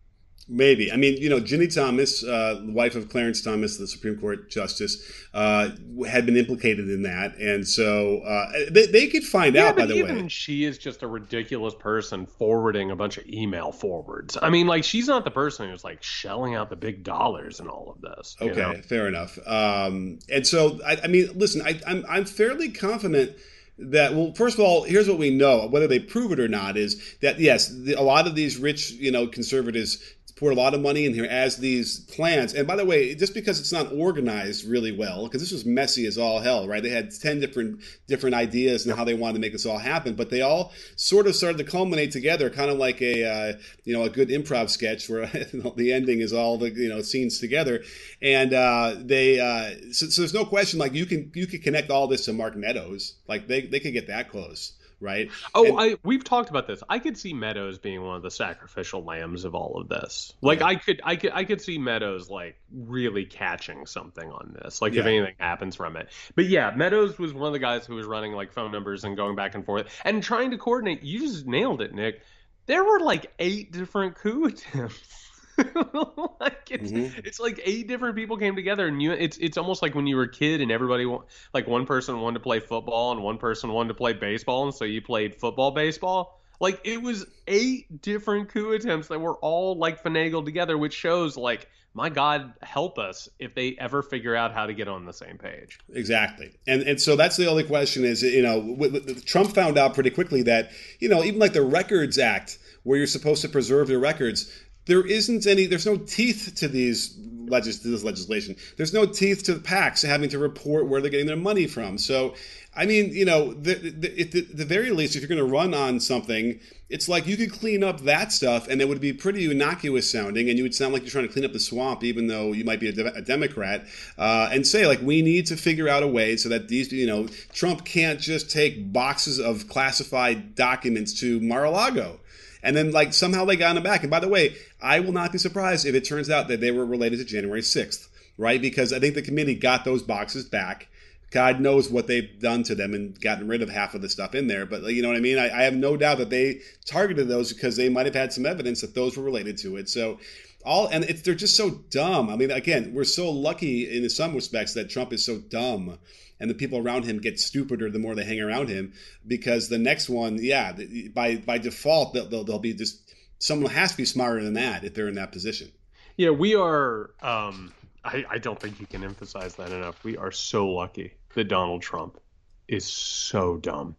Maybe. 0.50 0.92
I 0.92 0.98
mean, 0.98 1.16
you 1.18 1.30
know, 1.30 1.40
Ginny 1.40 1.68
Thomas, 1.68 2.24
uh, 2.24 2.62
wife 2.66 2.96
of 2.96 3.08
Clarence 3.08 3.42
Thomas, 3.42 3.78
the 3.78 3.88
Supreme 3.88 4.18
Court 4.18 4.50
justice, 4.50 5.02
uh, 5.34 5.70
had 6.06 6.26
been 6.26 6.36
implicated 6.36 6.90
in 6.90 7.04
that, 7.04 7.38
and 7.38 7.66
so 7.66 8.20
uh, 8.20 8.52
they, 8.70 8.88
they 8.88 9.08
could 9.08 9.24
find 9.24 9.56
yeah, 9.56 9.68
out. 9.68 9.78
By 9.78 9.86
the 9.86 9.96
even 9.96 10.24
way, 10.24 10.28
she 10.28 10.66
is 10.66 10.78
just 10.78 11.02
a 11.02 11.08
ridiculous 11.08 11.74
person 11.76 12.26
forwarding 12.26 12.92
a 12.92 12.96
bunch 12.96 13.18
of 13.18 13.26
email 13.28 13.72
forwards. 13.72 14.38
I 14.42 14.50
mean, 14.50 14.68
like 14.68 14.84
she's 14.84 15.08
not 15.08 15.24
the 15.24 15.32
person 15.32 15.70
who's 15.70 15.84
like 15.84 16.04
shelling 16.04 16.56
out 16.56 16.70
the 16.70 16.76
big 16.76 17.04
dollars 17.04 17.62
and 17.62 17.70
all 17.70 17.96
of 17.96 18.02
this. 18.02 18.36
you 18.42 18.52
okay, 18.52 18.60
know? 18.60 18.82
fair 18.82 19.08
enough. 19.08 19.40
Um, 19.48 20.20
and 20.30 20.46
so, 20.46 20.80
I, 20.86 20.98
I 21.06 21.08
mean, 21.08 21.30
listen, 21.36 21.62
I, 21.62 21.80
I'm 21.88 22.06
I'm 22.10 22.26
fairly 22.26 22.70
confident 22.70 23.38
that 23.78 24.14
well 24.14 24.34
first 24.34 24.60
of 24.60 24.64
all 24.64 24.84
here's 24.84 25.10
what 25.10 25.18
we 25.18 25.32
know 25.32 25.68
whether 25.68 25.88
they 25.88 26.00
prove 26.00 26.32
it 26.32 26.40
or 26.40 26.48
not 26.48 26.78
is 26.78 27.16
that 27.22 27.40
yes 27.40 27.70
the, 27.70 27.94
a 27.94 28.02
lot 28.02 28.28
of 28.28 28.36
these 28.36 28.58
rich 28.58 28.92
you 28.92 29.12
know 29.12 29.26
conservatives 29.26 29.98
pour 30.36 30.52
a 30.52 30.56
lot 30.56 30.74
of 30.74 30.82
money 30.82 31.06
in 31.06 31.14
here 31.14 31.26
as 31.26 31.58
these 31.58 32.02
plans 32.02 32.54
and 32.54 32.68
by 32.68 32.76
the 32.76 32.86
way 32.86 33.14
just 33.16 33.34
because 33.34 33.60
it's 33.60 33.72
not 33.72 33.92
organized 33.94 34.66
really 34.66 34.92
well 34.92 35.24
because 35.26 35.42
this 35.42 35.52
was 35.52 35.66
messy 35.66 36.06
as 36.06 36.18
all 36.18 36.40
hell 36.40 36.68
right? 36.68 36.84
They 36.84 36.90
had 36.90 37.12
10 37.12 37.40
different 37.40 37.80
different 38.08 38.36
ideas 38.36 38.86
and 38.86 38.96
how 38.96 39.04
they 39.04 39.14
wanted 39.14 39.34
to 39.34 39.40
make 39.40 39.54
this 39.54 39.66
all 39.66 39.78
happen 39.78 40.16
but 40.16 40.30
they 40.30 40.42
all 40.42 40.72
sort 40.96 41.28
of 41.28 41.36
started 41.36 41.58
to 41.58 41.64
culminate 41.64 42.12
together 42.12 42.50
kind 42.50 42.70
of 42.70 42.78
like 42.78 43.02
a 43.02 43.24
uh, 43.24 43.54
you 43.84 43.94
know 43.94 44.04
a 44.04 44.10
good 44.10 44.30
improv 44.30 44.70
sketch 44.70 45.10
where 45.10 45.26
the 45.76 45.92
ending 45.92 46.20
is 46.20 46.34
all 46.34 46.58
the 46.58 46.70
you 46.70 46.90
know 46.90 47.02
scenes 47.02 47.40
together. 47.40 47.84
And 48.22 48.54
uh, 48.54 48.96
they 49.00 49.40
uh, 49.40 49.92
so, 49.92 50.08
so 50.08 50.22
there's 50.22 50.34
no 50.34 50.46
question 50.46 50.80
like 50.80 50.94
you 50.94 51.06
can 51.06 51.32
you 51.34 51.48
can 51.48 51.62
connect 51.62 51.90
all 51.90 52.08
this 52.08 52.26
to 52.26 52.34
mark 52.34 52.56
meadows. 52.56 53.16
Like 53.28 53.48
they, 53.48 53.62
they 53.62 53.80
could 53.80 53.94
get 53.94 54.08
that 54.08 54.30
close 54.30 54.74
right 55.04 55.30
Oh, 55.54 55.66
And- 55.66 55.80
I 55.94 55.98
we've 56.04 56.24
talked 56.24 56.50
about 56.50 56.66
this. 56.66 56.82
I 56.90 57.00
could 57.00 57.18
see 57.18 57.34
Meadows 57.34 57.78
being 57.78 58.02
one 58.02 58.16
of 58.16 58.24
the 58.24 58.32
sacrificial 58.32 59.04
lambs 59.04 59.44
of 59.46 59.54
all 59.54 59.80
of 59.80 59.90
this. 59.90 60.34
Like 60.42 60.62
I 60.62 60.76
could, 60.76 61.02
I 61.04 61.16
could, 61.18 61.32
I 61.34 61.44
could 61.44 61.62
see 61.62 61.78
Meadows 61.78 62.30
like 62.30 62.56
really 62.72 63.26
catching 63.26 63.86
something 63.86 64.28
on 64.30 64.56
this. 64.62 64.82
Like 64.82 64.94
if 64.94 65.06
anything 65.06 65.36
happens 65.38 65.76
from 65.76 65.98
it. 65.98 66.10
But 66.36 66.46
yeah, 66.46 66.72
Meadows 66.76 67.20
was 67.20 67.34
one 67.34 67.48
of 67.48 67.54
the 67.54 67.60
guys 67.60 67.86
who 67.86 67.96
was 67.96 68.06
running 68.08 68.32
like 68.34 68.54
phone 68.54 68.72
numbers 68.72 69.04
and 69.04 69.16
going 69.18 69.36
back 69.36 69.54
and 69.56 69.66
forth 69.66 69.88
and 70.06 70.24
trying 70.24 70.52
to 70.52 70.58
coordinate. 70.58 71.04
You 71.04 71.20
just 71.20 71.46
nailed 71.46 71.82
it, 71.82 71.94
Nick. 71.94 72.22
There 72.66 72.84
were 72.84 73.00
like 73.02 73.32
eight 73.40 73.72
different 73.74 74.16
coup 74.16 74.46
attempts. 74.48 75.23
like 76.40 76.72
it's, 76.72 76.92
Mhm. 76.92 77.26
it's 77.26 77.40
like 77.40 77.62
eight 77.64 77.88
different 77.88 78.16
people 78.16 78.38
came 78.38 78.56
together 78.56 78.88
and 78.88 79.02
you 79.02 79.12
it's 79.12 79.38
it's 79.38 79.58
almost 79.58 79.82
like 79.82 79.96
when 79.96 80.08
you 80.08 80.16
were 80.16 80.24
a 80.24 80.32
kid 80.32 80.62
and 80.62 80.72
everybody 80.72 81.06
like 81.54 81.68
one 81.68 81.86
person 81.86 82.20
wanted 82.22 82.36
to 82.36 82.44
play 82.44 82.60
football 82.60 83.12
and 83.12 83.22
one 83.22 83.38
person 83.38 83.72
wanted 83.72 83.90
to 83.90 83.94
play 83.96 84.14
baseball 84.14 84.64
and 84.64 84.74
so 84.74 84.86
you 84.86 85.02
played 85.02 85.36
football 85.36 85.72
baseball. 85.72 86.40
Like 86.60 86.80
it 86.84 87.02
was 87.02 87.26
eight 87.48 88.02
different 88.02 88.50
coup 88.50 88.72
attempts 88.72 89.08
that 89.10 89.20
were 89.20 89.36
all 89.38 89.78
like 89.78 90.02
finagled 90.04 90.46
together 90.46 90.78
which 90.78 90.94
shows 90.94 91.36
like 91.38 91.68
my 91.96 92.10
god 92.10 92.54
help 92.64 92.98
us 92.98 93.30
if 93.38 93.54
they 93.54 93.76
ever 93.78 94.02
figure 94.02 94.36
out 94.36 94.52
how 94.54 94.66
to 94.66 94.74
get 94.74 94.88
on 94.88 95.06
the 95.06 95.14
same 95.14 95.38
page. 95.38 95.78
Exactly, 95.94 96.52
and 96.66 96.82
and 96.84 97.00
so 97.02 97.16
that's 97.16 97.38
the 97.38 97.48
only 97.48 97.64
question 97.64 98.04
is 98.06 98.24
you 98.24 98.42
know 98.42 98.62
w- 98.62 98.92
w- 99.00 99.20
Trump 99.22 99.54
found 99.54 99.78
out 99.78 99.94
pretty 99.94 100.10
quickly 100.10 100.42
that 100.44 100.72
you 101.00 101.10
know 101.10 101.24
even 101.24 101.40
like 101.40 101.54
the 101.54 101.62
Records 101.62 102.18
Act 102.18 102.58
where 102.84 102.98
you're 102.98 103.06
supposed 103.08 103.42
to 103.44 103.50
preserve 103.50 103.90
your 103.90 104.00
records, 104.00 104.50
there 104.86 105.06
isn't 105.06 105.48
any 105.48 105.66
there's 105.66 105.86
no 105.86 105.98
teeth 105.98 106.54
to 106.58 106.68
these 106.68 107.18
legis 107.46 107.80
to 107.80 107.90
this 107.90 108.04
legislation. 108.04 108.56
There's 108.78 108.94
no 108.94 109.06
teeth 109.06 109.44
to 109.44 109.54
the 109.54 109.60
PACs 109.60 110.06
having 110.08 110.30
to 110.30 110.40
report 110.40 110.88
where 110.88 111.02
they're 111.02 111.12
getting 111.12 111.28
their 111.28 111.36
money 111.36 111.68
from. 111.68 111.98
So 111.98 112.36
I 112.76 112.86
mean 112.86 113.12
you 113.12 113.26
know 113.26 113.54
the, 113.54 113.76
the, 113.76 114.24
the, 114.24 114.42
the 114.42 114.66
very 114.66 114.92
least 114.92 115.16
if 115.16 115.22
you're 115.22 115.30
going 115.30 115.46
to 115.46 115.52
run 115.52 115.74
on 115.74 116.00
something. 116.00 116.60
It's 116.90 117.10
like 117.10 117.26
you 117.26 117.38
could 117.38 117.52
clean 117.52 117.84
up 117.84 118.02
that 118.02 118.32
stuff, 118.32 118.68
and 118.68 118.80
it 118.80 118.88
would 118.88 119.02
be 119.02 119.14
pretty 119.14 119.50
innocuous 119.50 120.12
sounding, 120.12 120.48
and 120.48 120.60
you 120.60 120.64
would 120.64 120.76
sound 120.76 120.94
like 120.94 121.02
you're 121.02 121.10
trying 121.10 121.26
to 121.26 121.34
clean 121.34 121.44
up 121.44 121.52
the 121.52 121.60
swamp, 121.60 122.04
even 122.04 122.28
though 122.28 122.52
you 122.52 122.64
might 122.64 122.80
be 122.80 122.88
a, 122.88 122.92
de- 122.92 123.16
a 123.16 123.22
Democrat, 123.22 123.88
uh, 124.20 124.50
and 124.52 124.68
say 124.68 124.86
like 124.86 125.02
we 125.02 125.24
need 125.24 125.48
to 125.48 125.58
figure 125.58 125.90
out 125.90 126.04
a 126.04 126.08
way 126.08 126.38
so 126.38 126.50
that 126.50 126.68
these, 126.68 126.92
you 126.92 127.08
know, 127.08 127.28
Trump 127.52 127.84
can't 127.84 128.20
just 128.20 128.52
take 128.52 128.94
boxes 128.94 129.40
of 129.40 129.68
classified 129.68 130.54
documents 130.54 131.20
to 131.22 131.40
Mar-a-Lago. 131.40 132.20
And 132.64 132.76
then, 132.76 132.92
like, 132.92 133.14
somehow 133.14 133.46
they 133.46 133.58
got 133.58 133.78
him 133.78 133.84
back. 133.84 134.02
And 134.02 134.10
by 134.10 134.20
the 134.20 134.30
way, 134.30 134.56
I 134.82 135.02
will 135.02 135.12
not 135.12 135.32
be 135.32 135.38
surprised 135.38 135.86
if 135.86 135.94
it 135.94 136.06
turns 136.06 136.30
out 136.30 136.48
that 136.48 136.62
they 136.62 136.72
were 136.72 136.86
related 136.86 137.20
to 137.20 137.26
January 137.26 137.62
6th. 137.62 138.08
right? 138.38 138.62
Because 138.62 138.94
I 138.94 139.00
think 139.00 139.16
the 139.16 139.22
committee 139.22 139.56
got 139.56 139.86
those 139.86 140.02
boxes 140.02 140.46
back. 140.46 140.88
God 141.32 141.60
knows 141.60 141.90
what 141.90 142.08
they've 142.08 142.40
done 142.40 142.64
to 142.64 142.76
them 142.76 142.94
and 142.94 143.20
gotten 143.20 143.48
rid 143.48 143.64
of 143.64 143.70
half 143.70 143.96
of 143.96 144.02
the 144.02 144.10
stuff 144.10 144.36
in 144.36 144.48
there. 144.48 144.66
But 144.66 144.84
you 144.94 145.02
know 145.02 145.08
what 145.08 145.18
I 145.18 145.22
mean? 145.22 145.40
I, 145.40 145.46
I 145.46 145.64
have 145.64 145.76
no 145.76 145.98
doubt 145.98 146.20
that 146.20 146.30
they 146.30 146.62
targeted 146.86 147.28
those 147.28 147.52
because 147.52 147.76
they 147.76 147.90
might 147.90 148.06
have 148.06 148.16
had 148.16 148.32
some 148.32 148.46
evidence 148.46 148.82
that 148.82 148.94
those 148.94 149.18
were 149.18 149.24
related 149.24 149.58
to 149.60 149.78
it. 149.78 149.90
So 149.90 150.20
all 150.64 150.88
and 150.88 151.04
it's, 151.06 151.24
they're 151.24 151.34
just 151.36 151.58
so 151.58 151.72
dumb. 151.90 152.30
I 152.30 152.36
mean, 152.36 152.52
again, 152.52 152.94
we're 152.94 153.04
so 153.04 153.32
lucky 153.32 153.98
in 153.98 154.08
some 154.10 154.36
respects 154.36 154.76
that 154.76 154.90
Trump 154.90 155.12
is 155.12 155.26
so 155.26 155.40
dumb, 155.40 155.98
and 156.44 156.50
the 156.50 156.56
people 156.56 156.78
around 156.78 157.06
him 157.06 157.20
get 157.20 157.40
stupider 157.40 157.90
the 157.90 158.00
more 158.00 158.16
they 158.16 158.26
hang 158.26 158.42
around 158.42 158.68
him. 158.68 158.92
Because 159.26 159.70
the 159.70 159.78
next 159.78 160.10
one, 160.10 160.38
yeah, 160.42 160.74
by 161.14 161.38
by 161.38 161.58
default, 161.58 162.14
they'll, 162.14 162.28
they'll, 162.28 162.44
they'll 162.44 162.60
be 162.60 162.74
just 162.74 163.14
someone 163.40 163.72
has 163.72 163.92
to 163.92 163.98
be 163.98 164.04
smarter 164.04 164.44
than 164.44 164.56
that 164.56 164.84
if 164.84 164.94
they're 164.94 165.08
in 165.08 165.16
that 165.16 165.32
position. 165.32 165.72
Yeah, 166.18 166.32
we 166.32 166.54
are. 166.54 167.12
Um, 167.22 167.74
I, 168.04 168.26
I 168.30 168.38
don't 168.40 168.60
think 168.60 168.82
you 168.82 168.86
can 168.86 169.06
emphasize 169.06 169.56
that 169.56 169.72
enough. 169.72 170.04
We 170.04 170.18
are 170.18 170.34
so 170.34 170.68
lucky 170.68 171.14
that 171.34 171.46
Donald 171.46 171.82
Trump 171.82 172.20
is 172.68 172.86
so 172.86 173.56
dumb 173.56 173.96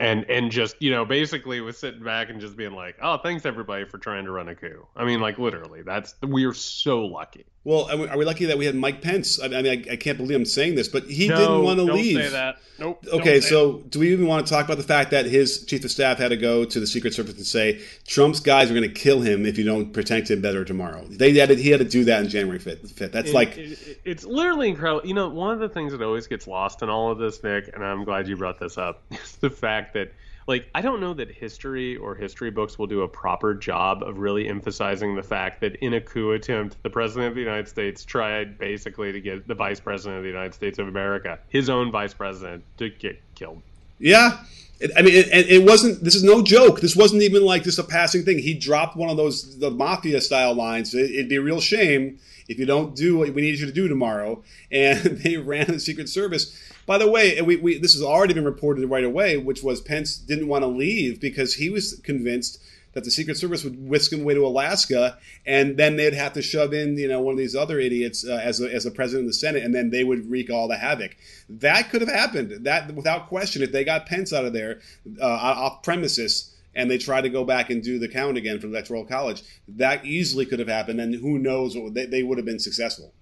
and 0.00 0.24
and 0.30 0.50
just 0.50 0.74
you 0.80 0.90
know 0.90 1.04
basically 1.04 1.60
was 1.60 1.76
sitting 1.76 2.02
back 2.02 2.30
and 2.30 2.40
just 2.40 2.56
being 2.56 2.72
like 2.72 2.96
oh 3.02 3.18
thanks 3.18 3.44
everybody 3.44 3.84
for 3.84 3.98
trying 3.98 4.24
to 4.24 4.32
run 4.32 4.48
a 4.48 4.54
coup 4.54 4.86
i 4.96 5.04
mean 5.04 5.20
like 5.20 5.38
literally 5.38 5.82
that's 5.82 6.14
we're 6.22 6.54
so 6.54 7.04
lucky 7.04 7.44
well 7.64 7.90
are 7.90 8.16
we 8.16 8.24
lucky 8.24 8.46
that 8.46 8.56
we 8.56 8.64
had 8.64 8.74
mike 8.74 9.02
pence? 9.02 9.40
I 9.42 9.48
mean 9.48 9.66
i, 9.66 9.92
I 9.92 9.96
can't 9.96 10.16
believe 10.16 10.36
i'm 10.36 10.44
saying 10.44 10.74
this 10.74 10.88
but 10.88 11.04
he 11.04 11.28
no, 11.28 11.36
didn't 11.36 11.62
want 11.62 11.78
to 11.78 11.84
leave. 11.84 12.16
say 12.16 12.28
that. 12.30 12.56
Nope 12.78 13.04
okay 13.12 13.40
so 13.40 13.78
do 13.88 13.98
we 13.98 14.12
even 14.12 14.26
want 14.26 14.46
to 14.46 14.52
talk 14.52 14.64
about 14.64 14.78
the 14.78 14.82
fact 14.82 15.10
that 15.10 15.26
his 15.26 15.64
chief 15.66 15.84
of 15.84 15.90
staff 15.90 16.18
had 16.18 16.28
to 16.28 16.36
go 16.36 16.64
to 16.64 16.80
the 16.80 16.86
secret 16.86 17.14
service 17.14 17.36
and 17.36 17.46
say 17.46 17.80
trump's 18.06 18.40
guys 18.40 18.70
are 18.70 18.74
going 18.74 18.88
to 18.88 18.94
kill 18.94 19.20
him 19.20 19.44
if 19.44 19.58
you 19.58 19.64
don't 19.64 19.92
protect 19.92 20.30
him 20.30 20.40
better 20.40 20.64
tomorrow. 20.64 21.04
They 21.08 21.32
had 21.34 21.50
to, 21.50 21.54
he 21.56 21.70
had 21.70 21.80
to 21.80 21.88
do 21.88 22.04
that 22.04 22.20
on 22.20 22.28
january 22.28 22.58
5th, 22.58 22.92
5th. 22.92 23.12
that's 23.12 23.30
it, 23.30 23.34
like 23.34 23.56
it, 23.58 24.00
it's 24.04 24.24
literally 24.24 24.68
incredible. 24.68 25.06
You 25.06 25.14
know 25.14 25.28
one 25.28 25.52
of 25.52 25.60
the 25.60 25.68
things 25.68 25.92
that 25.92 26.02
always 26.02 26.26
gets 26.26 26.46
lost 26.46 26.82
in 26.82 26.88
all 26.88 27.10
of 27.10 27.18
this 27.18 27.42
nick 27.42 27.70
and 27.74 27.84
i'm 27.84 28.04
glad 28.04 28.28
you 28.28 28.36
brought 28.36 28.58
this 28.58 28.78
up 28.78 29.02
is 29.10 29.36
the 29.36 29.50
fact 29.50 29.94
that 29.94 30.12
like 30.46 30.68
I 30.74 30.80
don't 30.80 31.00
know 31.00 31.14
that 31.14 31.30
history 31.30 31.96
or 31.96 32.14
history 32.14 32.50
books 32.50 32.78
will 32.78 32.86
do 32.86 33.02
a 33.02 33.08
proper 33.08 33.54
job 33.54 34.02
of 34.02 34.18
really 34.18 34.48
emphasizing 34.48 35.14
the 35.14 35.22
fact 35.22 35.60
that 35.60 35.76
in 35.76 35.94
a 35.94 36.00
coup 36.00 36.32
attempt, 36.32 36.82
the 36.82 36.90
president 36.90 37.28
of 37.28 37.34
the 37.34 37.40
United 37.40 37.68
States 37.68 38.04
tried 38.04 38.58
basically 38.58 39.12
to 39.12 39.20
get 39.20 39.46
the 39.46 39.54
vice 39.54 39.80
president 39.80 40.18
of 40.18 40.22
the 40.22 40.30
United 40.30 40.54
States 40.54 40.78
of 40.78 40.88
America, 40.88 41.38
his 41.48 41.68
own 41.70 41.90
vice 41.90 42.14
president, 42.14 42.64
to 42.78 42.88
get 42.88 43.20
killed. 43.34 43.62
Yeah. 43.98 44.38
I 44.96 45.02
mean, 45.02 45.14
it, 45.14 45.28
it, 45.28 45.62
wasn't. 45.62 46.02
This 46.02 46.14
is 46.14 46.22
no 46.22 46.40
joke. 46.42 46.80
This 46.80 46.96
wasn't 46.96 47.22
even 47.22 47.44
like 47.44 47.64
just 47.64 47.78
a 47.78 47.84
passing 47.84 48.24
thing. 48.24 48.38
He 48.38 48.54
dropped 48.54 48.96
one 48.96 49.10
of 49.10 49.18
those 49.18 49.58
the 49.58 49.70
mafia 49.70 50.22
style 50.22 50.54
lines. 50.54 50.94
It, 50.94 51.10
it'd 51.10 51.28
be 51.28 51.36
a 51.36 51.42
real 51.42 51.60
shame 51.60 52.18
if 52.48 52.58
you 52.58 52.64
don't 52.64 52.96
do 52.96 53.18
what 53.18 53.32
we 53.34 53.42
need 53.42 53.58
you 53.58 53.66
to 53.66 53.72
do 53.72 53.88
tomorrow. 53.88 54.42
And 54.72 54.98
they 55.22 55.36
ran 55.36 55.66
the 55.66 55.78
Secret 55.80 56.08
Service 56.08 56.69
by 56.86 56.98
the 56.98 57.10
way, 57.10 57.40
we, 57.40 57.56
we, 57.56 57.78
this 57.78 57.94
has 57.94 58.02
already 58.02 58.34
been 58.34 58.44
reported 58.44 58.88
right 58.88 59.04
away, 59.04 59.36
which 59.36 59.62
was 59.62 59.80
Pence 59.80 60.16
didn't 60.16 60.48
want 60.48 60.62
to 60.62 60.68
leave 60.68 61.20
because 61.20 61.54
he 61.54 61.70
was 61.70 62.00
convinced 62.04 62.60
that 62.92 63.04
the 63.04 63.10
Secret 63.10 63.36
Service 63.36 63.62
would 63.62 63.88
whisk 63.88 64.12
him 64.12 64.22
away 64.22 64.34
to 64.34 64.44
Alaska, 64.44 65.16
and 65.46 65.76
then 65.76 65.96
they'd 65.96 66.14
have 66.14 66.32
to 66.32 66.42
shove 66.42 66.72
in, 66.72 66.98
you 66.98 67.06
know, 67.06 67.20
one 67.20 67.32
of 67.32 67.38
these 67.38 67.54
other 67.54 67.78
idiots 67.78 68.26
uh, 68.26 68.40
as 68.42 68.60
a, 68.60 68.72
as 68.72 68.84
a 68.84 68.90
president 68.90 69.26
of 69.26 69.28
the 69.28 69.34
Senate, 69.34 69.62
and 69.62 69.74
then 69.74 69.90
they 69.90 70.02
would 70.02 70.28
wreak 70.28 70.50
all 70.50 70.66
the 70.66 70.76
havoc. 70.76 71.16
That 71.48 71.90
could 71.90 72.00
have 72.00 72.10
happened. 72.10 72.64
That 72.64 72.92
without 72.94 73.28
question, 73.28 73.62
if 73.62 73.72
they 73.72 73.84
got 73.84 74.06
Pence 74.06 74.32
out 74.32 74.44
of 74.44 74.52
there 74.52 74.80
uh, 75.20 75.24
off 75.24 75.82
premises 75.82 76.54
and 76.74 76.90
they 76.90 76.98
tried 76.98 77.22
to 77.22 77.28
go 77.28 77.44
back 77.44 77.70
and 77.70 77.82
do 77.82 77.98
the 77.98 78.08
count 78.08 78.36
again 78.36 78.58
for 78.58 78.66
the 78.66 78.72
Electoral 78.72 79.04
College, 79.04 79.42
that 79.68 80.04
easily 80.04 80.46
could 80.46 80.58
have 80.58 80.68
happened, 80.68 81.00
and 81.00 81.14
who 81.14 81.38
knows, 81.38 81.76
they, 81.92 82.06
they 82.06 82.22
would 82.22 82.38
have 82.38 82.44
been 82.44 82.58
successful. 82.58 83.12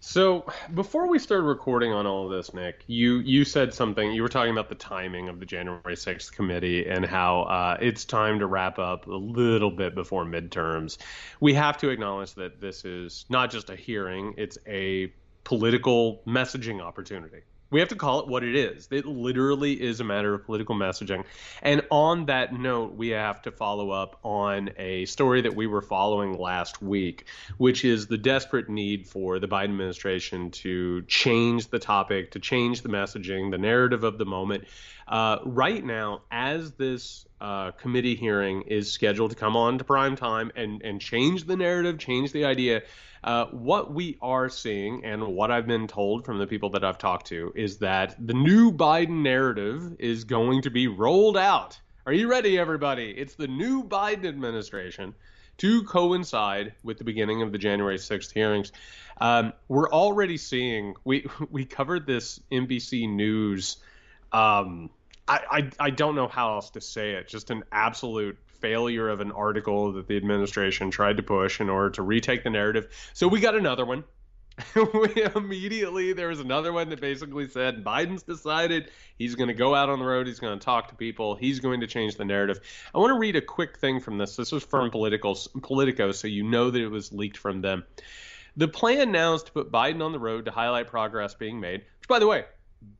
So 0.00 0.46
before 0.74 1.08
we 1.08 1.18
started 1.18 1.44
recording 1.44 1.92
on 1.92 2.06
all 2.06 2.26
of 2.26 2.30
this, 2.30 2.52
Nick, 2.54 2.84
you 2.86 3.18
you 3.18 3.44
said 3.44 3.72
something. 3.72 4.12
You 4.12 4.22
were 4.22 4.28
talking 4.28 4.52
about 4.52 4.68
the 4.68 4.74
timing 4.74 5.28
of 5.28 5.40
the 5.40 5.46
January 5.46 5.96
6th 5.96 6.32
committee 6.32 6.86
and 6.86 7.04
how 7.04 7.42
uh, 7.42 7.76
it's 7.80 8.04
time 8.04 8.38
to 8.38 8.46
wrap 8.46 8.78
up 8.78 9.06
a 9.06 9.14
little 9.14 9.70
bit 9.70 9.94
before 9.94 10.24
midterms. 10.24 10.98
We 11.40 11.54
have 11.54 11.78
to 11.78 11.88
acknowledge 11.88 12.34
that 12.34 12.60
this 12.60 12.84
is 12.84 13.24
not 13.30 13.50
just 13.50 13.70
a 13.70 13.76
hearing; 13.76 14.34
it's 14.36 14.58
a 14.66 15.12
political 15.44 16.22
messaging 16.26 16.80
opportunity. 16.82 17.42
We 17.70 17.80
have 17.80 17.88
to 17.88 17.96
call 17.96 18.20
it 18.20 18.28
what 18.28 18.44
it 18.44 18.54
is. 18.54 18.88
It 18.90 19.06
literally 19.06 19.72
is 19.72 20.00
a 20.00 20.04
matter 20.04 20.32
of 20.34 20.44
political 20.44 20.76
messaging. 20.76 21.24
And 21.62 21.82
on 21.90 22.26
that 22.26 22.52
note, 22.52 22.94
we 22.94 23.08
have 23.08 23.42
to 23.42 23.50
follow 23.50 23.90
up 23.90 24.18
on 24.22 24.70
a 24.78 25.04
story 25.06 25.40
that 25.42 25.56
we 25.56 25.66
were 25.66 25.82
following 25.82 26.38
last 26.38 26.80
week, 26.80 27.26
which 27.58 27.84
is 27.84 28.06
the 28.06 28.18
desperate 28.18 28.68
need 28.68 29.06
for 29.06 29.40
the 29.40 29.48
Biden 29.48 29.64
administration 29.64 30.50
to 30.52 31.02
change 31.02 31.68
the 31.68 31.78
topic, 31.80 32.30
to 32.32 32.38
change 32.38 32.82
the 32.82 32.88
messaging, 32.88 33.50
the 33.50 33.58
narrative 33.58 34.04
of 34.04 34.18
the 34.18 34.26
moment. 34.26 34.64
Uh, 35.08 35.38
right 35.44 35.84
now, 35.84 36.22
as 36.30 36.72
this 36.72 37.26
uh, 37.40 37.70
committee 37.72 38.16
hearing 38.16 38.62
is 38.62 38.90
scheduled 38.90 39.30
to 39.30 39.36
come 39.36 39.56
on 39.56 39.78
to 39.78 39.84
prime 39.84 40.16
time 40.16 40.50
and, 40.56 40.82
and 40.82 41.00
change 41.00 41.44
the 41.44 41.56
narrative, 41.56 41.98
change 41.98 42.32
the 42.32 42.44
idea, 42.44 42.82
uh, 43.24 43.46
what 43.46 43.92
we 43.92 44.18
are 44.20 44.48
seeing, 44.48 45.04
and 45.04 45.26
what 45.26 45.50
I've 45.50 45.66
been 45.66 45.86
told 45.86 46.24
from 46.24 46.38
the 46.38 46.46
people 46.46 46.70
that 46.70 46.84
I've 46.84 46.98
talked 46.98 47.26
to, 47.28 47.52
is 47.54 47.78
that 47.78 48.14
the 48.24 48.34
new 48.34 48.72
Biden 48.72 49.22
narrative 49.22 49.96
is 49.98 50.24
going 50.24 50.62
to 50.62 50.70
be 50.70 50.86
rolled 50.86 51.36
out. 51.36 51.78
Are 52.06 52.12
you 52.12 52.30
ready, 52.30 52.58
everybody? 52.58 53.10
It's 53.10 53.34
the 53.34 53.48
new 53.48 53.82
Biden 53.82 54.26
administration 54.26 55.14
to 55.58 55.82
coincide 55.84 56.74
with 56.82 56.98
the 56.98 57.04
beginning 57.04 57.42
of 57.42 57.52
the 57.52 57.58
January 57.58 57.96
6th 57.96 58.32
hearings. 58.32 58.72
Um, 59.20 59.52
we're 59.68 59.90
already 59.90 60.36
seeing 60.36 60.94
we 61.04 61.26
we 61.50 61.64
covered 61.64 62.06
this 62.06 62.40
NBC 62.52 63.10
News. 63.10 63.78
Um, 64.32 64.90
I, 65.26 65.40
I 65.50 65.70
I 65.86 65.90
don't 65.90 66.14
know 66.14 66.28
how 66.28 66.54
else 66.54 66.70
to 66.70 66.80
say 66.80 67.12
it. 67.12 67.28
Just 67.28 67.50
an 67.50 67.64
absolute 67.72 68.38
failure 68.66 69.08
of 69.08 69.20
an 69.20 69.30
article 69.30 69.92
that 69.92 70.08
the 70.08 70.16
administration 70.16 70.90
tried 70.90 71.16
to 71.16 71.22
push 71.22 71.60
in 71.60 71.68
order 71.68 71.88
to 71.88 72.02
retake 72.02 72.42
the 72.42 72.50
narrative. 72.50 72.88
So 73.14 73.28
we 73.28 73.38
got 73.38 73.54
another 73.54 73.86
one. 73.86 74.02
we 74.74 75.24
immediately 75.36 76.14
there 76.14 76.28
was 76.28 76.40
another 76.40 76.72
one 76.72 76.88
that 76.88 77.00
basically 77.00 77.46
said 77.46 77.84
Biden's 77.84 78.24
decided 78.24 78.90
he's 79.18 79.36
going 79.36 79.46
to 79.48 79.54
go 79.54 79.72
out 79.72 79.88
on 79.88 80.00
the 80.00 80.04
road, 80.04 80.26
he's 80.26 80.40
going 80.40 80.58
to 80.58 80.64
talk 80.64 80.88
to 80.88 80.96
people, 80.96 81.36
he's 81.36 81.60
going 81.60 81.78
to 81.80 81.86
change 81.86 82.16
the 82.16 82.24
narrative. 82.24 82.58
I 82.92 82.98
want 82.98 83.10
to 83.10 83.18
read 83.20 83.36
a 83.36 83.40
quick 83.40 83.78
thing 83.78 84.00
from 84.00 84.18
this. 84.18 84.34
This 84.34 84.50
was 84.50 84.64
from 84.64 84.90
Politico, 84.90 85.36
Politico, 85.62 86.10
so 86.10 86.26
you 86.26 86.42
know 86.42 86.70
that 86.70 86.80
it 86.80 86.88
was 86.88 87.12
leaked 87.12 87.36
from 87.36 87.60
them. 87.60 87.84
The 88.56 88.66
plan 88.66 89.12
now 89.12 89.34
is 89.34 89.44
to 89.44 89.52
put 89.52 89.70
Biden 89.70 90.02
on 90.02 90.10
the 90.10 90.18
road 90.18 90.46
to 90.46 90.50
highlight 90.50 90.88
progress 90.88 91.34
being 91.34 91.60
made. 91.60 91.82
Which, 92.00 92.08
by 92.08 92.18
the 92.18 92.26
way, 92.26 92.46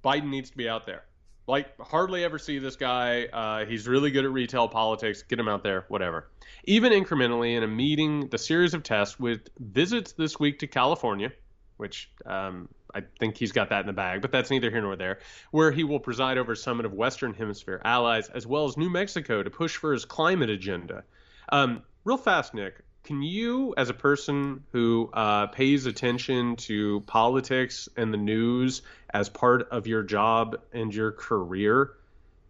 Biden 0.05 0.29
needs 0.29 0.51
to 0.51 0.57
be 0.57 0.69
out 0.69 0.87
there 0.87 1.07
like 1.47 1.79
hardly 1.81 2.25
ever 2.25 2.39
see 2.39 2.59
this 2.59 2.77
guy. 2.77 3.25
Uh, 3.25 3.67
he's 3.67 3.87
really 3.87 4.11
good 4.11 4.25
at 4.25 4.33
retail 4.33 4.69
politics. 4.69 5.23
Get 5.23 5.39
him 5.39 5.49
out 5.49 5.63
there, 5.63 5.85
whatever. 5.89 6.29
Even 6.65 6.93
incrementally 6.93 7.57
in 7.57 7.63
a 7.63 7.69
meeting, 7.69 8.29
the 8.29 8.39
series 8.39 8.75
of 8.75 8.83
tests 8.83 9.19
with 9.19 9.49
visits 9.59 10.13
this 10.13 10.39
week 10.41 10.59
to 10.61 10.67
California, 10.67 11.33
which 11.77 12.11
um, 12.25 12.69
I 12.95 13.03
think 13.21 13.37
he's 13.37 13.53
got 13.53 13.69
that 13.71 13.81
in 13.81 13.87
the 13.87 13.93
bag, 13.93 14.23
but 14.23 14.33
that's 14.33 14.51
neither 14.51 14.71
here 14.71 14.81
nor 14.81 14.97
there, 14.97 15.21
where 15.51 15.71
he 15.71 15.85
will 15.85 16.01
preside 16.01 16.39
over 16.39 16.53
a 16.53 16.57
summit 16.57 16.87
of 16.87 16.93
Western 16.93 17.35
Hemisphere 17.35 17.81
allies 17.85 18.29
as 18.31 18.47
well 18.47 18.65
as 18.65 18.77
New 18.77 18.91
Mexico 18.91 19.43
to 19.43 19.51
push 19.51 19.77
for 19.77 19.93
his 19.93 20.05
climate 20.05 20.51
agenda. 20.51 21.05
Um, 21.51 21.83
real 22.05 22.17
fast, 22.17 22.55
Nick, 22.55 22.83
can 23.07 23.23
you, 23.23 23.73
as 23.77 23.89
a 23.89 23.95
person 23.95 24.65
who 24.73 25.09
uh, 25.13 25.47
pays 25.47 25.87
attention 25.87 26.57
to 26.57 27.01
politics 27.07 27.89
and 27.97 28.13
the 28.13 28.19
news 28.19 28.83
as 29.09 29.29
part 29.29 29.69
of 29.71 29.87
your 29.87 30.03
job 30.03 30.61
and 30.73 30.93
your 30.93 31.13
career, 31.13 31.93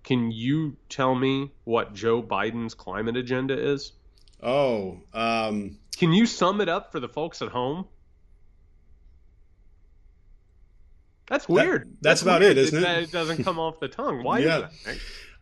can 0.02 0.30
you 0.30 0.74
tell 0.88 1.14
me 1.14 1.52
what 1.64 1.92
Joe 1.92 2.22
Biden's 2.22 2.72
climate 2.72 3.18
agenda 3.18 3.54
is? 3.72 3.92
Oh, 4.42 5.02
um... 5.12 5.78
can 5.98 6.12
you 6.14 6.24
sum 6.24 6.62
it 6.62 6.70
up 6.70 6.90
for 6.90 7.00
the 7.00 7.08
folks 7.08 7.42
at 7.42 7.48
home? 7.48 7.86
That's 11.28 11.46
weird. 11.46 11.82
That, 11.82 11.86
that's, 11.86 12.00
that's, 12.00 12.22
about 12.22 12.40
weird. 12.40 12.56
it, 12.56 12.60
isn't 12.60 12.82
it? 12.82 13.02
It 13.02 13.12
doesn't 13.12 13.44
come 13.44 13.58
off 13.58 13.78
the 13.78 13.88
tongue. 13.88 14.22
Why 14.22 14.38
yeah. 14.38 14.68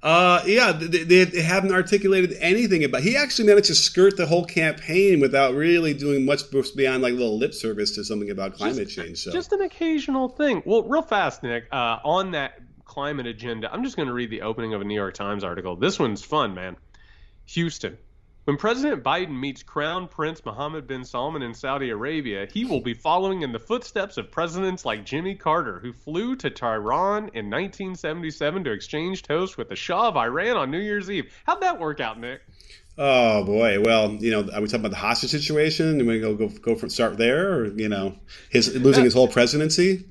Uh, 0.04 0.42
yeah, 0.44 0.70
they, 0.70 1.24
they, 1.24 1.40
haven't 1.40 1.72
articulated 1.72 2.36
anything 2.38 2.84
about. 2.84 3.00
He 3.00 3.16
actually 3.16 3.48
managed 3.48 3.68
to 3.68 3.74
skirt 3.74 4.18
the 4.18 4.26
whole 4.26 4.44
campaign 4.44 5.18
without 5.18 5.54
really 5.54 5.94
doing 5.94 6.26
much 6.26 6.42
beyond 6.76 7.02
like 7.02 7.14
little 7.14 7.38
lip 7.38 7.54
service 7.54 7.94
to 7.94 8.04
something 8.04 8.29
about 8.29 8.52
climate 8.52 8.88
just, 8.88 8.96
change. 8.98 9.18
So 9.22 9.33
just 9.33 9.54
an 9.54 9.62
occasional 9.62 10.29
thing. 10.29 10.62
Well, 10.66 10.83
real 10.83 11.00
fast, 11.00 11.42
Nick. 11.42 11.68
Uh, 11.72 12.00
on 12.04 12.33
that 12.33 12.60
climate 12.85 13.26
agenda, 13.26 13.72
I'm 13.72 13.83
just 13.83 13.96
going 13.96 14.08
to 14.08 14.12
read 14.12 14.29
the 14.29 14.42
opening 14.42 14.74
of 14.74 14.83
a 14.83 14.85
New 14.85 14.94
York 14.94 15.14
Times 15.14 15.42
article. 15.42 15.74
This 15.74 15.98
one's 15.98 16.22
fun, 16.22 16.54
man. 16.54 16.76
Houston, 17.46 17.96
When 18.44 18.58
President 18.58 19.02
Biden 19.02 19.40
meets 19.40 19.62
Crown 19.62 20.06
Prince 20.06 20.44
Mohammed 20.44 20.86
bin 20.86 21.02
Salman 21.02 21.40
in 21.40 21.54
Saudi 21.54 21.88
Arabia, 21.88 22.46
he 22.52 22.66
will 22.66 22.82
be 22.82 22.92
following 22.92 23.40
in 23.40 23.52
the 23.52 23.58
footsteps 23.58 24.18
of 24.18 24.30
presidents 24.30 24.84
like 24.84 25.06
Jimmy 25.06 25.34
Carter, 25.34 25.78
who 25.78 25.94
flew 25.94 26.36
to 26.36 26.50
Tehran 26.50 27.30
in 27.32 27.48
1977 27.48 28.64
to 28.64 28.70
exchange 28.70 29.22
toast 29.22 29.56
with 29.56 29.70
the 29.70 29.76
Shah 29.76 30.08
of 30.08 30.18
Iran 30.18 30.58
on 30.58 30.70
New 30.70 30.80
Year's 30.80 31.10
Eve. 31.10 31.32
How'd 31.46 31.62
that 31.62 31.80
work 31.80 32.00
out, 32.00 32.20
Nick? 32.20 32.42
Oh 32.98 33.44
boy. 33.44 33.80
Well, 33.80 34.10
you 34.10 34.30
know, 34.30 34.40
are 34.52 34.60
we 34.60 34.66
talking 34.66 34.80
about 34.80 34.90
the 34.90 34.96
hostage 34.96 35.30
situation? 35.30 35.96
Do 35.96 36.06
we 36.06 36.20
go 36.20 36.34
go 36.34 36.48
go 36.48 36.74
from 36.74 36.90
start 36.90 37.16
there, 37.16 37.50
or 37.54 37.66
you 37.68 37.88
know, 37.88 38.18
his 38.50 38.76
losing 38.76 39.02
uh, 39.02 39.04
his 39.04 39.14
whole 39.14 39.26
presidency? 39.26 40.04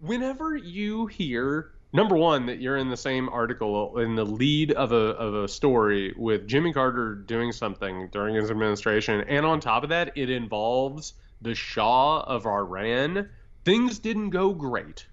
Whenever 0.00 0.56
you 0.56 1.06
hear 1.08 1.72
number 1.92 2.16
one 2.16 2.46
that 2.46 2.60
you're 2.60 2.76
in 2.76 2.90
the 2.90 2.96
same 2.96 3.28
article 3.28 3.98
in 3.98 4.14
the 4.14 4.24
lead 4.24 4.72
of 4.72 4.92
a 4.92 5.14
of 5.16 5.34
a 5.34 5.48
story 5.48 6.14
with 6.16 6.46
Jimmy 6.46 6.72
Carter 6.72 7.14
doing 7.14 7.52
something 7.52 8.08
during 8.12 8.34
his 8.34 8.50
administration, 8.50 9.22
and 9.28 9.46
on 9.46 9.60
top 9.60 9.82
of 9.82 9.88
that, 9.90 10.12
it 10.16 10.30
involves 10.30 11.14
the 11.42 11.54
Shah 11.54 12.20
of 12.20 12.46
Iran. 12.46 13.28
Things 13.64 13.98
didn't 13.98 14.30
go 14.30 14.52
great. 14.52 15.06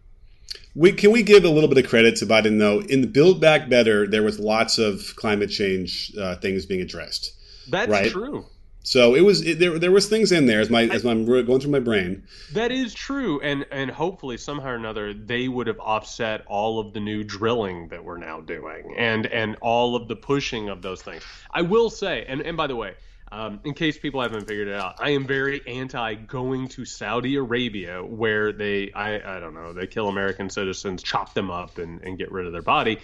We, 0.75 0.91
can 0.91 1.11
we 1.11 1.23
give 1.23 1.43
a 1.43 1.49
little 1.49 1.69
bit 1.69 1.83
of 1.83 1.89
credit 1.89 2.15
to 2.17 2.25
Biden 2.25 2.59
though? 2.59 2.81
In 2.81 3.01
the 3.01 3.07
Build 3.07 3.39
Back 3.39 3.69
Better, 3.69 4.07
there 4.07 4.23
was 4.23 4.39
lots 4.39 4.77
of 4.77 5.15
climate 5.15 5.49
change 5.49 6.13
uh, 6.17 6.35
things 6.37 6.65
being 6.65 6.81
addressed. 6.81 7.33
That's 7.69 7.89
right? 7.89 8.11
true. 8.11 8.45
So 8.83 9.15
it 9.15 9.21
was 9.21 9.41
it, 9.41 9.59
there. 9.59 9.79
There 9.79 9.91
was 9.91 10.07
things 10.07 10.31
in 10.31 10.45
there 10.45 10.59
as 10.59 10.69
my 10.69 10.83
as 10.83 11.05
I'm 11.05 11.25
going 11.25 11.59
through 11.59 11.71
my 11.71 11.79
brain. 11.79 12.23
That 12.51 12.71
is 12.71 12.93
true, 12.93 13.39
and 13.41 13.65
and 13.71 13.89
hopefully 13.89 14.37
somehow 14.37 14.69
or 14.69 14.75
another 14.75 15.13
they 15.13 15.47
would 15.47 15.67
have 15.67 15.79
offset 15.79 16.43
all 16.47 16.79
of 16.79 16.93
the 16.93 16.99
new 16.99 17.23
drilling 17.23 17.87
that 17.87 18.03
we're 18.03 18.17
now 18.17 18.41
doing, 18.41 18.93
and 18.97 19.25
and 19.25 19.55
all 19.61 19.95
of 19.95 20.09
the 20.09 20.17
pushing 20.17 20.67
of 20.67 20.81
those 20.81 21.01
things. 21.01 21.23
I 21.51 21.61
will 21.61 21.89
say, 21.89 22.25
and 22.27 22.41
and 22.41 22.57
by 22.57 22.67
the 22.67 22.75
way, 22.75 22.95
um, 23.33 23.61
in 23.63 23.73
case 23.73 23.97
people 23.97 24.21
haven't 24.21 24.47
figured 24.47 24.67
it 24.67 24.75
out, 24.75 24.95
I 24.99 25.11
am 25.11 25.25
very 25.25 25.65
anti 25.65 26.13
going 26.13 26.67
to 26.69 26.85
Saudi 26.85 27.35
Arabia 27.35 28.03
where 28.03 28.51
they, 28.51 28.91
I, 28.91 29.37
I 29.37 29.39
don't 29.39 29.55
know, 29.55 29.73
they 29.73 29.87
kill 29.87 30.07
American 30.07 30.51
citizens, 30.51 31.01
chop 31.01 31.33
them 31.33 31.49
up, 31.49 31.79
and, 31.79 31.99
and 32.01 32.15
get 32.15 32.31
rid 32.31 32.45
of 32.45 32.51
their 32.51 32.61
body. 32.61 32.99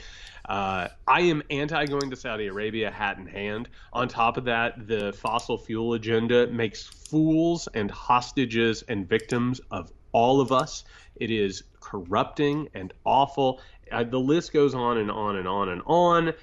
Uh, 0.50 0.88
I 1.08 1.22
am 1.22 1.44
anti 1.52 1.86
going 1.86 2.10
to 2.10 2.16
Saudi 2.16 2.48
Arabia 2.48 2.90
hat 2.90 3.20
in 3.20 3.28
hand. 3.28 3.70
On 3.94 4.08
top 4.08 4.36
of 4.36 4.46
that, 4.46 4.88
the 4.88 5.14
fossil 5.14 5.60
fuel 5.60 5.94
agenda 5.94 6.48
makes 6.48 6.84
fools 6.84 7.70
and 7.76 7.92
hostages 7.92 8.84
and 8.88 9.08
victims 9.08 9.62
of 9.70 9.92
all 10.12 10.42
of 10.42 10.52
us. 10.52 10.86
It 11.18 11.30
is 11.30 11.64
corrupting 11.80 12.68
and 12.74 12.92
awful. 13.06 13.62
Uh, 13.92 14.04
the 14.04 14.20
list 14.20 14.52
goes 14.52 14.74
on 14.74 14.98
and 14.98 15.12
on 15.12 15.36
and 15.36 15.48
on 15.48 15.70
and 15.70 15.84
on. 15.86 16.34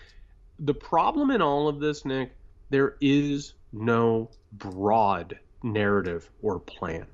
The 0.60 0.74
problem 0.74 1.32
in 1.32 1.42
all 1.42 1.66
of 1.66 1.80
this, 1.80 2.04
Nick, 2.04 2.30
there 2.70 2.94
is 3.00 3.54
no 3.72 4.30
broad 4.52 5.36
narrative 5.64 6.30
or 6.42 6.60
plan. 6.60 7.06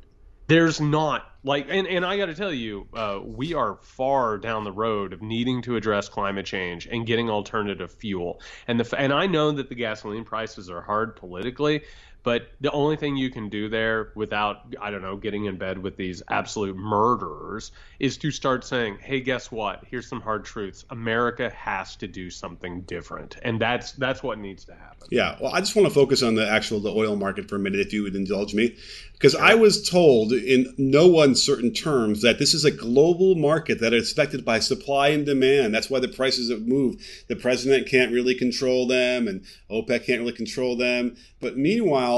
There's 0.46 0.80
not 0.80 1.26
like, 1.44 1.66
and, 1.68 1.86
and 1.86 2.04
I 2.04 2.16
got 2.16 2.26
to 2.26 2.34
tell 2.34 2.52
you, 2.52 2.86
uh, 2.94 3.20
we 3.24 3.54
are 3.54 3.76
far 3.82 4.38
down 4.38 4.64
the 4.64 4.72
road 4.72 5.12
of 5.12 5.22
needing 5.22 5.62
to 5.62 5.76
address 5.76 6.08
climate 6.08 6.46
change 6.46 6.86
and 6.86 7.06
getting 7.06 7.30
alternative 7.30 7.92
fuel. 7.92 8.40
And 8.68 8.78
the 8.78 8.98
and 8.98 9.12
I 9.12 9.26
know 9.26 9.52
that 9.52 9.68
the 9.68 9.74
gasoline 9.74 10.24
prices 10.24 10.70
are 10.70 10.80
hard 10.80 11.16
politically, 11.16 11.82
but 12.22 12.52
the 12.60 12.70
only 12.70 12.96
thing 12.96 13.16
you 13.16 13.30
can 13.30 13.48
do 13.48 13.68
there 13.68 14.12
without, 14.14 14.74
I 14.80 14.90
don't 14.90 15.02
know, 15.02 15.16
getting 15.16 15.46
in 15.46 15.56
bed 15.56 15.78
with 15.78 15.96
these 15.96 16.22
absolute 16.28 16.76
murderers 16.76 17.72
is 17.98 18.16
to 18.18 18.30
start 18.30 18.64
saying, 18.64 18.98
hey, 19.00 19.20
guess 19.20 19.50
what? 19.50 19.84
Here's 19.90 20.08
some 20.08 20.20
hard 20.20 20.44
truths. 20.44 20.84
America 20.90 21.50
has 21.50 21.96
to 21.96 22.06
do 22.06 22.30
something 22.30 22.82
different. 22.82 23.36
And 23.42 23.60
that's 23.60 23.92
that's 23.92 24.22
what 24.22 24.38
needs 24.38 24.64
to 24.66 24.74
happen. 24.74 25.08
Yeah. 25.10 25.36
Well, 25.40 25.52
I 25.52 25.60
just 25.60 25.74
want 25.74 25.88
to 25.88 25.94
focus 25.94 26.22
on 26.22 26.36
the 26.36 26.48
actual 26.48 26.80
the 26.80 26.92
oil 26.92 27.16
market 27.16 27.48
for 27.48 27.56
a 27.56 27.58
minute, 27.58 27.80
if 27.80 27.92
you 27.92 28.04
would 28.04 28.14
indulge 28.14 28.54
me. 28.54 28.76
Because 29.12 29.34
I 29.36 29.54
was 29.54 29.88
told 29.88 30.32
in 30.32 30.74
no 30.78 31.20
uncertain 31.20 31.72
terms 31.72 32.22
that 32.22 32.40
this 32.40 32.54
is 32.54 32.64
a 32.64 32.72
global 32.72 33.36
market 33.36 33.80
that 33.80 33.92
is 33.92 34.10
affected 34.10 34.44
by 34.44 34.58
supply 34.58 35.08
and 35.08 35.24
demand. 35.24 35.72
That's 35.72 35.88
why 35.88 36.00
the 36.00 36.08
prices 36.08 36.50
have 36.50 36.66
moved. 36.66 37.00
The 37.28 37.36
president 37.36 37.88
can't 37.88 38.12
really 38.12 38.34
control 38.34 38.86
them, 38.88 39.28
and 39.28 39.44
OPEC 39.70 40.06
can't 40.06 40.20
really 40.20 40.32
control 40.32 40.76
them. 40.76 41.16
But 41.40 41.56
meanwhile, 41.56 42.11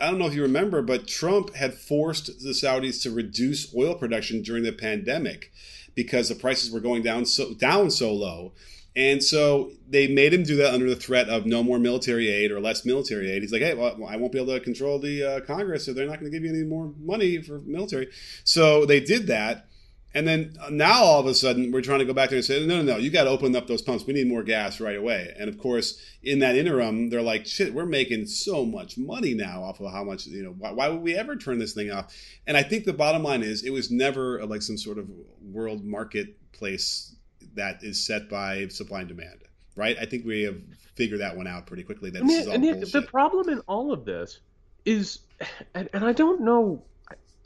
I 0.00 0.10
don't 0.10 0.18
know 0.18 0.26
if 0.26 0.34
you 0.34 0.42
remember, 0.42 0.82
but 0.82 1.06
Trump 1.06 1.54
had 1.54 1.74
forced 1.74 2.26
the 2.42 2.50
Saudis 2.50 3.02
to 3.02 3.10
reduce 3.10 3.74
oil 3.74 3.94
production 3.94 4.42
during 4.42 4.62
the 4.62 4.72
pandemic 4.72 5.52
because 5.94 6.28
the 6.28 6.34
prices 6.34 6.70
were 6.70 6.80
going 6.80 7.02
down 7.02 7.26
so 7.26 7.54
down 7.54 7.90
so 7.90 8.12
low. 8.12 8.52
And 8.94 9.22
so 9.22 9.72
they 9.88 10.06
made 10.06 10.34
him 10.34 10.42
do 10.42 10.56
that 10.56 10.74
under 10.74 10.88
the 10.88 10.96
threat 10.96 11.28
of 11.28 11.46
no 11.46 11.62
more 11.62 11.78
military 11.78 12.28
aid 12.28 12.50
or 12.50 12.60
less 12.60 12.84
military 12.84 13.30
aid. 13.30 13.40
He's 13.40 13.52
like, 13.52 13.62
hey, 13.62 13.74
well, 13.74 14.06
I 14.06 14.16
won't 14.16 14.32
be 14.32 14.38
able 14.38 14.52
to 14.52 14.60
control 14.60 14.98
the 14.98 15.22
uh, 15.22 15.40
Congress, 15.40 15.86
so 15.86 15.94
they're 15.94 16.06
not 16.06 16.20
going 16.20 16.30
to 16.30 16.38
give 16.38 16.44
you 16.44 16.54
any 16.54 16.66
more 16.66 16.92
money 17.00 17.40
for 17.40 17.60
military. 17.60 18.08
So 18.44 18.84
they 18.84 19.00
did 19.00 19.28
that. 19.28 19.66
And 20.14 20.28
then 20.28 20.54
uh, 20.60 20.68
now 20.70 21.02
all 21.02 21.20
of 21.20 21.26
a 21.26 21.34
sudden 21.34 21.72
we're 21.72 21.80
trying 21.80 22.00
to 22.00 22.04
go 22.04 22.12
back 22.12 22.28
there 22.30 22.36
and 22.36 22.44
say, 22.44 22.64
no, 22.66 22.82
no, 22.82 22.82
no, 22.82 22.96
you 22.98 23.10
got 23.10 23.24
to 23.24 23.30
open 23.30 23.56
up 23.56 23.66
those 23.66 23.80
pumps. 23.80 24.06
We 24.06 24.12
need 24.12 24.28
more 24.28 24.42
gas 24.42 24.80
right 24.80 24.96
away. 24.96 25.34
And 25.38 25.48
of 25.48 25.58
course, 25.58 26.00
in 26.22 26.40
that 26.40 26.54
interim, 26.54 27.08
they're 27.08 27.22
like, 27.22 27.46
shit, 27.46 27.72
we're 27.72 27.86
making 27.86 28.26
so 28.26 28.64
much 28.64 28.98
money 28.98 29.34
now 29.34 29.62
off 29.62 29.80
of 29.80 29.90
how 29.90 30.04
much, 30.04 30.26
you 30.26 30.42
know, 30.42 30.50
why, 30.50 30.72
why 30.72 30.88
would 30.88 31.00
we 31.00 31.16
ever 31.16 31.36
turn 31.36 31.58
this 31.58 31.72
thing 31.72 31.90
off? 31.90 32.14
And 32.46 32.56
I 32.56 32.62
think 32.62 32.84
the 32.84 32.92
bottom 32.92 33.22
line 33.22 33.42
is 33.42 33.64
it 33.64 33.70
was 33.70 33.90
never 33.90 34.44
like 34.44 34.62
some 34.62 34.76
sort 34.76 34.98
of 34.98 35.08
world 35.42 35.84
marketplace 35.84 37.16
that 37.54 37.82
is 37.82 38.04
set 38.04 38.28
by 38.28 38.68
supply 38.68 39.00
and 39.00 39.08
demand, 39.08 39.40
right? 39.76 39.96
I 39.98 40.04
think 40.04 40.26
we 40.26 40.42
have 40.42 40.60
figured 40.94 41.20
that 41.20 41.36
one 41.36 41.46
out 41.46 41.66
pretty 41.66 41.84
quickly. 41.84 42.10
That 42.10 42.22
and, 42.22 42.30
and 42.30 42.82
the, 42.82 43.00
the 43.00 43.02
problem 43.02 43.48
in 43.48 43.60
all 43.60 43.92
of 43.92 44.04
this 44.04 44.40
is, 44.84 45.20
and, 45.74 45.88
and 45.92 46.04
I 46.04 46.12
don't 46.12 46.42
know, 46.42 46.82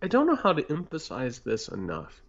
I 0.02 0.08
don't 0.08 0.26
know 0.26 0.36
how 0.36 0.52
to 0.52 0.68
emphasize 0.70 1.38
this 1.40 1.68
enough. 1.68 2.22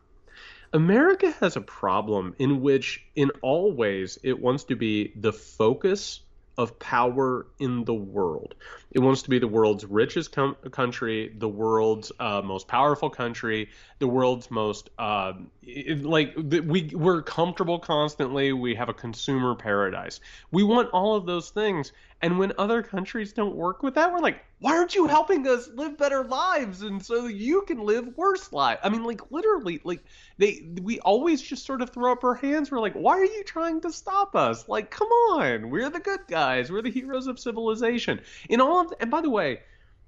America 0.74 1.32
has 1.32 1.55
a 1.55 1.61
problem 1.61 2.36
in 2.39 2.61
which, 2.61 3.05
in 3.15 3.32
all 3.41 3.72
ways, 3.72 4.20
it 4.24 4.39
wants 4.39 4.65
to 4.65 4.76
be 4.76 5.13
the 5.15 5.34
focus 5.34 6.22
of 6.57 6.80
power 6.80 7.47
in 7.59 7.86
the 7.86 7.93
world. 7.93 8.55
It 8.91 8.99
wants 8.99 9.21
to 9.23 9.29
be 9.29 9.38
the 9.39 9.47
world's 9.47 9.85
richest 9.85 10.31
com- 10.31 10.55
country, 10.71 11.33
the 11.38 11.49
world's 11.49 12.11
uh, 12.19 12.41
most 12.43 12.67
powerful 12.67 13.09
country, 13.09 13.69
the 13.99 14.07
world's 14.07 14.49
most 14.49 14.89
uh, 14.97 15.33
it, 15.61 16.03
like 16.03 16.33
we 16.38 16.89
we're 16.93 17.21
comfortable 17.21 17.79
constantly. 17.79 18.53
We 18.53 18.75
have 18.75 18.89
a 18.89 18.93
consumer 18.93 19.55
paradise. 19.55 20.19
We 20.51 20.63
want 20.63 20.89
all 20.91 21.15
of 21.15 21.25
those 21.25 21.49
things, 21.49 21.91
and 22.21 22.39
when 22.39 22.53
other 22.57 22.81
countries 22.81 23.33
don't 23.33 23.55
work 23.55 23.83
with 23.83 23.95
that, 23.95 24.11
we're 24.11 24.19
like, 24.19 24.43
why 24.59 24.75
aren't 24.75 24.95
you 24.95 25.05
helping 25.05 25.47
us 25.47 25.69
live 25.75 25.97
better 25.97 26.23
lives 26.23 26.81
and 26.81 27.03
so 27.03 27.27
you 27.27 27.61
can 27.63 27.79
live 27.79 28.17
worse 28.17 28.51
lives? 28.51 28.79
I 28.83 28.89
mean, 28.89 29.03
like 29.03 29.31
literally, 29.31 29.81
like 29.83 30.03
they 30.38 30.67
we 30.81 30.99
always 31.01 31.41
just 31.41 31.65
sort 31.65 31.81
of 31.81 31.91
throw 31.91 32.13
up 32.13 32.23
our 32.23 32.33
hands. 32.33 32.71
We're 32.71 32.79
like, 32.79 32.93
why 32.93 33.19
are 33.19 33.25
you 33.25 33.43
trying 33.43 33.81
to 33.81 33.91
stop 33.91 34.35
us? 34.35 34.67
Like, 34.67 34.89
come 34.89 35.09
on, 35.09 35.69
we're 35.69 35.89
the 35.89 35.99
good 35.99 36.21
guys. 36.27 36.71
We're 36.71 36.81
the 36.81 36.89
heroes 36.89 37.27
of 37.27 37.39
civilization. 37.39 38.21
In 38.49 38.61
all 38.61 38.76
and 38.99 39.11
by 39.11 39.21
the 39.21 39.30
way, 39.30 39.59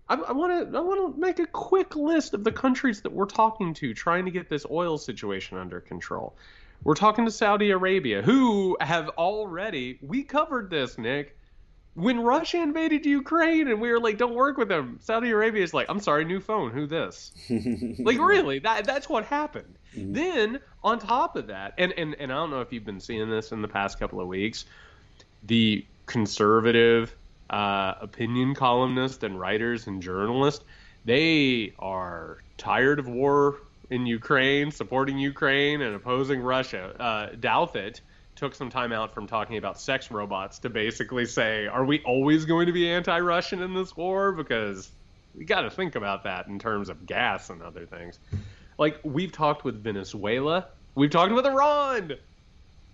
I 0.10 0.32
want 0.32 0.72
to 0.72 0.78
I 0.78 0.82
want 0.82 1.16
to 1.16 1.22
make 1.22 1.38
a 1.40 1.46
quick 1.46 1.96
list 1.96 2.34
of 2.34 2.44
the 2.44 2.52
countries 2.52 3.02
that 3.02 3.12
we're 3.12 3.26
talking 3.26 3.76
to, 3.76 3.94
trying 3.94 4.26
to 4.26 4.32
get 4.32 4.50
this 4.50 4.66
oil 4.70 4.98
situation 4.98 5.58
under 5.58 5.80
control. 5.80 6.36
We're 6.84 6.96
talking 6.96 7.26
to 7.26 7.32
Saudi 7.32 7.70
Arabia, 7.70 8.24
who 8.24 8.76
have 8.82 9.10
already 9.10 10.00
we 10.02 10.24
covered 10.24 10.72
this, 10.72 10.98
Nick. 10.98 11.36
When 11.94 12.22
Russia 12.22 12.62
invaded 12.62 13.06
Ukraine 13.06 13.68
and 13.68 13.82
we 13.82 13.92
were 13.92 14.00
like, 14.00 14.18
"Don't 14.18 14.34
work 14.34 14.58
with 14.58 14.70
them," 14.70 14.98
Saudi 15.02 15.30
Arabia 15.30 15.64
is 15.64 15.74
like, 15.74 15.88
"I'm 15.90 16.00
sorry, 16.00 16.26
new 16.26 16.40
phone. 16.40 16.72
Who 16.72 16.88
this?" 16.88 17.32
like, 18.00 18.18
really? 18.18 18.60
That 18.60 18.86
that's 18.86 19.10
what 19.10 19.26
happened. 19.26 19.76
Mm-hmm. 19.96 20.14
Then 20.14 20.60
on 20.84 21.00
top 21.00 21.36
of 21.36 21.48
that, 21.48 21.74
and, 21.78 21.92
and 21.94 22.16
and 22.16 22.32
I 22.32 22.36
don't 22.36 22.50
know 22.50 22.62
if 22.62 22.74
you've 22.74 22.86
been 22.86 23.02
seeing 23.02 23.30
this 23.30 23.52
in 23.52 23.62
the 23.62 23.68
past 23.68 24.00
couple 24.00 24.22
of 24.22 24.28
weeks, 24.28 24.66
the 25.44 25.86
conservative 26.06 27.16
uh, 27.50 27.96
opinion 28.02 28.56
columnists 28.56 29.24
and 29.24 29.40
writers 29.40 29.88
and 29.88 30.02
journalists, 30.02 30.64
they 31.06 31.74
are 31.80 32.40
tired 32.58 33.00
of 33.00 33.08
war 33.08 33.58
in 33.90 34.06
Ukraine, 34.06 34.72
supporting 34.72 35.18
Ukraine 35.18 35.82
and 35.82 35.96
opposing 35.96 36.42
Russia. 36.42 36.96
Uh, 37.00 37.36
Douthat 37.36 38.02
took 38.36 38.56
some 38.56 38.70
time 38.70 38.94
out 38.94 39.14
from 39.14 39.28
talking 39.28 39.58
about 39.58 39.80
sex 39.80 40.12
robots 40.12 40.60
to 40.60 40.70
basically 40.70 41.26
say, 41.26 41.68
are 41.68 41.84
we 41.84 42.00
always 42.04 42.46
going 42.46 42.68
to 42.68 42.72
be 42.72 42.90
anti-Russian 42.90 43.62
in 43.62 43.74
this 43.74 43.98
war? 43.98 44.32
Because 44.32 44.92
we 45.36 45.44
got 45.44 45.62
to 45.62 45.70
think 45.70 45.96
about 45.96 46.24
that 46.24 46.48
in 46.48 46.60
terms 46.60 46.90
of 46.90 47.06
gas 47.06 47.50
and 47.50 47.62
other 47.62 47.86
things. 47.86 48.20
Like 48.78 49.00
we've 49.04 49.32
talked 49.32 49.64
with 49.64 49.84
Venezuela, 49.84 50.68
we've 50.96 51.10
talked 51.10 51.34
with 51.34 51.46
Iran. 51.46 52.14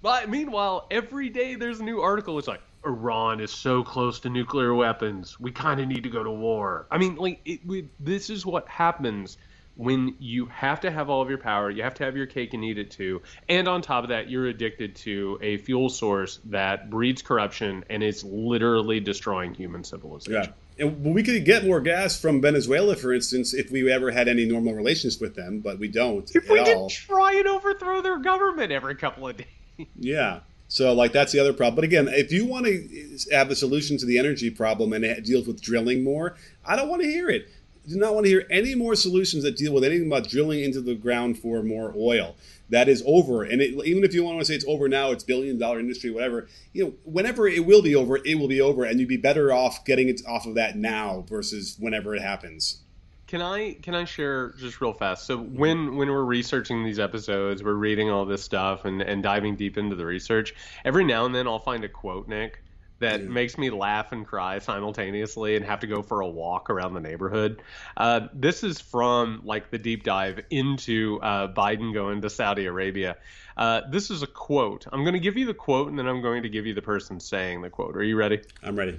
But 0.02 0.30
meanwhile, 0.30 0.88
every 0.92 1.30
day 1.30 1.56
there's 1.56 1.80
a 1.80 1.84
new 1.84 2.02
article. 2.02 2.38
It's 2.40 2.48
like 2.48 2.62
Iran 2.86 3.40
is 3.40 3.52
so 3.52 3.84
close 3.84 4.20
to 4.22 4.30
nuclear 4.30 4.74
weapons. 4.74 5.40
We 5.40 5.52
kind 5.52 5.80
of 5.80 5.88
need 5.88 6.04
to 6.04 6.10
go 6.10 6.24
to 6.24 6.32
war. 6.32 6.88
I 6.92 6.98
mean, 6.98 7.16
like, 7.16 7.42
it, 7.46 7.66
we, 7.66 7.90
this 8.00 8.30
is 8.30 8.46
what 8.46 8.68
happens 8.68 9.38
when 9.76 10.16
you 10.20 10.46
have 10.46 10.80
to 10.82 10.92
have 10.92 11.10
all 11.10 11.22
of 11.22 11.30
your 11.30 11.38
power, 11.38 11.70
you 11.70 11.84
have 11.84 11.94
to 11.96 12.06
have 12.06 12.16
your 12.16 12.26
cake 12.26 12.54
and 12.54 12.64
eat 12.64 12.78
it 12.78 12.92
too, 12.92 13.22
and 13.50 13.68
on 13.68 13.82
top 13.82 14.04
of 14.04 14.10
that, 14.10 14.30
you're 14.30 14.48
addicted 14.48 14.96
to 14.96 15.38
a 15.42 15.58
fuel 15.58 15.90
source 15.90 16.40
that 16.46 16.90
breeds 16.90 17.22
corruption 17.22 17.84
and 17.90 18.04
is 18.04 18.24
literally 18.24 19.00
destroying 19.00 19.54
human 19.54 19.84
civilization. 19.84 20.44
Yeah. 20.44 20.52
And 20.78 21.14
we 21.14 21.24
could 21.24 21.46
get 21.46 21.66
more 21.66 21.80
gas 21.80 22.20
from 22.20 22.42
Venezuela, 22.42 22.96
for 22.96 23.14
instance, 23.14 23.54
if 23.54 23.72
we 23.72 23.90
ever 23.92 24.12
had 24.12 24.28
any 24.28 24.46
normal 24.46 24.74
relations 24.74 25.20
with 25.20 25.36
them, 25.36 25.60
but 25.60 25.80
we 25.80 25.88
don't. 25.88 26.30
If 26.36 26.50
we 26.50 26.64
didn't 26.64 26.90
try 26.92 27.34
and 27.36 27.48
overthrow 27.48 28.02
their 28.02 28.18
government 28.20 28.72
every 28.74 28.96
couple 28.96 29.28
of 29.28 29.38
days. 29.38 29.88
Yeah. 29.98 30.40
So, 30.68 30.94
like, 30.94 31.12
that's 31.12 31.32
the 31.32 31.40
other 31.40 31.54
problem. 31.54 31.76
But 31.76 31.84
again, 31.84 32.08
if 32.08 32.32
you 32.32 32.46
want 32.46 32.66
to 32.66 33.20
have 33.32 33.52
a 33.52 33.56
solution 33.56 33.98
to 33.98 34.06
the 34.06 34.18
energy 34.18 34.50
problem 34.50 34.94
and 34.94 35.06
it 35.06 35.24
deals 35.24 35.48
with 35.48 35.62
drilling 35.62 36.04
more, 36.04 36.36
I 36.66 36.76
don't 36.76 36.90
want 36.90 37.04
to 37.04 37.08
hear 37.08 37.30
it 37.30 37.50
I 37.86 37.90
do 37.90 37.98
not 37.98 38.16
want 38.16 38.26
to 38.26 38.30
hear 38.30 38.48
any 38.50 38.74
more 38.74 38.96
solutions 38.96 39.44
that 39.44 39.58
deal 39.58 39.74
with 39.74 39.84
anything 39.84 40.08
about 40.08 40.28
drilling 40.28 40.64
into 40.64 40.82
the 40.82 40.96
ground 40.96 41.38
for 41.38 41.62
more 41.62 41.94
oil. 41.96 42.36
That 42.70 42.90
is 42.90 43.04
over. 43.06 43.44
And 43.44 43.62
it, 43.62 43.74
even 43.86 44.04
if 44.04 44.14
you 44.14 44.24
want 44.24 44.40
to 44.40 44.46
say 44.46 44.56
it's 44.56 44.66
over 44.68 44.90
now, 44.90 45.12
it's 45.12 45.24
billion 45.24 45.60
dollar 45.60 45.80
industry, 45.80 46.10
whatever, 46.10 46.48
you 46.74 46.84
know, 46.84 46.94
whenever 47.04 47.48
it 47.48 47.66
will 47.66 47.84
be 47.84 47.96
over, 47.96 48.18
it 48.26 48.40
will 48.40 48.48
be 48.48 48.60
over. 48.60 48.86
And 48.86 49.00
you'd 49.00 49.10
be 49.10 49.18
better 49.18 49.54
off 49.54 49.86
getting 49.86 50.10
it 50.10 50.22
off 50.28 50.48
of 50.48 50.56
that 50.56 50.78
now 50.78 51.26
versus 51.30 51.76
whenever 51.80 52.16
it 52.16 52.24
happens. 52.24 52.82
Can 53.28 53.42
I 53.42 53.74
can 53.74 53.96
I 53.96 54.06
share 54.06 54.52
just 54.52 54.82
real 54.82 54.94
fast? 54.94 55.26
So 55.26 55.38
when 55.38 55.96
when 55.96 56.10
we're 56.10 56.24
researching 56.24 56.84
these 56.84 57.00
episodes, 57.00 57.64
we're 57.64 57.74
reading 57.74 58.12
all 58.12 58.26
this 58.26 58.44
stuff 58.44 58.86
and, 58.86 59.02
and 59.02 59.24
diving 59.24 59.56
deep 59.56 59.78
into 59.78 59.96
the 59.96 60.06
research. 60.06 60.54
Every 60.84 61.04
now 61.04 61.26
and 61.26 61.34
then 61.34 61.48
I'll 61.48 61.60
find 61.60 61.84
a 61.84 61.90
quote, 61.90 62.28
Nick, 62.28 62.62
that 63.00 63.24
makes 63.24 63.58
me 63.58 63.70
laugh 63.70 64.12
and 64.12 64.26
cry 64.26 64.60
simultaneously 64.60 65.56
and 65.56 65.66
have 65.66 65.80
to 65.82 65.88
go 65.88 66.02
for 66.02 66.22
a 66.22 66.28
walk 66.28 66.70
around 66.70 66.94
the 66.94 67.00
neighborhood. 67.00 67.62
Uh, 67.98 68.28
this 68.34 68.64
is 68.64 68.80
from 68.80 69.42
like 69.44 69.72
the 69.72 69.78
deep 69.78 70.04
dive 70.04 70.40
into 70.50 71.20
uh, 71.22 71.52
Biden 71.52 71.94
going 71.94 72.22
to 72.22 72.30
Saudi 72.30 72.66
Arabia. 72.66 73.18
Uh, 73.58 73.82
this 73.90 74.12
is 74.12 74.22
a 74.24 74.28
quote. 74.28 74.86
I'm 74.92 75.04
going 75.04 75.14
to 75.14 75.20
give 75.20 75.36
you 75.36 75.46
the 75.46 75.54
quote 75.54 75.90
and 75.90 76.00
then 76.00 76.08
I'm 76.08 76.22
going 76.22 76.44
to 76.44 76.50
give 76.50 76.66
you 76.66 76.74
the 76.74 76.82
person 76.82 77.20
saying 77.20 77.62
the 77.62 77.70
quote. 77.70 77.96
Are 77.96 78.04
you 78.04 78.16
ready? 78.16 78.42
I'm 78.64 78.78
ready. 78.78 78.98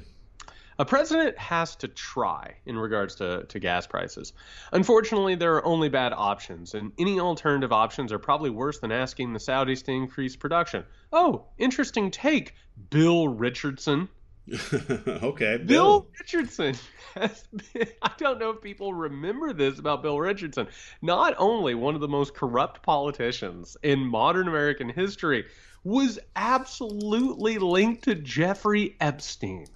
A 0.78 0.84
president 0.84 1.38
has 1.38 1.76
to 1.76 1.88
try 1.88 2.56
in 2.66 2.78
regards 2.78 3.14
to, 3.16 3.44
to 3.44 3.58
gas 3.58 3.86
prices. 3.86 4.34
Unfortunately, 4.72 5.34
there 5.34 5.54
are 5.54 5.64
only 5.64 5.88
bad 5.88 6.12
options, 6.12 6.74
and 6.74 6.92
any 6.98 7.18
alternative 7.18 7.72
options 7.72 8.12
are 8.12 8.18
probably 8.18 8.50
worse 8.50 8.78
than 8.78 8.92
asking 8.92 9.32
the 9.32 9.38
Saudis 9.38 9.82
to 9.84 9.92
increase 9.92 10.36
production. 10.36 10.84
Oh, 11.12 11.46
interesting 11.56 12.10
take, 12.10 12.54
Bill 12.90 13.28
Richardson. 13.28 14.08
okay, 14.72 15.56
Bill. 15.56 15.66
Bill 15.66 16.06
Richardson. 16.20 16.74
I 17.16 18.10
don't 18.18 18.38
know 18.38 18.50
if 18.50 18.60
people 18.60 18.92
remember 18.92 19.54
this 19.54 19.78
about 19.78 20.02
Bill 20.02 20.20
Richardson. 20.20 20.68
Not 21.00 21.34
only 21.38 21.74
one 21.74 21.94
of 21.94 22.02
the 22.02 22.08
most 22.08 22.34
corrupt 22.34 22.82
politicians 22.82 23.76
in 23.82 24.00
modern 24.00 24.46
American 24.46 24.90
history, 24.90 25.46
was 25.82 26.18
absolutely 26.34 27.58
linked 27.58 28.04
to 28.04 28.14
Jeffrey 28.14 28.96
Epstein. 29.00 29.66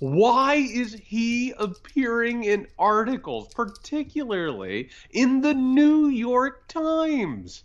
Why 0.00 0.54
is 0.56 0.94
he 0.94 1.52
appearing 1.52 2.44
in 2.44 2.66
articles, 2.78 3.52
particularly 3.54 4.90
in 5.10 5.40
the 5.40 5.54
New 5.54 6.08
York 6.08 6.66
Times? 6.68 7.64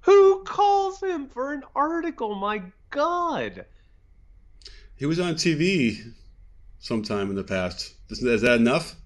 Who 0.00 0.42
calls 0.44 1.02
him 1.02 1.28
for 1.28 1.52
an 1.52 1.62
article? 1.74 2.34
My 2.34 2.62
God. 2.90 3.66
He 4.96 5.04
was 5.04 5.20
on 5.20 5.34
TV 5.34 6.14
sometime 6.78 7.28
in 7.28 7.36
the 7.36 7.44
past. 7.44 7.94
Is, 8.08 8.22
is 8.22 8.42
that 8.42 8.60
enough? 8.60 8.96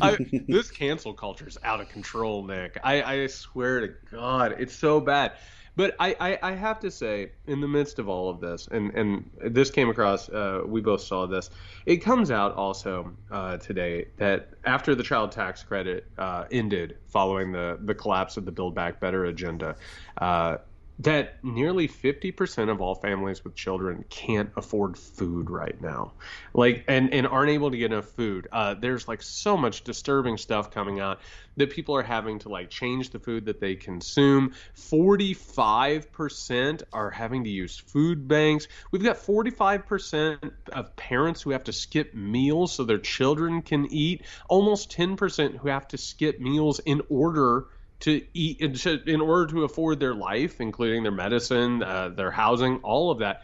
I, 0.00 0.18
this 0.48 0.70
cancel 0.70 1.14
culture 1.14 1.48
is 1.48 1.58
out 1.64 1.80
of 1.80 1.88
control, 1.88 2.44
Nick. 2.44 2.78
I, 2.84 3.02
I 3.02 3.26
swear 3.26 3.80
to 3.80 3.94
God, 4.10 4.56
it's 4.58 4.74
so 4.74 5.00
bad. 5.00 5.32
But 5.76 5.94
I, 5.98 6.16
I, 6.20 6.38
I, 6.50 6.52
have 6.52 6.80
to 6.80 6.90
say, 6.90 7.32
in 7.46 7.60
the 7.60 7.68
midst 7.68 7.98
of 7.98 8.08
all 8.08 8.28
of 8.28 8.40
this, 8.40 8.68
and, 8.70 8.92
and 8.94 9.30
this 9.40 9.70
came 9.70 9.88
across, 9.88 10.28
uh, 10.28 10.62
we 10.66 10.80
both 10.80 11.00
saw 11.00 11.26
this. 11.26 11.50
It 11.86 11.98
comes 11.98 12.30
out 12.30 12.54
also 12.54 13.12
uh, 13.30 13.56
today 13.58 14.08
that 14.16 14.50
after 14.64 14.94
the 14.94 15.02
child 15.02 15.32
tax 15.32 15.62
credit 15.62 16.06
uh, 16.18 16.44
ended 16.50 16.98
following 17.06 17.52
the, 17.52 17.78
the 17.82 17.94
collapse 17.94 18.36
of 18.36 18.44
the 18.44 18.52
Build 18.52 18.74
Back 18.74 19.00
Better 19.00 19.26
agenda, 19.26 19.76
uh, 20.18 20.58
that 21.00 21.42
nearly 21.42 21.88
50% 21.88 22.70
of 22.70 22.80
all 22.82 22.94
families 22.94 23.42
with 23.42 23.54
children 23.54 24.04
can't 24.10 24.50
afford 24.56 24.98
food 24.98 25.48
right 25.48 25.80
now. 25.80 26.12
Like 26.52 26.84
and 26.88 27.14
and 27.14 27.26
aren't 27.26 27.48
able 27.50 27.70
to 27.70 27.78
get 27.78 27.92
enough 27.92 28.04
food. 28.04 28.48
Uh, 28.52 28.74
there's 28.74 29.08
like 29.08 29.22
so 29.22 29.56
much 29.56 29.82
disturbing 29.82 30.36
stuff 30.36 30.70
coming 30.70 31.00
out 31.00 31.20
that 31.56 31.70
people 31.70 31.96
are 31.96 32.02
having 32.02 32.38
to 32.40 32.50
like 32.50 32.68
change 32.68 33.08
the 33.10 33.18
food 33.18 33.46
that 33.46 33.60
they 33.60 33.76
consume. 33.76 34.52
45% 34.76 36.82
are 36.92 37.10
having 37.10 37.44
to 37.44 37.50
use 37.50 37.78
food 37.78 38.28
banks. 38.28 38.68
We've 38.90 39.02
got 39.02 39.16
45% 39.16 40.52
of 40.72 40.96
parents 40.96 41.40
who 41.40 41.48
have 41.50 41.64
to 41.64 41.72
skip 41.72 42.12
meals 42.14 42.72
so 42.72 42.84
their 42.84 42.98
children 42.98 43.62
can 43.62 43.90
eat. 43.90 44.26
Almost 44.48 44.92
10% 44.92 45.56
who 45.56 45.68
have 45.68 45.88
to 45.88 45.96
skip 45.96 46.40
meals 46.40 46.78
in 46.80 47.00
order 47.08 47.68
to 48.00 48.22
eat 48.34 48.60
in 49.06 49.20
order 49.20 49.46
to 49.52 49.64
afford 49.64 50.00
their 50.00 50.14
life, 50.14 50.60
including 50.60 51.02
their 51.02 51.12
medicine, 51.12 51.82
uh, 51.82 52.08
their 52.08 52.30
housing, 52.30 52.78
all 52.78 53.10
of 53.10 53.18
that. 53.18 53.42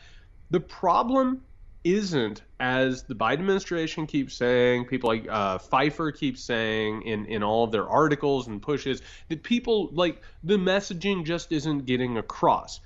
The 0.51 0.61
problem 0.61 1.43
isn't, 1.85 2.43
as 2.59 3.05
the 3.05 3.15
Biden 3.15 3.41
administration 3.41 4.07
keeps 4.07 4.35
saying, 4.35 4.87
people 4.87 5.09
like 5.09 5.27
uh, 5.29 5.59
Pfeiffer 5.59 6.11
keeps 6.11 6.43
saying 6.43 7.03
in, 7.03 7.27
in 7.27 7.43
all 7.43 7.65
of 7.65 7.71
their 7.71 7.89
articles 7.89 8.49
and 8.49 8.61
pushes, 8.61 9.03
that 9.29 9.43
people 9.43 9.91
like 9.93 10.23
the 10.43 10.57
messaging 10.57 11.25
just 11.25 11.53
isn't 11.53 11.87
getting 11.87 12.19
across. 12.19 12.81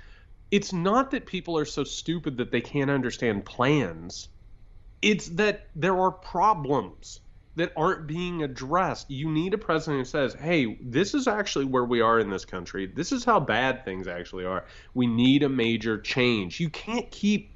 It's 0.51 0.73
not 0.73 1.13
that 1.13 1.25
people 1.25 1.57
are 1.57 1.65
so 1.65 1.85
stupid 1.85 2.39
that 2.39 2.51
they 2.51 2.61
can't 2.61 2.91
understand 2.91 3.45
plans. 3.45 4.29
It's 5.01 5.29
that 5.31 5.69
there 5.77 5.99
are 5.99 6.11
problems 6.11 7.21
that 7.57 7.73
aren't 7.77 8.07
being 8.07 8.43
addressed. 8.43 9.11
You 9.11 9.29
need 9.29 9.55
a 9.55 9.59
president 9.59 10.01
who 10.01 10.05
says, 10.05 10.35
hey, 10.35 10.79
this 10.81 11.15
is 11.15 11.27
actually 11.27 11.65
where 11.65 11.85
we 11.85 12.01
are 12.01 12.21
in 12.21 12.31
this 12.31 12.45
country. 12.45 12.87
This 12.87 13.13
is 13.13 13.25
how 13.25 13.41
bad 13.41 13.85
things 13.85 14.07
actually 14.07 14.45
are. 14.45 14.65
We 14.95 15.07
need 15.07 15.43
a 15.43 15.49
major 15.49 15.99
change. 15.99 16.61
You 16.61 16.71
can't 16.71 17.11
keep 17.11 17.51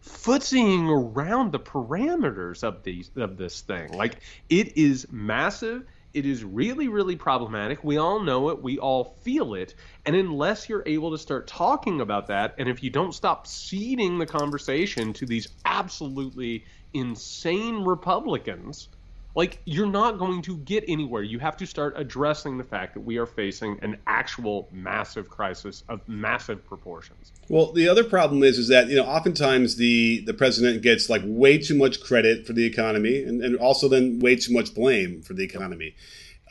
footsying 0.00 0.88
around 0.88 1.52
the 1.52 1.58
parameters 1.58 2.64
of 2.64 2.82
these 2.82 3.10
of 3.16 3.36
this 3.36 3.60
thing. 3.60 3.92
Like 3.92 4.20
it 4.48 4.76
is 4.76 5.06
massive. 5.10 5.84
It 6.12 6.26
is 6.26 6.42
really, 6.42 6.88
really 6.88 7.14
problematic. 7.14 7.84
We 7.84 7.98
all 7.98 8.18
know 8.18 8.48
it. 8.48 8.60
We 8.60 8.78
all 8.78 9.16
feel 9.20 9.54
it. 9.54 9.74
And 10.06 10.16
unless 10.16 10.68
you're 10.68 10.82
able 10.84 11.12
to 11.12 11.18
start 11.18 11.46
talking 11.46 12.00
about 12.00 12.26
that, 12.28 12.54
and 12.58 12.68
if 12.68 12.82
you 12.82 12.90
don't 12.90 13.14
stop 13.14 13.46
ceding 13.46 14.18
the 14.18 14.26
conversation 14.26 15.12
to 15.12 15.26
these 15.26 15.46
absolutely 15.64 16.64
insane 16.94 17.84
Republicans, 17.84 18.88
like 19.34 19.60
you're 19.64 19.86
not 19.86 20.18
going 20.18 20.42
to 20.42 20.56
get 20.58 20.84
anywhere. 20.88 21.22
You 21.22 21.38
have 21.38 21.56
to 21.58 21.66
start 21.66 21.94
addressing 21.96 22.58
the 22.58 22.64
fact 22.64 22.94
that 22.94 23.00
we 23.00 23.16
are 23.18 23.26
facing 23.26 23.78
an 23.82 23.96
actual 24.06 24.68
massive 24.72 25.28
crisis 25.28 25.84
of 25.88 26.00
massive 26.08 26.66
proportions. 26.66 27.32
Well, 27.48 27.72
the 27.72 27.88
other 27.88 28.04
problem 28.04 28.42
is 28.42 28.58
is 28.58 28.68
that 28.68 28.88
you 28.88 28.96
know 28.96 29.04
oftentimes 29.04 29.76
the 29.76 30.22
the 30.26 30.34
president 30.34 30.82
gets 30.82 31.08
like 31.08 31.22
way 31.24 31.58
too 31.58 31.76
much 31.76 32.02
credit 32.02 32.46
for 32.46 32.52
the 32.52 32.64
economy, 32.64 33.22
and, 33.22 33.42
and 33.42 33.56
also 33.56 33.88
then 33.88 34.18
way 34.18 34.36
too 34.36 34.52
much 34.52 34.74
blame 34.74 35.22
for 35.22 35.34
the 35.34 35.44
economy. 35.44 35.94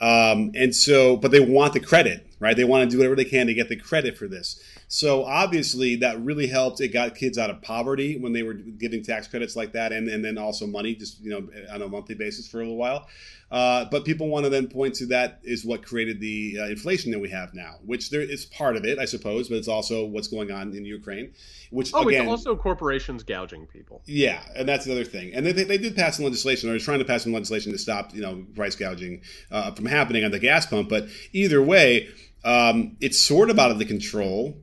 Um, 0.00 0.52
and 0.54 0.74
so, 0.74 1.16
but 1.16 1.30
they 1.30 1.40
want 1.40 1.74
the 1.74 1.80
credit, 1.80 2.26
right? 2.40 2.56
They 2.56 2.64
want 2.64 2.90
to 2.90 2.90
do 2.90 2.98
whatever 2.98 3.14
they 3.14 3.24
can 3.24 3.46
to 3.46 3.54
get 3.54 3.68
the 3.68 3.76
credit 3.76 4.18
for 4.18 4.26
this. 4.26 4.60
So 4.88 5.24
obviously 5.24 5.96
that 5.96 6.20
really 6.20 6.48
helped. 6.48 6.80
It 6.80 6.88
got 6.88 7.14
kids 7.14 7.38
out 7.38 7.50
of 7.50 7.62
poverty 7.62 8.18
when 8.18 8.32
they 8.32 8.42
were 8.42 8.54
giving 8.54 9.04
tax 9.04 9.28
credits 9.28 9.54
like 9.54 9.72
that, 9.72 9.92
and, 9.92 10.08
and 10.08 10.24
then 10.24 10.38
also 10.38 10.66
money, 10.66 10.94
just 10.94 11.20
you 11.20 11.30
know, 11.30 11.48
on 11.72 11.82
a 11.82 11.88
monthly 11.88 12.16
basis 12.16 12.48
for 12.48 12.58
a 12.58 12.62
little 12.62 12.76
while. 12.76 13.06
Uh, 13.50 13.84
but 13.90 14.04
people 14.04 14.28
want 14.28 14.44
to 14.44 14.50
then 14.50 14.68
point 14.68 14.94
to 14.94 15.06
that 15.06 15.40
is 15.42 15.64
what 15.64 15.84
created 15.84 16.20
the 16.20 16.56
uh, 16.60 16.66
inflation 16.66 17.10
that 17.10 17.18
we 17.18 17.28
have 17.28 17.52
now, 17.52 17.74
which 17.84 18.10
there 18.10 18.20
is 18.20 18.46
part 18.46 18.76
of 18.76 18.84
it, 18.84 18.98
I 18.98 19.06
suppose, 19.06 19.48
but 19.48 19.56
it's 19.56 19.66
also 19.66 20.06
what's 20.06 20.28
going 20.28 20.52
on 20.52 20.72
in 20.72 20.84
Ukraine. 20.84 21.32
Which 21.70 21.92
oh, 21.92 22.06
again, 22.08 22.22
it's 22.22 22.30
also 22.30 22.54
corporations 22.54 23.24
gouging 23.24 23.66
people. 23.66 24.02
Yeah, 24.06 24.40
and 24.54 24.68
that's 24.68 24.84
the 24.84 24.92
other 24.92 25.04
thing. 25.04 25.34
And 25.34 25.44
they, 25.44 25.52
they 25.52 25.78
did 25.78 25.96
pass 25.96 26.16
some 26.16 26.24
legislation, 26.24 26.68
or 26.68 26.72
they're 26.72 26.80
trying 26.80 27.00
to 27.00 27.04
pass 27.04 27.24
some 27.24 27.32
legislation 27.32 27.72
to 27.72 27.78
stop 27.78 28.14
you 28.14 28.22
know 28.22 28.44
price 28.54 28.76
gouging 28.76 29.22
uh, 29.50 29.72
from 29.72 29.86
happening 29.86 30.24
on 30.24 30.30
the 30.30 30.38
gas 30.38 30.66
pump. 30.66 30.88
But 30.88 31.08
either 31.32 31.60
way, 31.60 32.08
um, 32.44 32.96
it's 33.00 33.20
sort 33.20 33.50
of 33.50 33.58
out 33.58 33.70
of 33.70 33.78
the 33.78 33.84
control 33.84 34.56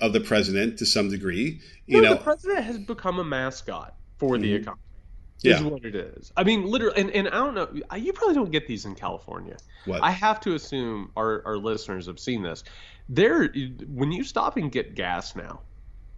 of 0.00 0.12
the 0.12 0.20
president 0.20 0.78
to 0.78 0.86
some 0.86 1.10
degree. 1.10 1.60
You 1.86 2.00
no, 2.00 2.08
know, 2.08 2.14
the 2.14 2.22
president 2.22 2.64
has 2.64 2.78
become 2.78 3.18
a 3.18 3.24
mascot 3.24 3.94
for 4.18 4.34
mm-hmm. 4.34 4.42
the 4.42 4.54
economy. 4.54 4.82
Is 5.42 5.62
what 5.62 5.86
it 5.86 5.94
is. 5.94 6.32
I 6.36 6.44
mean, 6.44 6.66
literally, 6.66 7.00
and, 7.00 7.10
and 7.12 7.28
I 7.28 7.32
don't 7.32 7.54
know. 7.54 7.68
You 7.96 8.12
probably 8.12 8.34
don't 8.34 8.50
get 8.50 8.66
these 8.66 8.84
in 8.84 8.94
California. 8.94 9.56
What? 9.86 10.02
I 10.02 10.10
have 10.10 10.38
to 10.40 10.54
assume 10.54 11.12
our, 11.16 11.42
our 11.46 11.56
listeners 11.56 12.06
have 12.06 12.18
seen 12.18 12.42
this. 12.42 12.62
There, 13.08 13.48
when 13.88 14.12
you 14.12 14.22
stop 14.22 14.58
and 14.58 14.70
get 14.70 14.94
gas 14.94 15.34
now, 15.34 15.60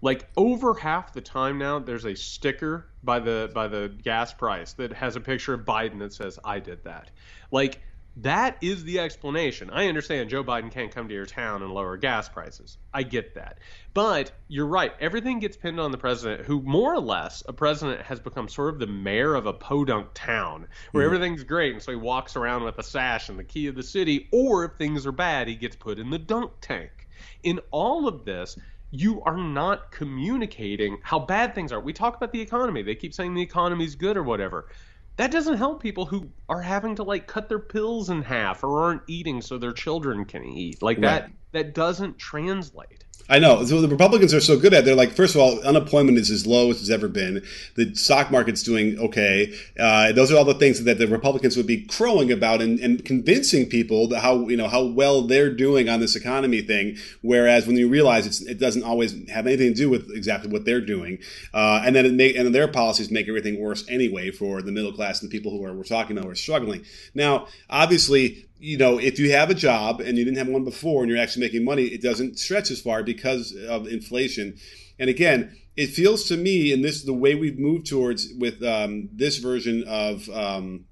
like 0.01 0.29
over 0.37 0.75
half 0.75 1.13
the 1.13 1.21
time 1.21 1.57
now, 1.57 1.79
there's 1.79 2.05
a 2.05 2.17
sticker 2.17 2.89
by 3.05 3.21
the 3.21 3.51
by 3.55 3.69
the 3.69 3.95
gas 4.03 4.35
price 4.35 4.73
that 4.73 4.93
has 4.93 5.15
a 5.15 5.21
picture 5.21 5.55
of 5.55 5.61
Biden 5.61 6.01
that 6.01 6.13
says 6.13 6.41
"I 6.45 6.59
did 6.59 6.83
that." 6.83 7.11
Like 7.53 7.81
That 8.17 8.59
is 8.61 8.85
the 8.85 8.99
explanation. 8.99 9.71
I 9.71 9.89
understand 9.89 10.29
Joe 10.29 10.45
Biden 10.45 10.71
can't 10.71 10.95
come 10.95 11.09
to 11.09 11.15
your 11.15 11.25
town 11.25 11.63
and 11.63 11.73
lower 11.73 11.97
gas 11.97 12.29
prices. 12.29 12.77
I 12.93 13.05
get 13.05 13.35
that. 13.37 13.59
But 13.95 14.33
you're 14.49 14.67
right. 14.67 14.93
Everything 15.01 15.39
gets 15.39 15.57
pinned 15.57 15.81
on 15.81 15.93
the 15.93 15.99
president, 15.99 16.45
who 16.45 16.61
more 16.61 16.95
or 16.95 17.01
less, 17.01 17.43
a 17.49 17.55
president 17.55 18.03
has 18.03 18.21
become 18.21 18.49
sort 18.49 18.75
of 18.75 18.81
the 18.81 18.87
mayor 18.87 19.35
of 19.35 19.47
a 19.47 19.55
podunk 19.55 20.09
town 20.13 20.67
where 20.91 21.07
mm-hmm. 21.07 21.15
everything's 21.15 21.45
great. 21.45 21.73
And 21.73 21.83
so 21.83 21.93
he 21.93 21.97
walks 21.97 22.37
around 22.37 22.65
with 22.65 22.79
a 22.79 22.83
sash 22.83 23.31
and 23.31 23.39
the 23.39 23.45
key 23.45 23.67
of 23.69 23.77
the 23.77 23.83
city. 23.83 24.29
Or 24.31 24.67
if 24.67 24.73
things 24.73 25.07
are 25.07 25.13
bad, 25.13 25.49
he 25.49 25.55
gets 25.55 25.77
put 25.77 25.99
in 25.99 26.11
the 26.11 26.19
dunk 26.19 26.53
tank. 26.61 27.09
In 27.43 27.61
all 27.71 28.07
of 28.07 28.27
this, 28.27 28.59
you 28.91 29.23
are 29.23 29.39
not 29.39 29.91
communicating 29.91 30.99
how 31.03 31.19
bad 31.19 31.55
things 31.55 31.73
are. 31.73 31.81
We 31.81 31.95
talk 31.95 32.17
about 32.17 32.31
the 32.31 32.43
economy. 32.43 32.83
They 32.83 32.95
keep 32.95 33.15
saying 33.15 33.33
the 33.33 33.41
economy's 33.41 33.95
good 33.95 34.19
or 34.19 34.23
whatever 34.23 34.69
that 35.17 35.31
doesn't 35.31 35.57
help 35.57 35.83
people 35.83 36.07
who 36.07 36.31
are 36.49 36.63
having 36.63 36.97
to 36.97 37.03
like 37.03 37.27
cut 37.27 37.49
their 37.49 37.59
pills 37.59 38.11
in 38.11 38.23
half 38.23 38.65
or 38.65 38.83
aren't 38.83 39.03
eating 39.07 39.43
so 39.43 39.59
their 39.59 39.73
children 39.73 40.25
can 40.25 40.45
eat. 40.45 40.83
Like 40.83 40.97
right. 40.97 41.03
that 41.03 41.33
that 41.53 41.75
doesn't 41.75 42.19
translate. 42.19 43.02
I 43.33 43.39
know. 43.39 43.65
So 43.65 43.81
the 43.81 43.89
Republicans 43.89 44.35
are 44.35 44.41
so 44.41 44.59
good 44.59 44.75
at. 44.75 44.81
It. 44.81 44.85
They're 44.85 44.95
like, 44.95 45.13
first 45.13 45.35
of 45.35 45.41
all, 45.41 45.59
unemployment 45.61 46.19
is 46.19 46.31
as 46.31 46.47
low 46.47 46.71
as 46.71 46.81
it's 46.81 46.91
ever 46.91 47.09
been. 47.09 47.43
The 47.77 47.95
stock 47.95 48.31
market's 48.31 48.63
doing 48.63 48.99
okay. 48.99 49.55
Uh, 49.79 50.13
those 50.13 50.31
are 50.31 50.37
all 50.37 50.45
the 50.45 50.53
things 50.53 50.85
that 50.85 50.99
the 50.99 51.07
Republicans 51.07 51.57
would 51.57 51.67
be 51.67 51.87
crowing 51.87 52.31
about 52.31 52.61
and, 52.61 52.79
and 52.81 53.03
convincing 53.05 53.71
people 53.71 54.15
how 54.15 54.49
you 54.49 54.57
know 54.59 54.69
how 54.69 54.85
well 54.85 55.23
they're 55.23 55.55
doing 55.55 55.89
on 55.89 55.99
this 56.01 56.15
economy 56.15 56.61
thing. 56.61 56.99
Whereas 57.23 57.67
when 57.67 57.77
you 57.77 57.89
realize 57.89 58.43
it 58.43 58.59
doesn't 58.59 58.83
always 58.83 59.15
have 59.31 59.47
anything 59.47 59.69
to 59.69 59.75
do 59.75 59.89
with 59.89 60.11
exactly 60.11 60.51
what 60.51 60.67
they're 60.67 60.85
doing, 60.85 61.19
uh, 61.55 61.81
and 61.85 61.97
then 61.97 62.05
it 62.05 62.13
make, 62.13 62.37
and 62.37 62.55
their 62.55 62.69
policies 62.69 63.11
make 63.11 63.29
everything 63.29 63.59
worse 63.59 63.89
anyway 63.89 64.31
for 64.31 64.61
the 64.61 64.73
middle 64.73 64.93
class 64.93 65.23
and 65.23 65.31
the 65.31 65.35
people 65.35 65.53
who 65.53 65.65
are 65.65 65.73
we're 65.73 65.85
talking 65.85 66.19
about 66.19 66.27
who 66.27 66.33
are 66.33 66.35
struggling. 66.35 66.85
Now, 67.15 67.47
obviously, 67.71 68.47
you 68.63 68.79
know, 68.79 68.97
if 68.99 69.19
you 69.19 69.33
have 69.33 69.51
a 69.51 69.55
job 69.55 70.01
and 70.01 70.17
you 70.17 70.25
didn't 70.25 70.39
have 70.39 70.47
one 70.47 70.63
before 70.63 71.03
and 71.03 71.11
you're 71.11 71.21
actually 71.21 71.45
making 71.45 71.65
money, 71.65 71.87
it 71.87 72.01
doesn't 72.01 72.39
stretch 72.39 72.71
as 72.71 72.81
far 72.81 73.03
because 73.03 73.53
of 73.69 73.89
inflation. 73.89 74.57
And 75.01 75.11
again, 75.11 75.57
it 75.77 75.89
feels 75.89 76.29
to 76.29 76.37
me, 76.37 76.73
and 76.73 76.85
this 76.85 76.95
is 76.95 77.05
the 77.05 77.13
way 77.13 77.35
we've 77.35 77.59
moved 77.59 77.87
towards 77.87 78.33
with 78.39 78.63
um, 78.63 79.09
this 79.13 79.39
version 79.39 79.83
of 79.89 80.29
um, 80.31 80.85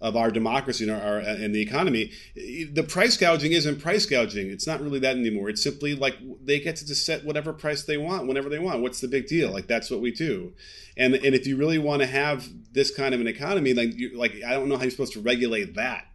of 0.00 0.16
our 0.16 0.30
democracy 0.30 0.88
and 0.88 0.92
our, 0.98 1.18
and 1.18 1.54
the 1.54 1.60
economy, 1.60 2.10
the 2.34 2.86
price 2.88 3.18
gouging 3.18 3.52
isn't 3.52 3.82
price 3.82 4.06
gouging. 4.06 4.48
It's 4.48 4.66
not 4.66 4.80
really 4.80 4.98
that 5.00 5.14
anymore. 5.14 5.50
It's 5.50 5.62
simply 5.62 5.94
like 5.94 6.16
they 6.42 6.58
get 6.58 6.76
to 6.76 6.86
just 6.86 7.04
set 7.04 7.22
whatever 7.22 7.52
price 7.52 7.82
they 7.82 7.98
want 7.98 8.26
whenever 8.26 8.48
they 8.48 8.58
want. 8.58 8.80
What's 8.80 9.02
the 9.02 9.08
big 9.08 9.26
deal? 9.26 9.50
Like 9.50 9.66
that's 9.66 9.90
what 9.90 10.00
we 10.00 10.10
do. 10.10 10.54
And 10.96 11.14
and 11.14 11.34
if 11.34 11.46
you 11.46 11.58
really 11.58 11.78
want 11.78 12.00
to 12.00 12.06
have 12.06 12.48
this 12.72 12.94
kind 12.94 13.14
of 13.14 13.20
an 13.20 13.26
economy, 13.26 13.74
like 13.74 13.94
you, 13.94 14.16
like 14.16 14.42
I 14.42 14.52
don't 14.52 14.70
know 14.70 14.76
how 14.76 14.82
you're 14.82 14.90
supposed 14.90 15.12
to 15.14 15.20
regulate 15.20 15.74
that. 15.74 16.06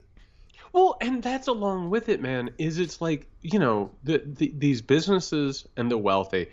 Well, 0.76 0.97
and 0.99 1.23
that's 1.23 1.47
along 1.47 1.89
with 1.89 2.09
it, 2.09 2.21
man. 2.21 2.49
Is 2.57 2.80
it's 2.80 2.99
like 2.99 3.30
you 3.41 3.59
know 3.59 3.91
the, 4.03 4.21
the 4.26 4.53
these 4.57 4.82
businesses 4.82 5.65
and 5.78 5.89
the 5.89 5.97
wealthy, 5.97 6.47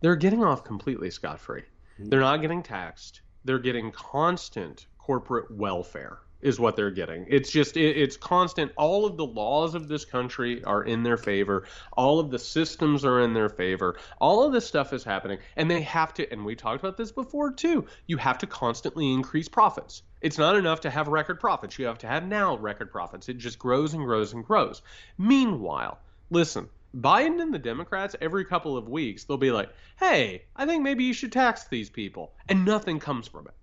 they're 0.00 0.16
getting 0.16 0.42
off 0.42 0.64
completely 0.64 1.12
scot 1.12 1.38
free. 1.38 1.60
Mm-hmm. 1.60 2.08
They're 2.08 2.18
not 2.18 2.40
getting 2.40 2.64
taxed. 2.64 3.20
They're 3.44 3.60
getting 3.60 3.92
constant 3.92 4.86
corporate 4.98 5.52
welfare 5.52 6.18
is 6.40 6.60
what 6.60 6.76
they're 6.76 6.90
getting. 6.90 7.26
It's 7.28 7.50
just 7.50 7.76
it, 7.76 7.96
it's 7.96 8.16
constant. 8.16 8.72
All 8.76 9.04
of 9.04 9.16
the 9.16 9.26
laws 9.26 9.74
of 9.74 9.88
this 9.88 10.04
country 10.04 10.62
are 10.64 10.84
in 10.84 11.02
their 11.02 11.16
favor. 11.16 11.64
All 11.92 12.20
of 12.20 12.30
the 12.30 12.38
systems 12.38 13.04
are 13.04 13.20
in 13.20 13.34
their 13.34 13.48
favor. 13.48 13.96
All 14.20 14.44
of 14.44 14.52
this 14.52 14.66
stuff 14.66 14.92
is 14.92 15.04
happening, 15.04 15.38
and 15.56 15.70
they 15.70 15.82
have 15.82 16.14
to. 16.14 16.30
And 16.32 16.44
we 16.44 16.54
talked 16.54 16.80
about 16.80 16.96
this 16.96 17.12
before 17.12 17.52
too. 17.52 17.86
You 18.06 18.16
have 18.18 18.38
to 18.38 18.46
constantly 18.46 19.12
increase 19.12 19.48
profits. 19.48 20.02
It's 20.20 20.38
not 20.38 20.56
enough 20.56 20.80
to 20.80 20.90
have 20.90 21.08
record 21.08 21.40
profits. 21.40 21.78
You 21.78 21.86
have 21.86 21.98
to 21.98 22.06
have 22.06 22.26
now 22.26 22.56
record 22.56 22.90
profits. 22.90 23.28
It 23.28 23.38
just 23.38 23.58
grows 23.58 23.94
and 23.94 24.04
grows 24.04 24.32
and 24.32 24.44
grows. 24.44 24.82
Meanwhile, 25.16 25.98
listen. 26.30 26.68
Biden 26.96 27.42
and 27.42 27.52
the 27.52 27.58
Democrats, 27.58 28.16
every 28.20 28.46
couple 28.46 28.76
of 28.76 28.88
weeks, 28.88 29.24
they'll 29.24 29.36
be 29.36 29.50
like, 29.50 29.68
hey, 30.00 30.44
I 30.56 30.64
think 30.64 30.82
maybe 30.82 31.04
you 31.04 31.12
should 31.12 31.32
tax 31.32 31.64
these 31.64 31.90
people. 31.90 32.32
And 32.48 32.64
nothing 32.64 32.98
comes 32.98 33.28
from 33.28 33.46
it 33.46 33.54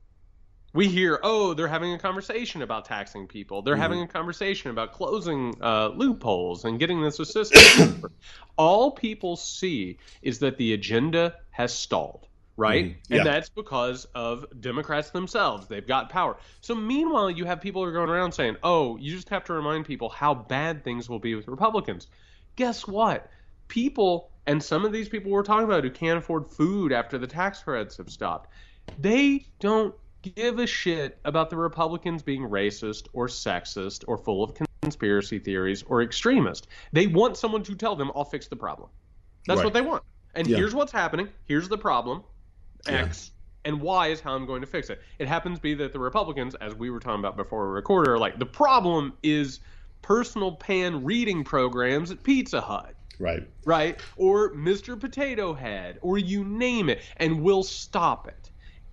we 0.75 0.89
hear, 0.89 1.21
oh, 1.23 1.53
they're 1.53 1.69
having 1.69 1.93
a 1.93 1.97
conversation 1.97 2.61
about 2.61 2.83
taxing 2.83 3.27
people. 3.27 3.61
They're 3.61 3.75
mm-hmm. 3.75 3.81
having 3.81 4.01
a 4.01 4.07
conversation 4.07 4.71
about 4.71 4.91
closing 4.91 5.55
uh, 5.61 5.87
loopholes 5.87 6.65
and 6.65 6.77
getting 6.77 7.01
this 7.01 7.17
assistance. 7.19 8.03
All 8.57 8.91
people 8.91 9.37
see 9.37 9.97
is 10.21 10.39
that 10.39 10.57
the 10.57 10.73
agenda 10.73 11.35
has 11.51 11.73
stalled, 11.73 12.27
right? 12.57 12.87
Mm-hmm. 12.87 13.13
Yeah. 13.13 13.19
And 13.19 13.25
that's 13.25 13.47
because 13.47 14.03
of 14.13 14.45
Democrats 14.59 15.11
themselves. 15.11 15.67
They've 15.67 15.87
got 15.87 16.09
power. 16.09 16.35
So 16.59 16.75
meanwhile, 16.75 17.31
you 17.31 17.45
have 17.45 17.61
people 17.61 17.81
who 17.81 17.87
are 17.87 17.93
going 17.93 18.09
around 18.09 18.33
saying, 18.33 18.57
oh, 18.61 18.97
you 18.97 19.15
just 19.15 19.29
have 19.29 19.45
to 19.45 19.53
remind 19.53 19.85
people 19.85 20.09
how 20.09 20.33
bad 20.33 20.83
things 20.83 21.09
will 21.09 21.19
be 21.19 21.35
with 21.35 21.47
Republicans. 21.47 22.07
Guess 22.57 22.85
what? 22.85 23.31
People, 23.69 24.29
and 24.45 24.61
some 24.61 24.83
of 24.83 24.91
these 24.91 25.07
people 25.07 25.31
we're 25.31 25.43
talking 25.43 25.63
about 25.63 25.85
who 25.85 25.89
can't 25.89 26.17
afford 26.17 26.47
food 26.47 26.91
after 26.91 27.17
the 27.17 27.27
tax 27.27 27.63
credits 27.63 27.95
have 27.95 28.09
stopped, 28.09 28.49
they 28.99 29.45
don't 29.61 29.95
give 30.29 30.59
a 30.59 30.67
shit 30.67 31.19
about 31.25 31.49
the 31.49 31.57
Republicans 31.57 32.21
being 32.21 32.41
racist 32.41 33.07
or 33.13 33.27
sexist 33.27 34.03
or 34.07 34.17
full 34.17 34.43
of 34.43 34.53
conspiracy 34.81 35.39
theories 35.39 35.83
or 35.83 36.01
extremist. 36.01 36.67
They 36.91 37.07
want 37.07 37.37
someone 37.37 37.63
to 37.63 37.75
tell 37.75 37.95
them, 37.95 38.11
I'll 38.15 38.25
fix 38.25 38.47
the 38.47 38.55
problem. 38.55 38.89
That's 39.47 39.59
right. 39.59 39.65
what 39.65 39.73
they 39.73 39.81
want. 39.81 40.03
And 40.35 40.47
yeah. 40.47 40.57
here's 40.57 40.75
what's 40.75 40.91
happening. 40.91 41.29
Here's 41.45 41.69
the 41.69 41.77
problem. 41.77 42.23
X. 42.87 43.31
Yeah. 43.65 43.71
And 43.71 43.81
Y 43.81 44.09
is 44.09 44.21
how 44.21 44.35
I'm 44.35 44.45
going 44.45 44.61
to 44.61 44.67
fix 44.67 44.91
it. 44.91 45.01
It 45.17 45.27
happens 45.27 45.57
to 45.57 45.61
be 45.61 45.73
that 45.75 45.91
the 45.91 45.99
Republicans, 45.99 46.53
as 46.55 46.75
we 46.75 46.91
were 46.91 46.99
talking 46.99 47.19
about 47.19 47.35
before 47.35 47.67
we 47.67 47.73
recorded, 47.73 48.11
are 48.11 48.19
like, 48.19 48.37
the 48.37 48.45
problem 48.45 49.13
is 49.23 49.59
personal 50.03 50.51
pan 50.51 51.03
reading 51.03 51.43
programs 51.43 52.11
at 52.11 52.21
Pizza 52.21 52.61
Hut. 52.61 52.93
Right. 53.17 53.47
Right? 53.65 53.99
Or 54.17 54.53
Mr. 54.53 54.99
Potato 54.99 55.53
Head, 55.53 55.97
or 56.01 56.19
you 56.19 56.43
name 56.43 56.89
it, 56.89 57.01
and 57.17 57.41
we'll 57.41 57.63
stop 57.63 58.27
it. 58.27 58.44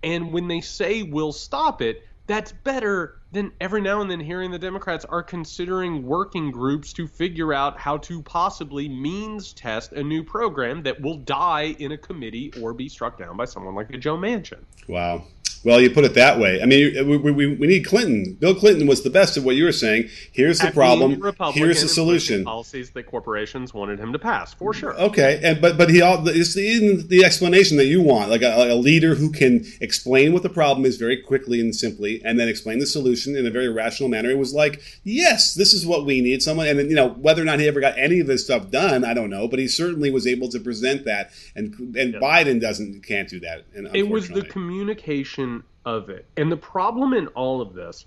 And 0.03 0.31
when 0.33 0.47
they 0.47 0.61
say 0.61 1.03
we'll 1.03 1.31
stop 1.31 1.81
it, 1.81 2.03
that's 2.27 2.51
better 2.51 3.17
than 3.33 3.51
every 3.59 3.81
now 3.81 3.99
and 3.99 4.09
then 4.09 4.19
hearing 4.19 4.51
the 4.51 4.59
Democrats 4.59 5.05
are 5.05 5.23
considering 5.23 6.05
working 6.05 6.51
groups 6.51 6.93
to 6.93 7.07
figure 7.07 7.51
out 7.53 7.77
how 7.79 7.97
to 7.97 8.21
possibly 8.21 8.87
means 8.87 9.53
test 9.53 9.91
a 9.93 10.03
new 10.03 10.23
program 10.23 10.83
that 10.83 11.01
will 11.01 11.17
die 11.17 11.75
in 11.79 11.91
a 11.91 11.97
committee 11.97 12.53
or 12.61 12.73
be 12.73 12.87
struck 12.87 13.17
down 13.17 13.35
by 13.35 13.45
someone 13.45 13.73
like 13.73 13.89
a 13.89 13.97
Joe 13.97 14.17
Manchin. 14.17 14.63
Wow. 14.87 15.25
Well, 15.65 15.79
you 15.79 15.89
put 15.89 16.03
it 16.03 16.13
that 16.15 16.39
way. 16.39 16.61
I 16.61 16.65
mean, 16.65 17.07
we, 17.07 17.17
we, 17.17 17.55
we 17.55 17.67
need 17.67 17.85
Clinton. 17.85 18.33
Bill 18.33 18.53
Clinton 18.53 18.85
was 18.85 19.03
the 19.03 19.09
best 19.09 19.37
of 19.37 19.45
what 19.45 19.55
you 19.55 19.63
were 19.63 19.71
saying. 19.71 20.09
Here's 20.33 20.59
the 20.59 20.71
problem. 20.71 21.21
Here's 21.53 21.81
the 21.81 21.87
solution. 21.87 22.43
Policies 22.43 22.91
that 22.91 23.05
corporations 23.05 23.73
wanted 23.73 23.97
him 23.97 24.11
to 24.11 24.19
pass, 24.19 24.53
for 24.53 24.73
sure. 24.73 24.93
Okay, 24.99 25.39
and 25.41 25.61
but 25.61 25.77
but 25.77 25.89
he 25.89 26.01
all 26.01 26.27
it's 26.27 26.53
the, 26.53 27.05
the 27.07 27.23
explanation 27.23 27.77
that 27.77 27.85
you 27.85 28.01
want, 28.01 28.29
like 28.29 28.41
a, 28.41 28.73
a 28.73 28.75
leader 28.75 29.15
who 29.15 29.31
can 29.31 29.65
explain 29.79 30.33
what 30.33 30.43
the 30.43 30.49
problem 30.49 30.85
is 30.85 30.97
very 30.97 31.15
quickly 31.21 31.61
and 31.61 31.73
simply, 31.73 32.21
and 32.25 32.37
then 32.37 32.49
explain 32.49 32.79
the 32.79 32.85
solution 32.85 33.22
in 33.27 33.45
a 33.45 33.51
very 33.51 33.69
rational 33.69 34.09
manner. 34.09 34.29
It 34.29 34.37
was 34.37 34.53
like, 34.53 34.81
yes, 35.03 35.53
this 35.53 35.73
is 35.73 35.85
what 35.85 36.05
we 36.05 36.21
need. 36.21 36.41
Someone, 36.41 36.67
and 36.67 36.89
you 36.89 36.95
know, 36.95 37.09
whether 37.09 37.41
or 37.41 37.45
not 37.45 37.59
he 37.59 37.67
ever 37.67 37.79
got 37.79 37.97
any 37.97 38.19
of 38.19 38.27
this 38.27 38.43
stuff 38.43 38.69
done, 38.69 39.03
I 39.03 39.13
don't 39.13 39.29
know, 39.29 39.47
but 39.47 39.59
he 39.59 39.67
certainly 39.67 40.11
was 40.11 40.27
able 40.27 40.49
to 40.49 40.59
present 40.59 41.05
that, 41.05 41.31
and 41.55 41.73
and 41.95 42.13
yeah. 42.13 42.19
Biden 42.19 42.59
doesn't 42.59 43.03
can't 43.03 43.29
do 43.29 43.39
that. 43.41 43.65
And 43.73 43.95
It 43.95 44.09
was 44.09 44.29
the 44.29 44.43
communication 44.43 45.63
of 45.85 46.09
it. 46.09 46.25
And 46.37 46.51
the 46.51 46.57
problem 46.57 47.13
in 47.13 47.27
all 47.27 47.61
of 47.61 47.73
this 47.73 48.05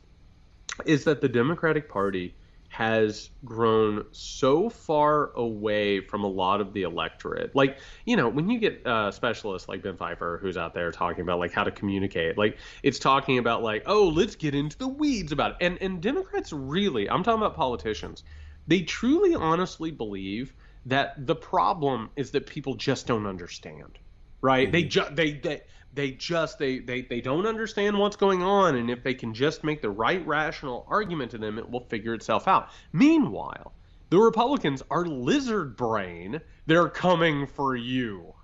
is 0.84 1.04
that 1.04 1.20
the 1.20 1.28
Democratic 1.28 1.88
Party 1.88 2.34
has 2.76 3.30
grown 3.42 4.04
so 4.12 4.68
far 4.68 5.30
away 5.32 5.98
from 6.00 6.24
a 6.24 6.26
lot 6.26 6.60
of 6.60 6.74
the 6.74 6.82
electorate. 6.82 7.56
Like, 7.56 7.78
you 8.04 8.16
know, 8.16 8.28
when 8.28 8.50
you 8.50 8.58
get 8.58 8.86
uh, 8.86 9.10
specialists 9.12 9.66
like 9.66 9.82
Dan 9.82 9.96
Pfeiffer, 9.96 10.38
who's 10.42 10.58
out 10.58 10.74
there 10.74 10.92
talking 10.92 11.22
about 11.22 11.38
like 11.38 11.52
how 11.52 11.64
to 11.64 11.70
communicate, 11.70 12.36
like 12.36 12.58
it's 12.82 12.98
talking 12.98 13.38
about 13.38 13.62
like, 13.62 13.84
oh, 13.86 14.08
let's 14.08 14.36
get 14.36 14.54
into 14.54 14.76
the 14.76 14.88
weeds 14.88 15.32
about 15.32 15.52
it. 15.52 15.56
And 15.62 15.78
and 15.80 16.02
Democrats 16.02 16.52
really, 16.52 17.08
I'm 17.08 17.22
talking 17.22 17.40
about 17.40 17.56
politicians, 17.56 18.24
they 18.66 18.82
truly 18.82 19.34
honestly 19.34 19.90
believe 19.90 20.52
that 20.84 21.26
the 21.26 21.34
problem 21.34 22.10
is 22.14 22.32
that 22.32 22.46
people 22.46 22.74
just 22.74 23.06
don't 23.06 23.26
understand. 23.26 23.98
Right? 24.42 24.66
Mm-hmm. 24.66 24.72
They 24.72 24.82
just 24.82 25.16
they, 25.16 25.32
they 25.32 25.62
they 25.96 26.12
just 26.12 26.58
they, 26.58 26.78
they 26.78 27.02
they 27.02 27.20
don't 27.20 27.46
understand 27.46 27.98
what's 27.98 28.16
going 28.16 28.42
on 28.42 28.76
and 28.76 28.90
if 28.90 29.02
they 29.02 29.14
can 29.14 29.34
just 29.34 29.64
make 29.64 29.82
the 29.82 29.90
right 29.90 30.24
rational 30.26 30.86
argument 30.88 31.30
to 31.30 31.38
them 31.38 31.58
it 31.58 31.68
will 31.68 31.80
figure 31.80 32.14
itself 32.14 32.46
out. 32.46 32.68
Meanwhile 32.92 33.72
the 34.10 34.18
republicans 34.18 34.82
are 34.90 35.04
lizard 35.04 35.76
brain. 35.76 36.40
They're 36.66 36.88
coming 36.88 37.46
for 37.46 37.74
you. 37.74 38.34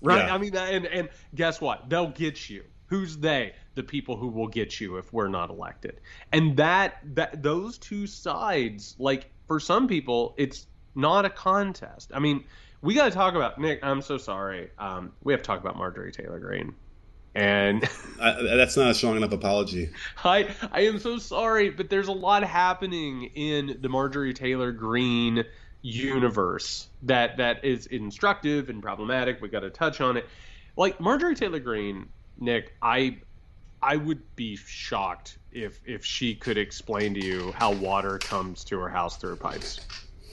Right? 0.00 0.24
Yeah. 0.26 0.34
i 0.34 0.38
mean 0.38 0.56
and 0.56 0.86
and 0.86 1.08
guess 1.34 1.60
what? 1.60 1.90
They'll 1.90 2.10
get 2.10 2.48
you. 2.48 2.64
Who's 2.86 3.18
they? 3.18 3.54
The 3.74 3.82
people 3.82 4.16
who 4.16 4.28
will 4.28 4.48
get 4.48 4.80
you 4.80 4.96
if 4.96 5.12
we're 5.12 5.28
not 5.28 5.50
elected. 5.50 6.00
And 6.32 6.56
that 6.56 6.98
that 7.14 7.42
those 7.42 7.76
two 7.76 8.06
sides 8.06 8.94
like 8.98 9.30
for 9.48 9.58
some 9.58 9.88
people 9.88 10.34
it's 10.38 10.68
not 10.94 11.24
a 11.24 11.30
contest. 11.30 12.12
I 12.14 12.20
mean 12.20 12.44
we 12.82 12.94
got 12.94 13.06
to 13.06 13.10
talk 13.10 13.34
about 13.34 13.60
nick 13.60 13.80
i'm 13.82 14.00
so 14.00 14.16
sorry. 14.16 14.70
Um, 14.78 15.12
we 15.24 15.32
have 15.32 15.42
to 15.42 15.46
talk 15.46 15.60
about 15.60 15.76
marjorie 15.76 16.12
taylor 16.12 16.38
greene 16.38 16.72
And 17.34 17.88
that's 18.18 18.76
not 18.76 18.90
a 18.90 18.94
strong 18.94 19.16
enough 19.16 19.32
apology. 19.32 19.90
I 20.24 20.48
I 20.72 20.82
am 20.82 20.98
so 20.98 21.18
sorry, 21.18 21.70
but 21.70 21.88
there's 21.88 22.08
a 22.08 22.12
lot 22.12 22.42
happening 22.42 23.24
in 23.34 23.78
the 23.80 23.88
Marjorie 23.88 24.34
Taylor 24.34 24.72
Greene 24.72 25.44
universe 25.82 26.88
that 27.02 27.36
that 27.38 27.64
is 27.64 27.86
instructive 27.86 28.68
and 28.68 28.82
problematic. 28.82 29.40
We 29.40 29.48
got 29.48 29.60
to 29.60 29.70
touch 29.70 30.00
on 30.00 30.16
it. 30.16 30.28
Like 30.76 31.00
Marjorie 31.00 31.34
Taylor 31.34 31.60
Greene, 31.60 32.08
Nick, 32.38 32.74
I 32.82 33.18
I 33.82 33.96
would 33.96 34.20
be 34.36 34.56
shocked 34.56 35.38
if 35.52 35.80
if 35.84 36.04
she 36.04 36.34
could 36.34 36.58
explain 36.58 37.14
to 37.14 37.24
you 37.24 37.52
how 37.52 37.72
water 37.72 38.18
comes 38.18 38.64
to 38.64 38.78
her 38.78 38.88
house 38.88 39.16
through 39.16 39.36
pipes. 39.36 39.80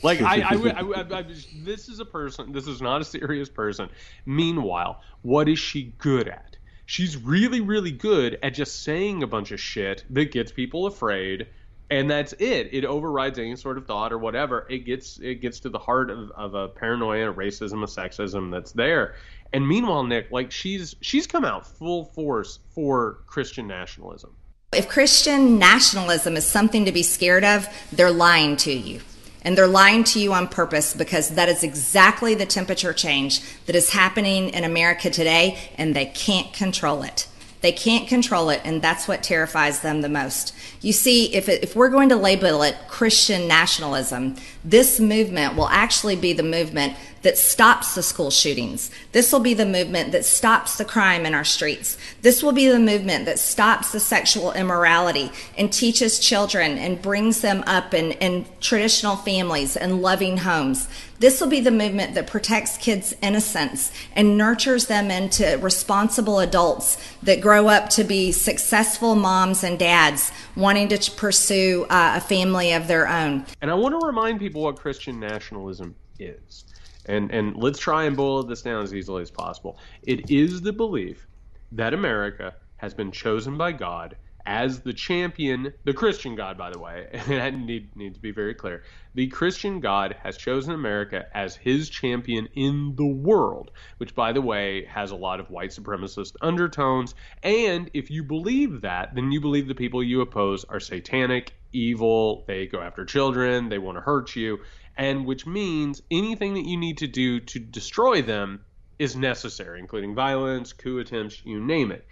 Like 0.04 0.22
I, 0.22 0.42
I, 0.42 0.54
I, 0.54 0.82
I, 0.82 1.20
I, 1.20 1.26
this 1.64 1.90
is 1.90 2.00
a 2.00 2.06
person. 2.06 2.52
This 2.52 2.68
is 2.68 2.82
not 2.82 3.02
a 3.02 3.06
serious 3.06 3.50
person. 3.50 3.90
Meanwhile, 4.26 5.02
what 5.24 5.50
is 5.50 5.58
she 5.58 5.94
good 5.98 6.28
at? 6.28 6.57
She's 6.88 7.18
really, 7.18 7.60
really 7.60 7.92
good 7.92 8.40
at 8.42 8.54
just 8.54 8.82
saying 8.84 9.22
a 9.22 9.28
bunch 9.28 9.52
of 9.52 9.60
shit 9.60 10.06
that 10.10 10.32
gets 10.32 10.54
people 10.54 10.86
afraid, 10.86 11.48
and 11.90 12.10
that's 12.10 12.32
it. 12.40 12.70
It 12.72 12.86
overrides 12.86 13.38
any 13.38 13.58
sort 13.58 13.78
of 13.78 13.86
thought 13.86 14.14
or 14.14 14.18
whatever. 14.18 14.66
It 14.70 14.80
gets 14.80 15.20
it 15.20 15.42
gets 15.42 15.60
to 15.60 15.70
the 15.70 15.78
heart 15.78 16.10
of, 16.10 16.32
of 16.32 16.54
a 16.54 16.70
paranoia, 16.70 17.30
a 17.30 17.34
racism, 17.34 17.84
a 17.84 17.88
sexism 17.88 18.52
that's 18.52 18.72
there. 18.72 19.16
And 19.52 19.68
meanwhile, 19.68 20.06
Nick, 20.06 20.32
like 20.32 20.50
she's 20.50 20.96
she's 21.02 21.28
come 21.28 21.44
out 21.44 21.68
full 21.68 22.06
force 22.06 22.60
for 22.70 23.20
Christian 23.28 23.68
nationalism. 23.68 24.34
If 24.74 24.88
Christian 24.88 25.60
nationalism 25.60 26.38
is 26.38 26.46
something 26.46 26.86
to 26.86 26.94
be 26.94 27.04
scared 27.04 27.44
of, 27.44 27.68
they're 27.92 28.12
lying 28.12 28.56
to 28.58 28.72
you. 28.72 29.02
And 29.48 29.58
they're 29.58 29.66
lying 29.66 30.04
to 30.04 30.20
you 30.20 30.34
on 30.34 30.50
purpose 30.50 30.94
because 30.94 31.30
that 31.30 31.48
is 31.48 31.64
exactly 31.64 32.36
the 32.36 32.46
temperature 32.46 32.92
change 32.92 33.40
that 33.66 33.78
is 33.78 33.92
happening 33.92 34.50
in 34.50 34.66
America 34.66 35.10
today, 35.10 35.58
and 35.78 35.96
they 35.96 36.08
can't 36.08 36.52
control 36.52 37.02
it. 37.02 37.30
They 37.62 37.72
can't 37.72 38.10
control 38.10 38.50
it, 38.50 38.60
and 38.66 38.82
that's 38.82 39.08
what 39.08 39.24
terrifies 39.24 39.80
them 39.80 40.02
the 40.02 40.10
most. 40.10 40.54
You 40.82 40.92
see, 40.92 41.34
if, 41.34 41.48
it, 41.48 41.64
if 41.64 41.78
we're 41.78 41.88
going 41.88 42.10
to 42.10 42.18
label 42.18 42.62
it 42.62 42.76
Christian 42.90 43.48
nationalism, 43.48 44.36
this 44.70 45.00
movement 45.00 45.56
will 45.56 45.70
actually 45.70 46.18
be 46.18 46.34
the 46.34 46.44
movement 46.44 46.94
that 47.22 47.38
stops 47.38 47.96
the 47.96 48.04
school 48.04 48.30
shootings. 48.30 48.92
This 49.14 49.32
will 49.32 49.40
be 49.40 49.54
the 49.54 49.66
movement 49.66 50.12
that 50.12 50.26
stops 50.26 50.78
the 50.78 50.86
crime 50.86 51.26
in 51.26 51.34
our 51.34 51.46
streets. 51.46 51.98
This 52.22 52.44
will 52.44 52.52
be 52.52 52.68
the 52.68 52.80
movement 52.80 53.26
that 53.26 53.40
stops 53.40 53.92
the 53.92 54.00
sexual 54.00 54.52
immorality 54.52 55.32
and 55.58 55.72
teaches 55.72 56.20
children 56.20 56.78
and 56.78 57.02
brings 57.02 57.42
them 57.42 57.64
up 57.66 57.94
in, 57.94 58.12
in 58.14 58.46
traditional 58.60 59.16
families 59.16 59.78
and 59.78 60.02
loving 60.02 60.38
homes. 60.38 60.90
This 61.20 61.42
will 61.42 61.48
be 61.48 61.62
the 61.62 61.72
movement 61.72 62.14
that 62.14 62.28
protects 62.28 62.78
kids' 62.78 63.16
innocence 63.22 63.92
and 64.16 64.38
nurtures 64.38 64.86
them 64.86 65.10
into 65.10 65.58
responsible 65.58 66.40
adults 66.40 66.98
that 67.24 67.42
grow 67.42 67.70
up 67.70 67.90
to 67.92 68.04
be 68.04 68.32
successful 68.32 69.16
moms 69.16 69.64
and 69.64 69.80
dads 69.80 70.32
wanting 70.58 70.88
to 70.90 71.12
pursue 71.12 71.86
uh, 71.90 72.14
a 72.18 72.22
family 72.22 72.74
of 72.74 72.88
their 72.88 73.08
own. 73.08 73.46
And 73.62 73.72
I 73.72 73.76
want 73.76 74.00
to 74.00 74.06
remind 74.06 74.40
people 74.40 74.64
what 74.64 74.76
Christian 74.76 75.20
nationalism 75.20 75.96
is. 76.20 76.66
And, 77.06 77.32
and 77.32 77.56
let's 77.56 77.80
try 77.80 78.06
and 78.06 78.18
boil 78.18 78.44
this 78.44 78.64
down 78.64 78.84
as 78.84 78.94
easily 78.94 79.22
as 79.22 79.32
possible. 79.32 79.78
It 80.04 80.30
is 80.30 80.62
the 80.62 80.74
belief 80.74 81.28
that 81.72 81.94
America 81.94 82.56
has 82.78 82.94
been 82.94 83.12
chosen 83.12 83.58
by 83.58 83.72
God 83.72 84.18
as 84.48 84.80
the 84.80 84.94
champion, 84.94 85.74
the 85.84 85.94
Christian 85.94 86.36
God, 86.36 86.58
by 86.58 86.72
the 86.72 86.80
way, 86.80 87.08
and 87.12 87.32
that 87.34 87.54
need, 87.54 87.96
need 87.98 88.16
to 88.16 88.22
be 88.22 88.32
very 88.32 88.56
clear. 88.56 88.82
The 89.14 89.28
Christian 89.28 89.82
God 89.82 90.16
has 90.24 90.38
chosen 90.38 90.74
America 90.74 91.26
as 91.36 91.58
his 91.58 91.90
champion 91.90 92.48
in 92.54 92.96
the 92.96 93.06
world, 93.06 93.72
which, 93.98 94.16
by 94.16 94.32
the 94.32 94.42
way, 94.42 94.86
has 94.86 95.12
a 95.12 95.18
lot 95.18 95.42
of 95.42 95.50
white 95.52 95.72
supremacist 95.72 96.38
undertones. 96.42 97.14
And 97.44 97.92
if 97.94 98.10
you 98.10 98.24
believe 98.24 98.82
that, 98.82 99.14
then 99.14 99.32
you 99.32 99.42
believe 99.42 99.68
the 99.68 99.76
people 99.76 100.02
you 100.02 100.22
oppose 100.22 100.64
are 100.64 100.80
satanic, 100.80 101.54
evil, 101.74 102.46
they 102.48 102.68
go 102.68 102.80
after 102.80 103.04
children, 103.04 103.68
they 103.68 103.78
want 103.78 103.98
to 103.98 104.02
hurt 104.02 104.34
you, 104.36 104.60
and 104.96 105.26
which 105.26 105.46
means 105.46 106.02
anything 106.10 106.54
that 106.54 106.66
you 106.66 106.78
need 106.78 107.00
to 107.00 107.08
do 107.08 107.42
to 107.42 107.60
destroy 107.60 108.22
them 108.22 108.64
is 108.98 109.16
necessary, 109.16 109.80
including 109.80 110.16
violence, 110.16 110.72
coup 110.72 111.00
attempts, 111.00 111.46
you 111.46 111.60
name 111.60 111.92
it. 111.92 112.08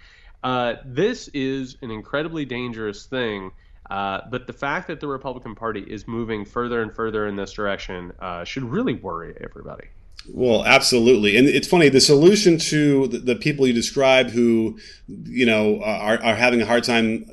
Uh, 0.46 0.76
this 0.86 1.28
is 1.30 1.76
an 1.82 1.90
incredibly 1.90 2.46
dangerous 2.46 3.08
thing. 3.08 3.52
Uh, 3.90 4.22
but 4.30 4.46
the 4.46 4.54
fact 4.54 4.88
that 4.88 5.00
the 5.00 5.08
Republican 5.08 5.56
Party 5.56 5.82
is 5.82 6.08
moving 6.08 6.46
further 6.46 6.84
and 6.84 6.94
further 6.94 7.28
in 7.28 7.36
this 7.36 7.52
direction 7.52 8.12
uh, 8.20 8.44
should 8.44 8.64
really 8.64 8.94
worry 8.94 9.36
everybody. 9.42 9.88
Well, 10.32 10.64
absolutely, 10.64 11.36
and 11.36 11.48
it's 11.48 11.68
funny. 11.68 11.90
The 11.90 12.02
solution 12.02 12.58
to 12.60 13.08
the, 13.08 13.20
the 13.20 13.36
people 13.36 13.68
you 13.68 13.74
describe, 13.74 14.30
who 14.30 14.80
you 15.08 15.46
know 15.46 15.82
are, 15.84 16.22
are 16.24 16.36
having 16.36 16.62
a 16.62 16.66
hard 16.66 16.84
time 16.84 17.26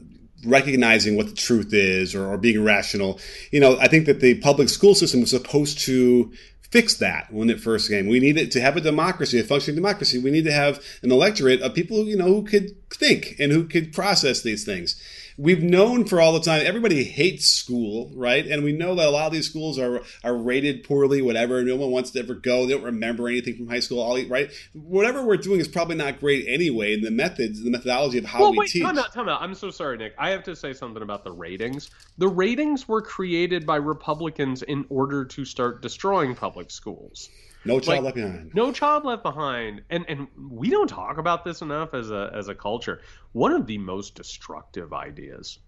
recognizing 0.45 1.17
what 1.17 1.27
the 1.29 1.35
truth 1.35 1.73
is 1.73 2.15
or, 2.15 2.27
or 2.27 2.37
being 2.37 2.63
rational, 2.63 3.19
you 3.51 3.61
know, 3.61 3.79
I 3.79 3.89
think 3.89 4.07
that 4.07 4.21
the 4.21 4.35
public 4.41 4.69
school 4.69 4.95
system 4.95 5.21
was 5.21 5.31
supposed 5.31 5.79
to 5.81 6.33
fix 6.73 6.95
that 6.97 7.31
when 7.31 7.51
it 7.51 7.61
first 7.61 7.89
came. 7.89 8.09
We 8.09 8.19
needed 8.19 8.51
to 8.53 8.61
have 8.61 8.77
a 8.77 8.81
democracy, 8.81 9.39
a 9.39 9.45
functioning 9.45 9.77
democracy. 9.77 10.19
We 10.19 10.31
need 10.31 10.45
to 10.45 10.53
have 10.53 10.83
an 11.03 11.13
electorate 11.13 11.61
of 11.61 11.75
people 11.75 11.99
who, 11.99 12.05
you 12.05 12.17
know, 12.17 12.25
who 12.25 12.45
could 12.45 12.91
think 12.91 13.37
and 13.39 13.53
who 13.53 13.65
could 13.65 13.93
process 13.93 14.41
these 14.41 14.65
things 14.65 15.01
we've 15.37 15.63
known 15.63 16.05
for 16.05 16.21
all 16.21 16.33
the 16.33 16.41
time 16.41 16.63
everybody 16.65 17.05
hates 17.05 17.47
school, 17.47 18.11
right? 18.15 18.47
And 18.47 18.63
we 18.63 18.73
know 18.73 18.95
that 18.95 19.07
a 19.07 19.11
lot 19.11 19.27
of 19.27 19.33
these 19.33 19.49
schools 19.49 19.79
are 19.79 20.03
are 20.25 20.37
rated 20.37 20.85
poorly, 20.85 21.23
whatever. 21.23 21.63
No 21.63 21.77
one 21.77 21.91
wants 21.91 22.11
to 22.13 22.21
ever 22.21 22.35
go. 22.35 22.67
They 22.67 22.75
don't 22.75 22.85
remember 22.85 23.29
anything 23.29 23.57
from 23.57 23.69
high 23.69 23.81
school, 23.81 24.01
all 24.01 24.23
right? 24.27 24.51
Whatever 24.73 25.25
we're 25.25 25.37
doing 25.37 25.61
is 25.61 25.69
probably 25.69 25.97
not 25.97 26.21
great 26.21 26.47
anyway. 26.49 26.95
And 26.95 27.05
the 27.05 27.11
methods, 27.11 27.63
the 27.63 27.71
methodology 27.71 28.19
of 28.19 28.25
how 28.25 28.41
well, 28.41 28.53
we 28.53 28.59
wait, 28.59 28.71
teach. 28.71 28.83
Time 28.83 28.99
out, 28.99 29.13
time 29.13 29.29
out. 29.29 29.43
I'm 29.43 29.55
so 29.55 29.71
sorry, 29.71 29.97
Nick. 29.99 30.15
I 30.19 30.31
have 30.31 30.45
to 30.45 30.57
say 30.57 30.73
something 30.73 31.03
about 31.03 31.25
the 31.25 31.33
ratings. 31.33 31.91
The 32.19 32.29
ratings 32.29 32.87
were 32.89 33.03
created 33.03 33.67
by 33.67 33.77
Republicans 33.77 34.63
in 34.63 34.85
order 34.89 35.25
to 35.25 35.45
start 35.45 35.83
destroying 35.83 36.35
public 36.35 36.71
schools. 36.71 37.29
No 37.65 37.81
child 37.81 38.05
like, 38.05 38.15
left 38.15 38.17
behind. 38.17 38.55
No 38.55 38.73
child 38.73 39.05
left 39.05 39.23
behind. 39.23 39.83
And 39.91 40.05
and 40.09 40.29
we 40.51 40.71
don't 40.71 40.89
talk 40.89 41.19
about 41.19 41.45
this 41.45 41.63
enough 41.63 41.95
as 41.95 42.11
a 42.11 42.31
as 42.35 42.49
a 42.49 42.55
culture. 42.55 43.01
One 43.33 43.53
of 43.53 43.67
the 43.67 43.79
most 43.79 44.15
destructive 44.15 44.93
ideas. 44.93 45.59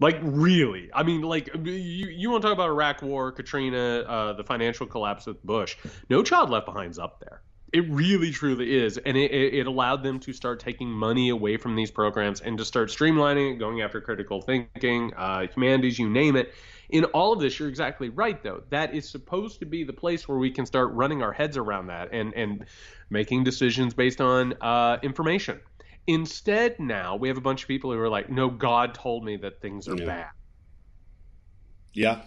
Like 0.00 0.18
really, 0.22 0.90
I 0.92 1.04
mean, 1.04 1.22
like 1.22 1.48
you 1.54 1.72
you 1.72 2.30
want 2.30 2.42
to 2.42 2.48
talk 2.48 2.54
about 2.54 2.68
Iraq 2.68 3.02
War, 3.02 3.30
Katrina, 3.30 4.00
uh, 4.00 4.32
the 4.32 4.42
financial 4.42 4.86
collapse 4.86 5.26
with 5.26 5.42
Bush. 5.44 5.76
No 6.10 6.22
Child 6.22 6.50
Left 6.50 6.66
Behind's 6.66 6.98
up 6.98 7.20
there. 7.20 7.42
It 7.72 7.88
really, 7.90 8.30
truly 8.30 8.76
is, 8.76 8.98
and 8.98 9.16
it, 9.16 9.32
it 9.32 9.66
allowed 9.66 10.04
them 10.04 10.20
to 10.20 10.32
start 10.32 10.60
taking 10.60 10.88
money 10.88 11.30
away 11.30 11.56
from 11.56 11.74
these 11.74 11.90
programs 11.90 12.40
and 12.40 12.56
to 12.58 12.64
start 12.64 12.88
streamlining 12.88 13.54
it, 13.54 13.58
going 13.58 13.82
after 13.82 14.00
critical 14.00 14.40
thinking, 14.42 15.12
uh, 15.14 15.48
humanities, 15.52 15.98
you 15.98 16.08
name 16.08 16.36
it 16.36 16.54
in 16.88 17.04
all 17.06 17.32
of 17.32 17.40
this, 17.40 17.58
you're 17.58 17.68
exactly 17.68 18.08
right, 18.08 18.42
though. 18.42 18.62
That 18.70 18.94
is 18.94 19.08
supposed 19.08 19.60
to 19.60 19.66
be 19.66 19.84
the 19.84 19.92
place 19.92 20.28
where 20.28 20.38
we 20.38 20.50
can 20.50 20.66
start 20.66 20.92
running 20.92 21.22
our 21.22 21.32
heads 21.32 21.56
around 21.56 21.88
that 21.88 22.12
and 22.12 22.34
and 22.34 22.66
making 23.10 23.44
decisions 23.44 23.94
based 23.94 24.20
on 24.20 24.54
uh, 24.60 24.98
information. 25.02 25.60
Instead, 26.06 26.78
now 26.78 27.16
we 27.16 27.28
have 27.28 27.38
a 27.38 27.42
bunch 27.42 27.62
of 27.62 27.68
people 27.68 27.92
who 27.92 27.98
are 27.98 28.10
like, 28.10 28.28
"No, 28.28 28.50
God 28.50 28.94
told 28.94 29.24
me 29.24 29.36
that 29.38 29.60
things 29.60 29.88
are 29.88 29.96
yeah. 29.96 30.04
bad." 30.04 30.30
Yeah, 31.94 32.22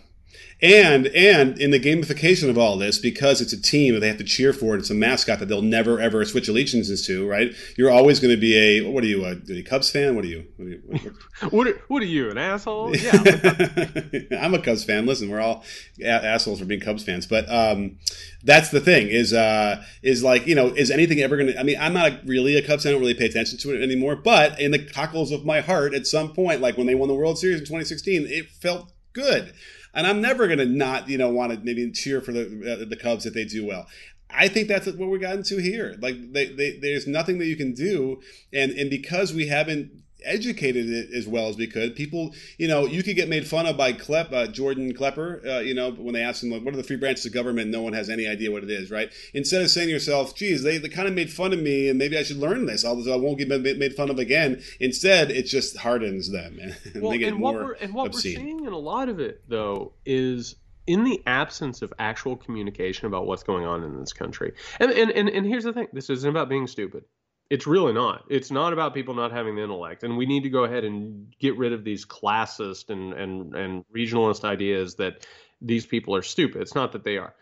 and 0.61 1.07
and 1.07 1.59
in 1.59 1.69
the 1.69 1.79
gamification 1.79 2.49
of 2.49 2.57
all 2.57 2.77
this, 2.77 2.97
because 2.97 3.41
it's 3.41 3.53
a 3.53 3.61
team 3.61 3.93
that 3.93 3.99
they 3.99 4.07
have 4.07 4.17
to 4.17 4.23
cheer 4.23 4.53
for, 4.53 4.73
and 4.73 4.81
it's 4.81 4.89
a 4.89 4.95
mascot 4.95 5.37
that 5.39 5.47
they'll 5.47 5.61
never 5.61 5.99
ever 5.99 6.25
switch 6.25 6.47
allegiances 6.47 7.05
to, 7.05 7.27
right? 7.29 7.51
You're 7.77 7.91
always 7.91 8.19
going 8.19 8.33
to 8.33 8.41
be 8.41 8.57
a 8.57 8.89
what 8.89 9.03
are 9.03 9.07
you 9.07 9.23
a, 9.23 9.37
a 9.51 9.61
Cubs 9.61 9.91
fan? 9.91 10.15
What 10.15 10.25
are 10.25 10.29
you? 10.29 10.47
What 10.57 10.65
are 10.65 10.69
you, 10.69 10.81
what, 10.85 11.53
what, 11.53 11.67
are, 11.75 11.81
what 11.87 12.01
are 12.01 12.05
you 12.05 12.31
an 12.31 12.37
asshole? 12.37 12.95
Yeah, 12.97 13.11
I'm 14.41 14.53
a 14.55 14.59
Cubs 14.59 14.83
fan. 14.83 15.05
Listen, 15.05 15.29
we're 15.29 15.39
all 15.39 15.63
a- 16.01 16.07
assholes 16.07 16.59
for 16.59 16.65
being 16.65 16.81
Cubs 16.81 17.03
fans, 17.03 17.27
but 17.27 17.49
um, 17.51 17.99
that's 18.43 18.69
the 18.69 18.79
thing 18.79 19.09
is 19.09 19.33
uh, 19.33 19.83
is 20.01 20.23
like 20.23 20.47
you 20.47 20.55
know 20.55 20.67
is 20.67 20.89
anything 20.89 21.19
ever 21.19 21.37
going 21.37 21.53
to? 21.53 21.59
I 21.59 21.63
mean, 21.63 21.77
I'm 21.79 21.93
not 21.93 22.25
really 22.25 22.57
a 22.57 22.65
Cubs 22.65 22.83
fan. 22.83 22.91
I 22.91 22.93
don't 22.93 23.01
really 23.01 23.13
pay 23.13 23.25
attention 23.25 23.59
to 23.59 23.75
it 23.75 23.83
anymore. 23.83 24.15
But 24.15 24.59
in 24.59 24.71
the 24.71 24.83
cockles 24.83 25.31
of 25.31 25.45
my 25.45 25.61
heart, 25.61 25.93
at 25.93 26.07
some 26.07 26.33
point, 26.33 26.61
like 26.61 26.77
when 26.77 26.87
they 26.87 26.95
won 26.95 27.09
the 27.09 27.15
World 27.15 27.37
Series 27.37 27.59
in 27.59 27.65
2016, 27.65 28.25
it 28.27 28.49
felt 28.49 28.91
good 29.13 29.53
and 29.97 30.05
I'm 30.05 30.21
never 30.21 30.45
going 30.45 30.59
to 30.59 30.65
not, 30.65 31.09
you 31.09 31.17
know, 31.17 31.29
want 31.29 31.51
to 31.51 31.59
maybe 31.59 31.91
cheer 31.91 32.21
for 32.21 32.31
the 32.31 32.43
uh, 32.83 32.85
the 32.87 32.95
Cubs 32.95 33.25
if 33.25 33.33
they 33.33 33.45
do 33.45 33.65
well. 33.65 33.87
I 34.29 34.47
think 34.47 34.67
that's 34.67 34.85
what 34.85 35.09
we 35.09 35.17
got 35.19 35.35
into 35.35 35.57
here. 35.57 35.95
Like, 35.99 36.33
they, 36.33 36.53
they, 36.53 36.77
there's 36.79 37.07
nothing 37.07 37.39
that 37.39 37.47
you 37.47 37.55
can 37.55 37.73
do, 37.73 38.21
and 38.53 38.71
and 38.71 38.89
because 38.89 39.33
we 39.33 39.47
haven't 39.47 40.03
educated 40.27 40.89
it 40.89 41.11
as 41.13 41.27
well 41.27 41.47
as 41.47 41.57
we 41.57 41.67
could. 41.67 41.95
People, 41.95 42.33
you 42.57 42.67
know, 42.67 42.85
you 42.85 43.03
could 43.03 43.15
get 43.15 43.29
made 43.29 43.47
fun 43.47 43.65
of 43.65 43.77
by 43.77 43.93
Klep, 43.93 44.31
uh, 44.31 44.47
Jordan 44.47 44.93
Klepper, 44.93 45.41
uh, 45.47 45.59
you 45.59 45.73
know, 45.73 45.91
when 45.91 46.13
they 46.13 46.21
ask 46.21 46.43
him, 46.43 46.51
like, 46.51 46.63
what 46.63 46.73
are 46.73 46.77
the 46.77 46.83
three 46.83 46.97
branches 46.97 47.25
of 47.25 47.33
government? 47.33 47.71
No 47.71 47.81
one 47.81 47.93
has 47.93 48.09
any 48.09 48.27
idea 48.27 48.51
what 48.51 48.63
it 48.63 48.69
is, 48.69 48.91
right? 48.91 49.11
Instead 49.33 49.61
of 49.61 49.69
saying 49.69 49.87
to 49.87 49.93
yourself, 49.93 50.35
geez, 50.35 50.63
they, 50.63 50.77
they 50.77 50.89
kind 50.89 51.07
of 51.07 51.13
made 51.13 51.31
fun 51.31 51.53
of 51.53 51.59
me 51.59 51.89
and 51.89 51.97
maybe 51.97 52.17
I 52.17 52.23
should 52.23 52.37
learn 52.37 52.65
this, 52.65 52.85
although 52.85 53.13
I 53.13 53.17
won't 53.17 53.37
get 53.37 53.49
made 53.49 53.93
fun 53.95 54.09
of 54.09 54.19
again. 54.19 54.61
Instead, 54.79 55.31
it 55.31 55.43
just 55.43 55.77
hardens 55.77 56.31
them 56.31 56.59
and 56.61 56.75
well, 57.01 57.11
they 57.11 57.17
get 57.17 57.29
and 57.29 57.37
more 57.37 57.53
what 57.53 57.63
we're, 57.63 57.73
And 57.73 57.93
what 57.93 58.07
obscene. 58.07 58.39
we're 58.39 58.45
seeing 58.45 58.65
in 58.65 58.73
a 58.73 58.77
lot 58.77 59.09
of 59.09 59.19
it, 59.19 59.41
though, 59.47 59.93
is 60.05 60.55
in 60.87 61.03
the 61.03 61.21
absence 61.27 61.81
of 61.81 61.93
actual 61.99 62.35
communication 62.37 63.07
about 63.07 63.27
what's 63.27 63.43
going 63.43 63.65
on 63.65 63.83
in 63.83 63.99
this 63.99 64.13
country. 64.13 64.53
And, 64.79 64.89
and, 64.91 65.11
and, 65.11 65.29
and 65.29 65.45
here's 65.45 65.65
the 65.65 65.73
thing 65.73 65.87
this 65.93 66.09
isn't 66.09 66.29
about 66.29 66.49
being 66.49 66.65
stupid. 66.65 67.03
It's 67.49 67.65
really 67.65 67.93
not. 67.93 68.25
It's 68.29 68.51
not 68.51 68.73
about 68.73 68.93
people 68.93 69.13
not 69.13 69.31
having 69.31 69.55
the 69.55 69.63
intellect, 69.63 70.03
and 70.03 70.17
we 70.17 70.25
need 70.25 70.43
to 70.43 70.49
go 70.49 70.65
ahead 70.65 70.83
and 70.83 71.33
get 71.39 71.57
rid 71.57 71.73
of 71.73 71.83
these 71.83 72.05
classist 72.05 72.89
and 72.89 73.13
and 73.13 73.55
and 73.55 73.85
regionalist 73.95 74.43
ideas 74.43 74.95
that 74.95 75.25
these 75.61 75.85
people 75.85 76.15
are 76.15 76.21
stupid. 76.21 76.61
It's 76.61 76.75
not 76.75 76.91
that 76.91 77.03
they 77.03 77.17
are. 77.17 77.33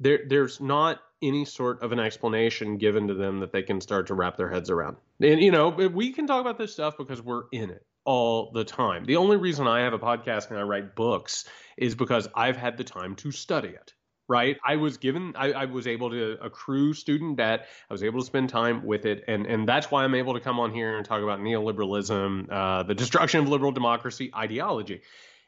There, 0.00 0.20
there's 0.26 0.60
not 0.60 1.00
any 1.22 1.44
sort 1.44 1.82
of 1.82 1.92
an 1.92 1.98
explanation 1.98 2.76
given 2.76 3.08
to 3.08 3.14
them 3.14 3.40
that 3.40 3.52
they 3.52 3.62
can 3.62 3.80
start 3.80 4.06
to 4.08 4.14
wrap 4.14 4.36
their 4.36 4.50
heads 4.50 4.70
around. 4.70 4.96
And 5.20 5.40
you 5.40 5.50
know, 5.50 5.68
we 5.68 6.12
can 6.12 6.26
talk 6.26 6.40
about 6.40 6.58
this 6.58 6.72
stuff 6.72 6.96
because 6.98 7.22
we're 7.22 7.44
in 7.52 7.70
it 7.70 7.86
all 8.04 8.50
the 8.52 8.64
time. 8.64 9.04
The 9.04 9.16
only 9.16 9.36
reason 9.36 9.66
I 9.66 9.80
have 9.80 9.94
a 9.94 9.98
podcast 9.98 10.50
and 10.50 10.58
I 10.58 10.62
write 10.62 10.94
books 10.94 11.46
is 11.76 11.94
because 11.94 12.28
I've 12.34 12.56
had 12.56 12.76
the 12.76 12.84
time 12.84 13.16
to 13.16 13.30
study 13.30 13.68
it 13.68 13.94
right? 14.28 14.56
I 14.64 14.76
was 14.76 14.96
given, 14.98 15.34
I, 15.36 15.52
I, 15.52 15.64
was 15.66 15.86
able 15.86 16.10
to 16.10 16.38
accrue 16.40 16.94
student 16.94 17.36
debt. 17.36 17.66
I 17.90 17.92
was 17.92 18.02
able 18.02 18.20
to 18.20 18.26
spend 18.26 18.48
time 18.48 18.84
with 18.84 19.04
it, 19.06 19.24
and 19.28 19.46
and 19.46 19.68
that's 19.68 19.90
why 19.90 20.04
I'm 20.04 20.14
able 20.14 20.34
to 20.34 20.40
come 20.40 20.58
on 20.60 20.72
here 20.72 20.96
and 20.96 21.04
talk 21.04 21.22
about 21.22 21.40
neoliberalism, 21.40 22.50
uh, 22.50 22.82
the 22.84 22.94
destruction 22.94 23.40
of 23.40 23.48
liberal 23.48 23.72
democracy 23.72 24.30
ideology. 24.34 25.02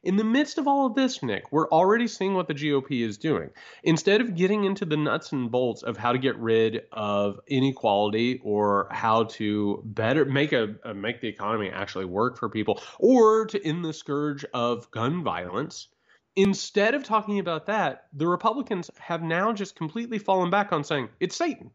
In 0.07 0.15
the 0.15 0.25
midst 0.25 0.59
of 0.59 0.69
all 0.69 0.87
of 0.87 0.95
this, 0.95 1.21
Nick, 1.21 1.51
we're 1.51 1.69
already 1.69 2.07
seeing 2.07 2.35
what 2.35 2.47
the 2.47 2.55
GOP 2.55 3.05
is 3.05 3.19
doing. 3.19 3.51
Instead 3.83 4.21
of 4.21 4.37
getting 4.37 4.63
into 4.63 4.85
the 4.85 4.97
nuts 4.97 5.33
and 5.33 5.51
bolts 5.51 5.83
of 5.83 5.97
how 5.97 6.13
to 6.13 6.19
get 6.19 6.39
rid 6.39 6.83
of 6.93 7.41
inequality 7.49 8.41
or 8.45 8.87
how 8.93 9.25
to 9.25 9.83
better 9.85 10.25
make 10.25 10.53
a, 10.53 10.77
a 10.85 10.95
make 10.95 11.21
the 11.21 11.27
economy 11.27 11.71
actually 11.71 12.05
work 12.05 12.39
for 12.39 12.49
people 12.49 12.81
or 13.01 13.47
to 13.47 13.67
end 13.67 13.85
the 13.85 13.93
scourge 13.93 14.45
of 14.55 14.89
gun 14.93 15.25
violence, 15.25 15.89
Instead 16.37 16.95
of 16.95 17.03
talking 17.03 17.39
about 17.39 17.67
that, 17.67 18.09
the 18.13 18.27
Republicans 18.27 18.91
have 18.99 19.23
now 19.23 19.53
just 19.53 19.75
completely 19.75 20.19
fallen 20.19 20.51
back 20.51 20.71
on 20.71 20.85
saying 20.85 21.09
it's 21.19 21.35
Satan, 21.35 21.71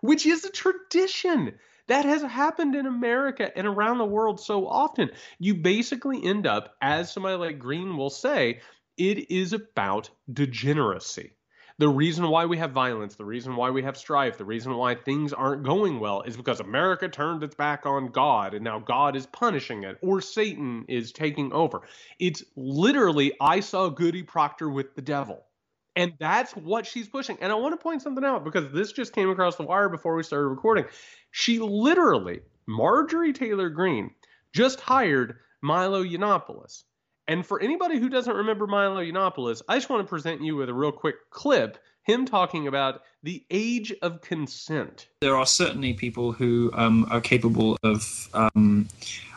which 0.00 0.26
is 0.26 0.44
a 0.44 0.50
tradition 0.50 1.54
that 1.86 2.04
has 2.04 2.22
happened 2.22 2.74
in 2.74 2.86
America 2.86 3.56
and 3.56 3.66
around 3.66 3.98
the 3.98 4.04
world 4.04 4.40
so 4.40 4.66
often. 4.66 5.10
You 5.38 5.54
basically 5.54 6.22
end 6.24 6.46
up, 6.46 6.74
as 6.82 7.12
somebody 7.12 7.36
like 7.36 7.58
Greene 7.58 7.96
will 7.96 8.10
say, 8.10 8.60
it 8.96 9.30
is 9.30 9.52
about 9.52 10.10
degeneracy. 10.32 11.37
The 11.80 11.88
reason 11.88 12.28
why 12.28 12.44
we 12.46 12.58
have 12.58 12.72
violence, 12.72 13.14
the 13.14 13.24
reason 13.24 13.54
why 13.54 13.70
we 13.70 13.84
have 13.84 13.96
strife, 13.96 14.36
the 14.36 14.44
reason 14.44 14.74
why 14.76 14.96
things 14.96 15.32
aren't 15.32 15.62
going 15.62 16.00
well 16.00 16.22
is 16.22 16.36
because 16.36 16.58
America 16.58 17.08
turned 17.08 17.44
its 17.44 17.54
back 17.54 17.86
on 17.86 18.08
God 18.08 18.54
and 18.54 18.64
now 18.64 18.80
God 18.80 19.14
is 19.14 19.26
punishing 19.26 19.84
it 19.84 19.96
or 20.02 20.20
Satan 20.20 20.84
is 20.88 21.12
taking 21.12 21.52
over. 21.52 21.82
It's 22.18 22.42
literally, 22.56 23.32
I 23.40 23.60
saw 23.60 23.90
Goody 23.90 24.24
Proctor 24.24 24.68
with 24.68 24.96
the 24.96 25.02
devil. 25.02 25.44
And 25.94 26.14
that's 26.18 26.52
what 26.56 26.84
she's 26.84 27.08
pushing. 27.08 27.38
And 27.40 27.52
I 27.52 27.54
want 27.54 27.78
to 27.78 27.82
point 27.82 28.02
something 28.02 28.24
out 28.24 28.44
because 28.44 28.72
this 28.72 28.90
just 28.90 29.12
came 29.12 29.30
across 29.30 29.54
the 29.54 29.62
wire 29.62 29.88
before 29.88 30.16
we 30.16 30.24
started 30.24 30.48
recording. 30.48 30.84
She 31.30 31.60
literally, 31.60 32.40
Marjorie 32.66 33.32
Taylor 33.32 33.68
Greene, 33.70 34.10
just 34.52 34.80
hired 34.80 35.36
Milo 35.62 36.02
Yiannopoulos. 36.02 36.82
And 37.28 37.44
for 37.44 37.60
anybody 37.60 37.98
who 37.98 38.08
doesn't 38.08 38.34
remember 38.34 38.66
Milo 38.66 39.02
Yiannopoulos, 39.02 39.60
I 39.68 39.76
just 39.76 39.90
want 39.90 40.02
to 40.02 40.08
present 40.08 40.42
you 40.42 40.56
with 40.56 40.70
a 40.70 40.74
real 40.74 40.90
quick 40.90 41.28
clip 41.28 41.78
him 42.04 42.24
talking 42.24 42.66
about 42.66 43.02
the 43.22 43.44
age 43.50 43.92
of 44.00 44.22
consent. 44.22 45.08
There 45.20 45.36
are 45.36 45.44
certainly 45.44 45.92
people 45.92 46.32
who 46.32 46.70
um, 46.72 47.06
are 47.10 47.20
capable 47.20 47.76
of 47.82 48.30
um, 48.32 48.88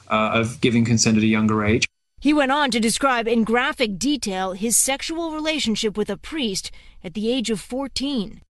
uh, 0.09 0.31
of 0.33 0.61
giving 0.61 0.85
consent 0.85 1.17
at 1.17 1.23
a 1.23 1.27
younger 1.27 1.65
age. 1.65 1.85
He 2.21 2.33
went 2.33 2.53
on 2.53 2.71
to 2.71 2.79
describe 2.79 3.27
in 3.27 3.43
graphic 3.43 3.99
detail 3.99 4.53
his 4.53 4.77
sexual 4.77 5.33
relationship 5.33 5.97
with 5.97 6.09
a 6.09 6.15
priest 6.15 6.71
at 7.03 7.13
the 7.13 7.29
age 7.29 7.49
of 7.49 7.59
14. 7.59 8.41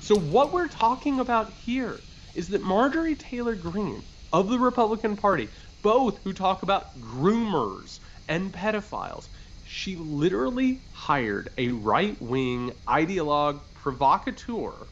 So 0.00 0.18
what 0.18 0.52
we're 0.52 0.68
talking 0.68 1.18
about 1.18 1.50
here 1.50 1.98
is 2.34 2.48
that 2.48 2.60
Marjorie 2.60 3.14
Taylor 3.14 3.54
Greene 3.54 4.02
of 4.34 4.50
the 4.50 4.58
Republican 4.58 5.16
Party, 5.16 5.48
both 5.80 6.22
who 6.24 6.34
talk 6.34 6.62
about 6.62 7.00
groomers 7.00 8.00
and 8.28 8.52
pedophiles. 8.52 9.28
She 9.62 9.96
literally 9.96 10.84
hired 10.90 11.50
a 11.58 11.68
right 11.68 12.20
wing 12.20 12.72
ideologue 12.88 13.62
provocateur 13.74 14.88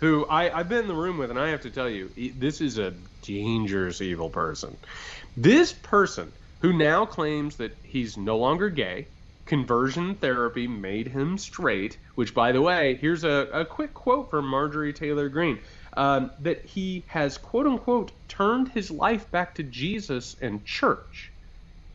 who 0.00 0.26
I, 0.26 0.58
I've 0.58 0.68
been 0.68 0.82
in 0.82 0.88
the 0.88 0.94
room 0.94 1.18
with, 1.18 1.30
and 1.30 1.38
I 1.38 1.48
have 1.48 1.62
to 1.62 1.70
tell 1.70 1.88
you, 1.88 2.10
this 2.36 2.60
is 2.60 2.78
a 2.78 2.94
dangerous, 3.22 4.00
evil 4.00 4.30
person. 4.30 4.78
This 5.36 5.72
person 5.72 6.32
who 6.60 6.72
now 6.72 7.06
claims 7.06 7.56
that 7.56 7.78
he's 7.82 8.16
no 8.16 8.38
longer 8.38 8.70
gay, 8.70 9.08
conversion 9.46 10.14
therapy 10.16 10.66
made 10.66 11.08
him 11.08 11.38
straight, 11.38 11.98
which, 12.14 12.34
by 12.34 12.52
the 12.52 12.62
way, 12.62 12.96
here's 12.96 13.24
a, 13.24 13.48
a 13.52 13.64
quick 13.64 13.94
quote 13.94 14.30
from 14.30 14.46
Marjorie 14.46 14.92
Taylor 14.92 15.28
Greene. 15.28 15.60
Um, 15.96 16.32
that 16.40 16.64
he 16.66 17.04
has 17.08 17.38
quote 17.38 17.66
unquote 17.66 18.12
turned 18.28 18.68
his 18.68 18.90
life 18.90 19.30
back 19.30 19.54
to 19.56 19.62
Jesus 19.62 20.34
and 20.40 20.64
church. 20.64 21.33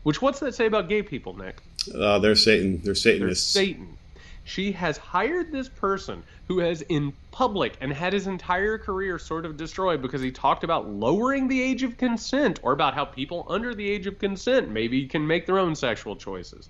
Which 0.04 0.22
what's 0.22 0.39
that 0.39 0.56
say 0.56 0.66
about 0.66 0.88
gay 0.89 1.04
people, 1.04 1.38
Nick? 1.38 1.62
Uh, 1.93 2.20
they're 2.20 2.36
Satan. 2.36 2.82
They're 2.84 2.95
Satanists. 2.95 3.54
They're 3.54 3.66
Satan. 3.66 3.97
She 4.45 4.72
has 4.72 4.97
hired 4.97 5.52
this 5.52 5.70
person 5.70 6.24
who 6.47 6.58
has 6.60 6.82
in 6.84 7.14
public 7.30 7.78
and 7.82 7.93
had 7.93 8.14
his 8.14 8.26
entire 8.26 8.80
career 8.80 9.20
sort 9.20 9.45
of 9.45 9.58
destroyed 9.58 10.02
because 10.02 10.22
he 10.22 10.32
talked 10.32 10.64
about 10.64 10.89
lowering 10.89 11.47
the 11.47 11.62
age 11.62 11.84
of 11.84 11.97
consent 11.97 12.60
or 12.64 12.72
about 12.72 12.95
how 12.95 13.06
people 13.06 13.45
under 13.47 13.76
the 13.76 13.88
age 13.88 14.08
of 14.08 14.18
consent 14.18 14.70
maybe 14.70 15.06
can 15.06 15.28
make 15.28 15.45
their 15.45 15.60
own 15.60 15.76
sexual 15.76 16.16
choices. 16.16 16.70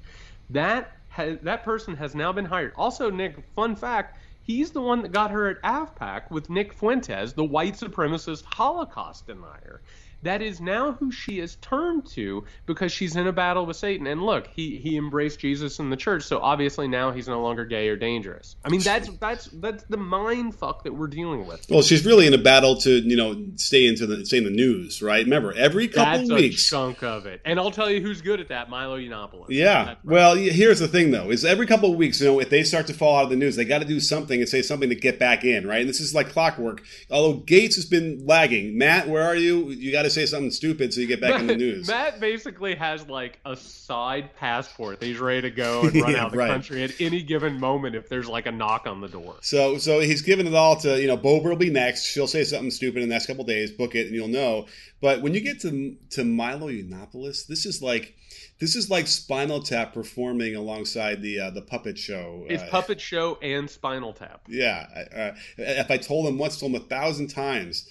That 0.50 0.92
has, 1.10 1.38
that 1.44 1.64
person 1.64 1.96
has 1.96 2.16
now 2.16 2.34
been 2.34 2.46
hired. 2.46 2.74
Also, 2.76 3.10
Nick, 3.10 3.38
fun 3.56 3.76
fact, 3.78 4.18
he's 4.42 4.72
the 4.72 4.82
one 4.82 5.02
that 5.02 5.14
got 5.14 5.32
her 5.32 5.48
at 5.48 5.62
AFPAC 5.62 6.30
with 6.32 6.50
Nick 6.50 6.74
Fuentes, 6.74 7.32
the 7.32 7.46
white 7.46 7.76
supremacist 7.76 8.44
Holocaust 8.44 9.28
denier 9.28 9.80
that 10.24 10.42
is 10.42 10.60
now 10.60 10.94
who 10.94 11.12
she 11.12 11.40
is 11.40 11.56
turned 11.58 12.06
to 12.08 12.44
because 12.66 12.92
she's 12.92 13.16
in 13.16 13.28
a 13.28 13.32
battle 13.32 13.66
with 13.66 13.78
Satan. 13.78 14.08
And 14.08 14.22
look, 14.22 14.48
he 14.48 14.78
he 14.78 14.98
embraced 14.98 15.40
Jesus 15.40 15.80
in 15.80 15.90
the 15.90 15.98
church, 15.98 16.24
so 16.24 16.40
obviously 16.40 16.88
now 16.88 17.12
he's 17.12 17.28
no 17.28 17.42
longer 17.42 17.66
gay 17.66 17.88
or 17.90 17.96
dangerous. 17.96 18.56
I 18.64 18.70
mean, 18.70 18.82
that's 18.82 19.10
that's 19.18 19.46
that's 19.54 19.84
the 19.84 19.98
mind 19.98 20.56
fuck 20.56 20.84
that 20.84 20.94
we're 20.94 21.08
dealing 21.08 21.46
with. 21.48 21.66
Well, 21.70 21.82
she's 21.82 22.06
really 22.06 22.28
in 22.28 22.34
a 22.34 22.38
battle 22.38 22.76
to 22.78 23.00
you 23.00 23.16
know 23.16 23.46
stay 23.56 23.88
into 23.88 24.06
the 24.06 24.26
stay 24.26 24.38
in 24.38 24.44
the 24.44 24.50
news, 24.50 25.02
right? 25.02 25.24
Remember, 25.24 25.54
every 25.54 25.88
couple 25.88 26.28
that's 26.28 26.32
weeks, 26.32 26.68
a 26.68 26.70
chunk 26.70 27.04
of 27.04 27.26
it. 27.26 27.42
And 27.46 27.60
I'll 27.60 27.72
tell 27.72 27.90
you 27.90 28.02
who's 28.02 28.22
good 28.22 28.40
at 28.40 28.50
that, 28.50 28.70
Milo 28.70 28.98
Yiannopoulos. 28.98 29.48
Yeah. 29.50 29.96
Well, 30.04 30.36
here's 30.36 30.80
the 30.80 30.88
thing 30.88 31.12
though: 31.12 31.30
is 31.32 31.46
every 31.46 31.66
couple 31.66 31.92
of 31.92 31.98
weeks, 31.98 32.20
you 32.20 32.28
know, 32.28 32.40
if 32.40 32.50
they 32.50 32.64
start 32.64 32.88
to 32.88 32.94
fall 32.94 33.18
out 33.18 33.26
of 33.26 33.30
the 33.30 33.36
news, 33.36 33.56
they 33.56 33.66
got 33.66 33.80
to 33.80 33.86
do 33.86 34.00
something 34.00 34.40
and 34.40 34.50
say 34.50 34.62
something 34.62 34.90
to 34.90 34.96
get 34.96 35.20
back 35.20 35.44
in, 35.44 35.68
right? 35.68 35.82
And 35.82 35.90
this 35.90 36.00
is 36.00 36.14
like 36.14 36.30
clockwork. 36.30 36.84
Although 37.10 37.40
Gaetz 37.42 37.76
has 37.76 37.86
been 37.86 38.26
lagging, 38.26 38.78
Matt, 38.78 39.08
where 39.08 39.24
are 39.24 39.36
you? 39.36 39.70
You 39.70 39.92
got 39.92 40.04
to 40.04 40.09
say 40.10 40.26
something 40.26 40.52
stupid 40.52 40.94
so 40.94 41.02
you 41.02 41.08
get 41.08 41.22
back 41.22 41.32
Matt, 41.32 41.42
in 41.42 41.48
the 41.48 41.56
news. 41.56 41.88
Matt 41.88 42.20
basically 42.20 42.76
has 42.76 43.08
like 43.08 43.40
a 43.46 43.56
side 43.56 44.36
passport. 44.36 45.02
He's 45.02 45.20
ready 45.20 45.42
to 45.42 45.52
go 45.52 45.82
and 45.84 45.96
run 45.96 46.12
yeah, 46.12 46.22
out 46.22 46.26
of 46.28 46.32
the 46.34 46.38
right. 46.38 46.50
country 46.50 46.84
at 46.84 47.00
any 47.00 47.22
given 47.22 47.60
moment 47.60 47.96
if 47.96 48.10
there's 48.10 48.28
like 48.28 48.46
a 48.46 48.52
knock 48.52 48.88
on 48.88 49.02
the 49.02 49.08
door. 49.08 49.36
So 49.42 49.78
so 49.78 50.00
he's 50.00 50.22
giving 50.22 50.48
it 50.48 50.56
all 50.56 50.76
to, 50.78 51.00
you 51.00 51.08
know, 51.08 51.18
Boebert 51.18 51.50
will 51.50 51.56
be 51.56 51.70
next. 51.70 52.06
She'll 52.06 52.28
say 52.28 52.44
something 52.44 52.72
stupid 52.72 53.02
in 53.02 53.10
the 53.10 53.16
next 53.16 53.28
couple 53.28 53.44
days, 53.44 53.72
book 53.72 53.96
it 53.96 54.08
and 54.08 54.16
you'll 54.16 54.28
know. 54.28 54.68
But 55.02 55.22
when 55.22 55.34
you 55.34 55.42
get 55.42 55.62
to 55.62 55.96
to 56.12 56.24
Milo 56.26 56.68
Yiannopoulos, 56.68 57.48
this 57.48 57.66
is 57.66 57.82
like 57.82 58.16
this 58.60 58.76
is 58.76 58.90
like 58.90 59.08
Spinal 59.08 59.62
Tap 59.62 59.94
performing 59.94 60.56
alongside 60.56 61.22
the 61.22 61.40
uh, 61.40 61.50
the 61.52 61.62
puppet 61.62 61.98
show. 61.98 62.46
It's 62.50 62.64
uh, 62.64 62.68
puppet 62.70 63.00
show 63.00 63.38
and 63.42 63.70
Spinal 63.70 64.14
Tap. 64.14 64.42
Yeah, 64.48 64.86
uh, 65.16 65.32
if 65.58 65.90
I 65.90 65.98
told 65.98 66.28
him 66.28 66.38
once, 66.38 66.60
told 66.60 66.74
him 66.76 66.82
a 66.82 66.86
thousand 66.86 67.28
times 67.28 67.88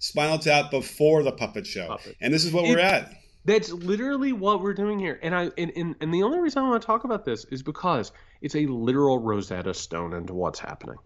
Spinal 0.00 0.38
Tap 0.38 0.70
before 0.70 1.22
the 1.22 1.30
puppet 1.30 1.66
show, 1.66 1.88
puppet. 1.88 2.16
and 2.20 2.32
this 2.32 2.44
is 2.44 2.52
what 2.52 2.64
it, 2.64 2.70
we're 2.70 2.80
at. 2.80 3.12
That's 3.44 3.70
literally 3.70 4.32
what 4.32 4.62
we're 4.62 4.74
doing 4.74 4.98
here, 4.98 5.20
and 5.22 5.34
I 5.34 5.50
and, 5.56 5.70
and 5.76 5.94
and 6.00 6.12
the 6.12 6.22
only 6.22 6.40
reason 6.40 6.62
I 6.62 6.68
want 6.68 6.82
to 6.82 6.86
talk 6.86 7.04
about 7.04 7.24
this 7.24 7.44
is 7.46 7.62
because 7.62 8.10
it's 8.40 8.56
a 8.56 8.66
literal 8.66 9.18
Rosetta 9.18 9.74
Stone 9.74 10.14
into 10.14 10.32
what's 10.34 10.58
happening. 10.58 10.96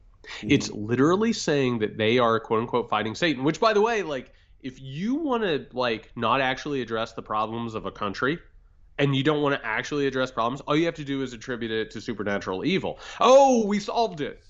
Mm. 0.40 0.52
It's 0.52 0.70
literally 0.70 1.32
saying 1.32 1.80
that 1.80 1.98
they 1.98 2.18
are 2.18 2.38
quote 2.38 2.60
unquote 2.60 2.88
fighting 2.88 3.16
Satan, 3.16 3.42
which 3.42 3.58
by 3.60 3.72
the 3.72 3.80
way, 3.80 4.02
like 4.02 4.32
if 4.62 4.80
you 4.80 5.16
want 5.16 5.42
to 5.42 5.66
like 5.72 6.12
not 6.14 6.40
actually 6.40 6.80
address 6.80 7.14
the 7.14 7.22
problems 7.22 7.74
of 7.74 7.86
a 7.86 7.90
country 7.90 8.38
and 8.98 9.16
you 9.16 9.24
don't 9.24 9.42
want 9.42 9.60
to 9.60 9.66
actually 9.66 10.06
address 10.06 10.30
problems, 10.30 10.60
all 10.62 10.76
you 10.76 10.86
have 10.86 10.94
to 10.94 11.04
do 11.04 11.20
is 11.22 11.32
attribute 11.32 11.72
it 11.72 11.90
to 11.90 12.00
supernatural 12.00 12.64
evil. 12.64 13.00
Oh, 13.20 13.66
we 13.66 13.80
solved 13.80 14.20
it 14.20 14.40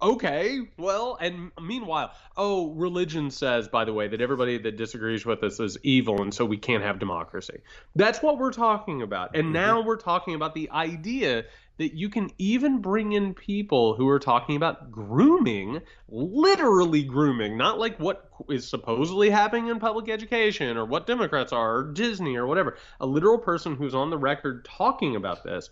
okay, 0.00 0.60
well, 0.76 1.16
and 1.20 1.50
meanwhile, 1.60 2.12
oh, 2.36 2.70
religion 2.72 3.30
says, 3.30 3.68
by 3.68 3.84
the 3.84 3.92
way, 3.92 4.08
that 4.08 4.20
everybody 4.20 4.58
that 4.58 4.76
disagrees 4.76 5.24
with 5.26 5.42
us 5.42 5.60
is 5.60 5.78
evil, 5.82 6.22
and 6.22 6.32
so 6.32 6.44
we 6.44 6.56
can't 6.56 6.82
have 6.82 6.98
democracy. 6.98 7.60
That's 7.96 8.22
what 8.22 8.38
we're 8.38 8.52
talking 8.52 9.02
about. 9.02 9.34
And 9.34 9.44
mm-hmm. 9.44 9.52
now 9.52 9.82
we're 9.82 9.96
talking 9.96 10.34
about 10.34 10.54
the 10.54 10.70
idea 10.70 11.44
that 11.78 11.94
you 11.94 12.08
can 12.08 12.30
even 12.38 12.80
bring 12.80 13.12
in 13.12 13.34
people 13.34 13.94
who 13.94 14.08
are 14.08 14.18
talking 14.18 14.56
about 14.56 14.90
grooming, 14.90 15.80
literally 16.08 17.04
grooming, 17.04 17.56
not 17.56 17.78
like 17.78 17.98
what 17.98 18.30
is 18.48 18.68
supposedly 18.68 19.30
happening 19.30 19.68
in 19.68 19.78
public 19.78 20.10
education 20.10 20.76
or 20.76 20.84
what 20.84 21.06
Democrats 21.06 21.52
are 21.52 21.78
or 21.78 21.92
Disney 21.92 22.36
or 22.36 22.46
whatever. 22.46 22.76
A 23.00 23.06
literal 23.06 23.38
person 23.38 23.76
who's 23.76 23.94
on 23.94 24.10
the 24.10 24.18
record 24.18 24.64
talking 24.64 25.14
about 25.14 25.44
this. 25.44 25.70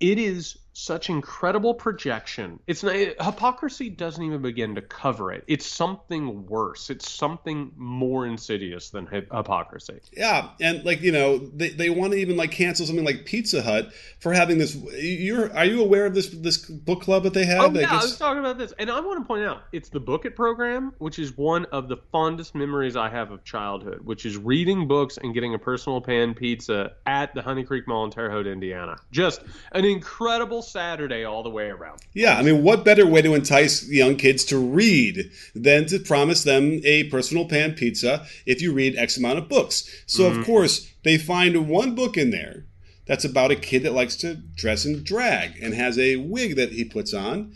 It 0.00 0.18
is 0.18 0.58
such 0.72 1.10
incredible 1.10 1.74
projection. 1.74 2.60
It's 2.66 2.82
not, 2.82 2.94
hypocrisy 2.94 3.90
doesn't 3.90 4.22
even 4.22 4.42
begin 4.42 4.74
to 4.76 4.82
cover 4.82 5.32
it. 5.32 5.44
It's 5.46 5.66
something 5.66 6.46
worse. 6.46 6.90
It's 6.90 7.10
something 7.10 7.72
more 7.76 8.26
insidious 8.26 8.90
than 8.90 9.06
hypocrisy. 9.06 10.00
Yeah, 10.12 10.50
and 10.60 10.84
like 10.84 11.00
you 11.00 11.12
know, 11.12 11.38
they, 11.38 11.70
they 11.70 11.90
want 11.90 12.12
to 12.12 12.18
even 12.18 12.36
like 12.36 12.52
cancel 12.52 12.86
something 12.86 13.04
like 13.04 13.24
Pizza 13.24 13.62
Hut 13.62 13.92
for 14.20 14.32
having 14.32 14.58
this. 14.58 14.76
You're 14.94 15.52
are 15.56 15.64
you 15.64 15.82
aware 15.82 16.06
of 16.06 16.14
this 16.14 16.28
this 16.28 16.58
book 16.58 17.02
club 17.02 17.24
that 17.24 17.34
they 17.34 17.44
have? 17.44 17.76
Oh 17.76 17.78
yeah, 17.78 17.92
I 17.92 17.96
was 17.96 18.16
talking 18.16 18.40
about 18.40 18.58
this, 18.58 18.72
and 18.78 18.90
I 18.90 19.00
want 19.00 19.20
to 19.20 19.26
point 19.26 19.44
out 19.44 19.62
it's 19.72 19.88
the 19.88 20.00
Book 20.00 20.24
It 20.24 20.36
program, 20.36 20.92
which 20.98 21.18
is 21.18 21.36
one 21.36 21.64
of 21.66 21.88
the 21.88 21.96
fondest 22.12 22.54
memories 22.54 22.96
I 22.96 23.08
have 23.08 23.30
of 23.30 23.44
childhood, 23.44 24.00
which 24.04 24.24
is 24.24 24.36
reading 24.36 24.86
books 24.86 25.18
and 25.18 25.34
getting 25.34 25.54
a 25.54 25.58
personal 25.58 26.00
pan 26.00 26.34
pizza 26.34 26.92
at 27.06 27.34
the 27.34 27.42
Honey 27.42 27.64
Creek 27.64 27.88
Mall 27.88 28.04
in 28.04 28.10
Terre 28.10 28.30
Haute, 28.30 28.46
Indiana. 28.46 28.96
Just 29.10 29.42
an 29.72 29.84
incredible 29.84 30.62
Saturday 30.68 31.24
all 31.24 31.42
the 31.42 31.50
way 31.50 31.68
around. 31.68 32.00
Yeah, 32.12 32.38
I 32.38 32.42
mean, 32.42 32.62
what 32.62 32.84
better 32.84 33.06
way 33.06 33.22
to 33.22 33.34
entice 33.34 33.88
young 33.88 34.16
kids 34.16 34.44
to 34.46 34.58
read 34.58 35.30
than 35.54 35.86
to 35.86 35.98
promise 35.98 36.44
them 36.44 36.80
a 36.84 37.04
personal 37.04 37.48
pan 37.48 37.74
pizza 37.74 38.26
if 38.46 38.62
you 38.62 38.72
read 38.72 38.96
X 38.96 39.16
amount 39.16 39.38
of 39.38 39.48
books? 39.48 39.88
So, 40.06 40.24
mm-hmm. 40.24 40.40
of 40.40 40.46
course, 40.46 40.92
they 41.04 41.18
find 41.18 41.68
one 41.68 41.94
book 41.94 42.16
in 42.16 42.30
there 42.30 42.66
that's 43.06 43.24
about 43.24 43.50
a 43.50 43.56
kid 43.56 43.82
that 43.82 43.94
likes 43.94 44.16
to 44.16 44.34
dress 44.34 44.84
in 44.84 45.02
drag 45.02 45.60
and 45.62 45.74
has 45.74 45.98
a 45.98 46.16
wig 46.16 46.56
that 46.56 46.72
he 46.72 46.84
puts 46.84 47.14
on. 47.14 47.54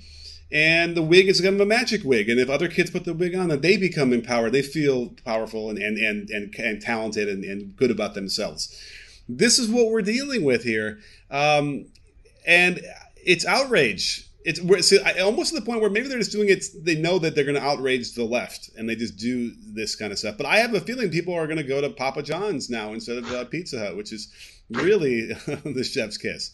And 0.51 0.95
the 0.95 1.03
wig 1.03 1.29
is 1.29 1.41
kind 1.41 1.55
of 1.55 1.61
a 1.61 1.67
magic 1.67 2.03
wig. 2.05 2.29
And 2.29 2.39
if 2.39 2.51
other 2.51 2.69
kids 2.69 2.91
put 2.91 3.05
the 3.05 3.15
wig 3.15 3.35
on, 3.35 3.49
then 3.49 3.61
they 3.61 3.77
become 3.77 4.13
empowered. 4.13 4.53
They 4.53 4.63
feel 4.63 5.15
powerful 5.25 5.71
and, 5.71 5.79
and, 5.79 5.97
and, 5.97 6.29
and, 6.29 6.55
and 6.57 6.81
talented 6.81 7.29
and, 7.29 7.45
and 7.45 7.75
good 7.77 7.91
about 7.91 8.15
themselves. 8.15 8.75
This 9.29 9.59
is 9.59 9.71
what 9.71 9.91
we're 9.91 10.03
dealing 10.03 10.45
with 10.45 10.65
here. 10.65 10.99
Um, 11.31 11.87
and 12.47 12.81
it's 13.17 13.47
outrage. 13.47 14.29
It's 14.45 14.89
so 14.89 14.97
I, 15.05 15.21
almost 15.21 15.55
to 15.55 15.61
the 15.61 15.65
point 15.65 15.81
where 15.81 15.91
maybe 15.91 16.09
they're 16.09 16.19
just 16.19 16.33
doing 16.33 16.49
it. 16.49 16.65
They 16.83 16.97
know 16.97 17.21
that 17.21 17.37
they're 17.37 17.45
going 17.45 17.61
to 17.61 17.63
outrage 17.63 18.15
the 18.15 18.25
left, 18.25 18.71
and 18.77 18.89
they 18.89 18.97
just 18.97 19.17
do 19.17 19.53
this 19.73 19.95
kind 19.95 20.11
of 20.11 20.19
stuff. 20.19 20.37
But 20.37 20.47
I 20.47 20.57
have 20.57 20.75
a 20.75 20.81
feeling 20.81 21.11
people 21.11 21.33
are 21.35 21.47
going 21.47 21.59
to 21.59 21.63
go 21.63 21.81
to 21.81 21.91
Papa 21.91 22.25
John's 22.25 22.69
now 22.69 22.93
instead 22.93 23.19
of 23.19 23.31
uh, 23.31 23.45
Pizza 23.45 23.79
Hut, 23.79 23.97
which 23.97 24.13
is 24.13 24.33
really 24.71 25.27
the 25.47 25.85
chef's 25.85 26.19
kiss. 26.19 26.53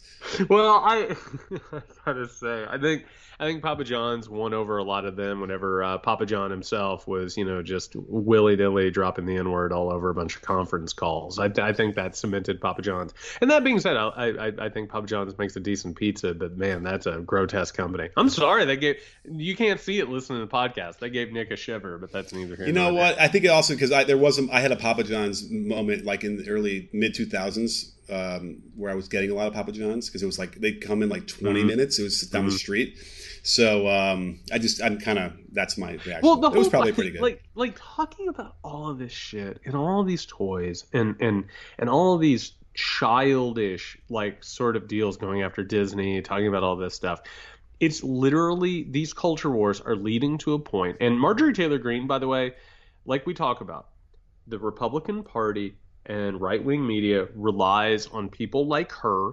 Well, 0.50 0.82
I, 0.84 1.16
I 1.72 1.82
gotta 2.04 2.28
say, 2.28 2.66
I 2.68 2.78
think 2.78 3.04
I 3.40 3.44
think 3.44 3.62
Papa 3.62 3.84
John's 3.84 4.28
won 4.28 4.52
over 4.52 4.78
a 4.78 4.82
lot 4.82 5.04
of 5.04 5.14
them 5.14 5.40
whenever 5.40 5.82
uh, 5.84 5.98
Papa 5.98 6.26
John 6.26 6.50
himself 6.50 7.06
was, 7.06 7.36
you 7.36 7.44
know, 7.44 7.62
just 7.62 7.94
willy 7.94 8.56
nilly 8.56 8.90
dropping 8.90 9.26
the 9.26 9.36
N 9.36 9.50
word 9.50 9.72
all 9.72 9.92
over 9.92 10.10
a 10.10 10.14
bunch 10.14 10.34
of 10.34 10.42
conference 10.42 10.92
calls. 10.92 11.38
I, 11.38 11.46
I, 11.46 11.72
think 11.72 11.94
that 11.94 12.16
cemented 12.16 12.60
Papa 12.60 12.82
John's. 12.82 13.14
And 13.40 13.48
that 13.52 13.62
being 13.62 13.78
said, 13.78 13.96
I, 13.96 14.08
I, 14.08 14.52
I 14.58 14.68
think 14.70 14.90
Papa 14.90 15.06
John's 15.06 15.38
makes 15.38 15.54
a 15.54 15.60
decent 15.60 15.96
pizza, 15.96 16.34
but 16.34 16.56
man, 16.56 16.82
that's 16.82 17.06
a 17.06 17.20
grotesque 17.20 17.76
company. 17.76 18.08
I'm 18.16 18.28
sorry 18.28 18.64
they 18.64 18.76
gave 18.76 18.96
you 19.30 19.54
can't 19.54 19.78
see 19.78 20.00
it 20.00 20.08
listening 20.08 20.40
to 20.40 20.46
the 20.46 20.52
podcast. 20.52 20.98
They 20.98 21.10
gave 21.10 21.32
Nick 21.32 21.52
a 21.52 21.56
shiver, 21.56 21.96
but 21.98 22.10
that's 22.10 22.32
neither 22.32 22.56
here. 22.56 22.66
You 22.66 22.72
know 22.72 22.92
what? 22.92 23.20
I 23.20 23.28
think 23.28 23.44
it 23.44 23.48
also 23.48 23.74
because 23.74 23.90
there 23.90 24.18
was 24.18 24.40
a, 24.40 24.48
I 24.52 24.58
had 24.58 24.72
a 24.72 24.76
Papa 24.76 25.04
John's 25.04 25.48
moment 25.48 26.04
like 26.04 26.24
in 26.24 26.38
the 26.38 26.48
early 26.50 26.88
mid 26.92 27.14
2000s 27.14 27.92
um, 28.10 28.62
where 28.74 28.90
I 28.90 28.94
was 28.94 29.08
getting 29.08 29.30
a 29.30 29.34
lot 29.34 29.46
of 29.46 29.54
Papa 29.54 29.72
John's 29.72 30.08
because 30.08 30.22
it 30.22 30.26
was 30.26 30.38
like 30.38 30.56
they'd 30.56 30.80
come 30.80 31.02
in 31.02 31.08
like 31.08 31.26
20 31.26 31.60
mm-hmm. 31.60 31.68
minutes. 31.68 31.98
It 31.98 32.04
was 32.04 32.20
down 32.22 32.42
mm-hmm. 32.42 32.50
the 32.50 32.58
street 32.58 32.98
so 33.48 33.88
um, 33.88 34.40
I 34.52 34.58
just 34.58 34.82
I'm 34.82 34.98
kind 34.98 35.18
of 35.18 35.32
that's 35.52 35.78
my 35.78 35.92
reaction. 35.92 36.20
Well, 36.22 36.36
the 36.36 36.50
it 36.50 36.58
was 36.58 36.68
probably 36.68 36.92
pretty 36.92 37.12
good. 37.12 37.22
Like 37.22 37.42
like 37.54 37.78
talking 37.78 38.28
about 38.28 38.56
all 38.62 38.90
of 38.90 38.98
this 38.98 39.12
shit 39.12 39.60
and 39.64 39.74
all 39.74 40.02
of 40.02 40.06
these 40.06 40.26
toys 40.26 40.84
and 40.92 41.16
and 41.20 41.46
and 41.78 41.88
all 41.88 42.14
of 42.14 42.20
these 42.20 42.52
childish 42.74 43.98
like 44.10 44.44
sort 44.44 44.76
of 44.76 44.86
deals 44.86 45.16
going 45.16 45.42
after 45.42 45.64
Disney, 45.64 46.20
talking 46.20 46.46
about 46.46 46.62
all 46.62 46.76
this 46.76 46.94
stuff. 46.94 47.22
It's 47.80 48.02
literally 48.02 48.82
these 48.82 49.14
culture 49.14 49.50
wars 49.50 49.80
are 49.80 49.96
leading 49.96 50.36
to 50.38 50.52
a 50.52 50.58
point. 50.58 50.98
And 51.00 51.18
Marjorie 51.18 51.54
Taylor 51.54 51.78
Greene, 51.78 52.06
by 52.06 52.18
the 52.18 52.28
way, 52.28 52.52
like 53.06 53.24
we 53.24 53.32
talk 53.32 53.62
about, 53.62 53.88
the 54.46 54.58
Republican 54.58 55.22
Party 55.22 55.76
and 56.08 56.40
right 56.40 56.64
wing 56.64 56.84
media 56.86 57.28
relies 57.34 58.06
on 58.08 58.28
people 58.28 58.66
like 58.66 58.90
her 58.92 59.32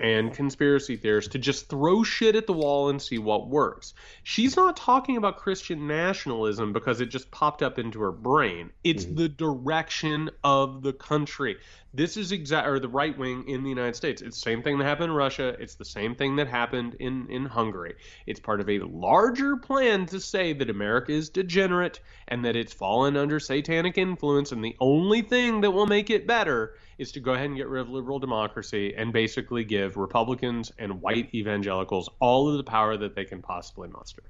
and 0.00 0.32
conspiracy 0.32 0.96
theorists 0.96 1.32
to 1.32 1.38
just 1.38 1.68
throw 1.68 2.02
shit 2.02 2.36
at 2.36 2.46
the 2.46 2.52
wall 2.52 2.88
and 2.88 3.02
see 3.02 3.18
what 3.18 3.48
works. 3.48 3.94
She's 4.22 4.56
not 4.56 4.76
talking 4.76 5.16
about 5.16 5.38
Christian 5.38 5.86
nationalism 5.86 6.72
because 6.72 7.00
it 7.00 7.06
just 7.06 7.30
popped 7.30 7.62
up 7.62 7.78
into 7.78 8.00
her 8.00 8.12
brain. 8.12 8.70
It's 8.84 9.04
mm-hmm. 9.04 9.16
the 9.16 9.28
direction 9.28 10.30
of 10.44 10.82
the 10.82 10.92
country. 10.92 11.56
This 11.94 12.16
is 12.16 12.32
exact 12.32 12.68
or 12.68 12.78
the 12.78 12.88
right 12.88 13.16
wing 13.16 13.48
in 13.48 13.62
the 13.62 13.70
United 13.70 13.96
States. 13.96 14.22
It's 14.22 14.36
the 14.36 14.42
same 14.42 14.62
thing 14.62 14.78
that 14.78 14.84
happened 14.84 15.10
in 15.10 15.16
Russia. 15.16 15.56
It's 15.58 15.74
the 15.74 15.84
same 15.84 16.14
thing 16.14 16.36
that 16.36 16.46
happened 16.46 16.94
in 17.00 17.26
in 17.30 17.46
Hungary. 17.46 17.94
It's 18.26 18.38
part 18.38 18.60
of 18.60 18.68
a 18.68 18.80
larger 18.80 19.56
plan 19.56 20.06
to 20.06 20.20
say 20.20 20.52
that 20.52 20.70
America 20.70 21.12
is 21.12 21.30
degenerate 21.30 22.00
and 22.28 22.44
that 22.44 22.56
it's 22.56 22.74
fallen 22.74 23.16
under 23.16 23.40
satanic 23.40 23.98
influence 23.98 24.52
and 24.52 24.62
the 24.62 24.76
only 24.80 25.22
thing 25.22 25.62
that 25.62 25.70
will 25.70 25.86
make 25.86 26.10
it 26.10 26.26
better 26.26 26.74
is 26.98 27.12
to 27.12 27.20
go 27.20 27.32
ahead 27.34 27.46
and 27.46 27.56
get 27.56 27.68
rid 27.68 27.80
of 27.82 27.88
liberal 27.88 28.18
democracy 28.18 28.94
and 28.96 29.12
basically 29.12 29.64
give 29.64 29.96
Republicans 29.96 30.72
and 30.78 31.00
white 31.00 31.32
evangelicals 31.34 32.10
all 32.20 32.48
of 32.48 32.56
the 32.56 32.64
power 32.64 32.96
that 32.96 33.14
they 33.14 33.24
can 33.24 33.40
possibly 33.40 33.88
muster. 33.88 34.24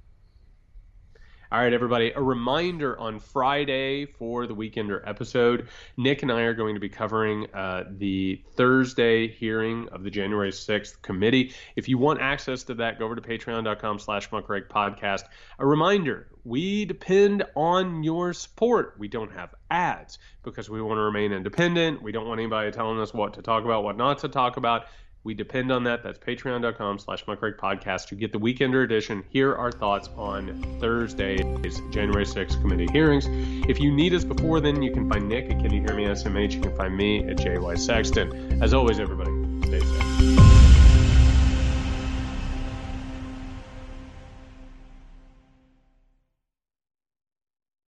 All 1.51 1.59
right, 1.59 1.73
everybody. 1.73 2.13
A 2.15 2.21
reminder 2.21 2.99
on 3.01 3.19
Friday 3.19 4.05
for 4.05 4.47
the 4.47 4.55
Weekender 4.55 5.01
episode. 5.09 5.69
Nick 5.97 6.23
and 6.23 6.31
I 6.31 6.43
are 6.43 6.53
going 6.53 6.75
to 6.75 6.81
be 6.81 6.91
covering 6.91 7.47
uh, 7.55 7.85
the 7.91 8.43
Thursday 8.53 9.29
hearing 9.29 9.89
of 9.89 10.03
the 10.03 10.11
January 10.11 10.51
6th 10.51 11.01
committee. 11.01 11.55
If 11.75 11.89
you 11.89 11.97
want 11.97 12.21
access 12.21 12.65
to 12.65 12.75
that, 12.75 12.99
go 12.99 13.07
over 13.07 13.17
to 13.17 13.23
patreon.com 13.23 13.99
slash 13.99 14.29
podcast. 14.29 15.23
A 15.59 15.67
reminder, 15.67 16.29
we 16.45 16.85
depend 16.85 17.45
on 17.57 18.03
your 18.03 18.35
support. 18.35 18.97
We 18.99 19.09
don't 19.09 19.33
have 19.33 19.55
ads 19.71 20.19
because 20.43 20.69
we 20.69 20.83
want 20.83 20.99
to 20.99 21.03
remain 21.03 21.33
independent. 21.33 22.03
We 22.03 22.13
don't 22.13 22.29
want 22.29 22.41
anybody 22.41 22.71
telling 22.73 23.01
us 23.01 23.15
what 23.15 23.33
to 23.35 23.43
talk 23.43 23.65
about, 23.65 23.85
what 23.85 23.97
not 23.97 24.19
to 24.19 24.29
talk 24.29 24.59
about. 24.59 24.85
We 25.29 25.35
depend 25.35 25.71
on 25.71 25.85
that. 25.85 26.03
That's 26.03 26.19
patreon.com 26.19 26.99
slash 27.01 27.23
podcast 27.27 28.07
to 28.07 28.15
get 28.15 28.33
the 28.33 28.41
weekender 28.41 28.83
edition. 28.83 29.23
Here 29.29 29.55
are 29.55 29.71
thoughts 29.71 30.09
on 30.17 30.79
Thursday's 30.81 31.83
January 31.91 32.25
6th 32.25 32.59
committee 32.63 32.89
hearings. 32.91 33.27
If 33.69 33.79
you 33.79 33.93
need 33.93 34.15
us 34.15 34.25
before 34.25 34.63
then, 34.63 34.81
you 34.81 34.91
can 34.91 35.07
find 35.07 35.29
Nick 35.29 35.51
at 35.51 35.61
Can 35.61 35.71
You 35.71 35.83
Hear 35.83 35.95
Me 35.95 36.07
SMH. 36.07 36.55
You 36.55 36.63
can 36.63 36.75
find 36.75 36.97
me 36.97 37.29
at 37.29 37.37
JY 37.37 37.79
Sexton. 37.79 38.63
As 38.63 38.73
always, 38.73 38.99
everybody, 38.99 39.31
stay 39.67 39.81
safe. 39.81 40.58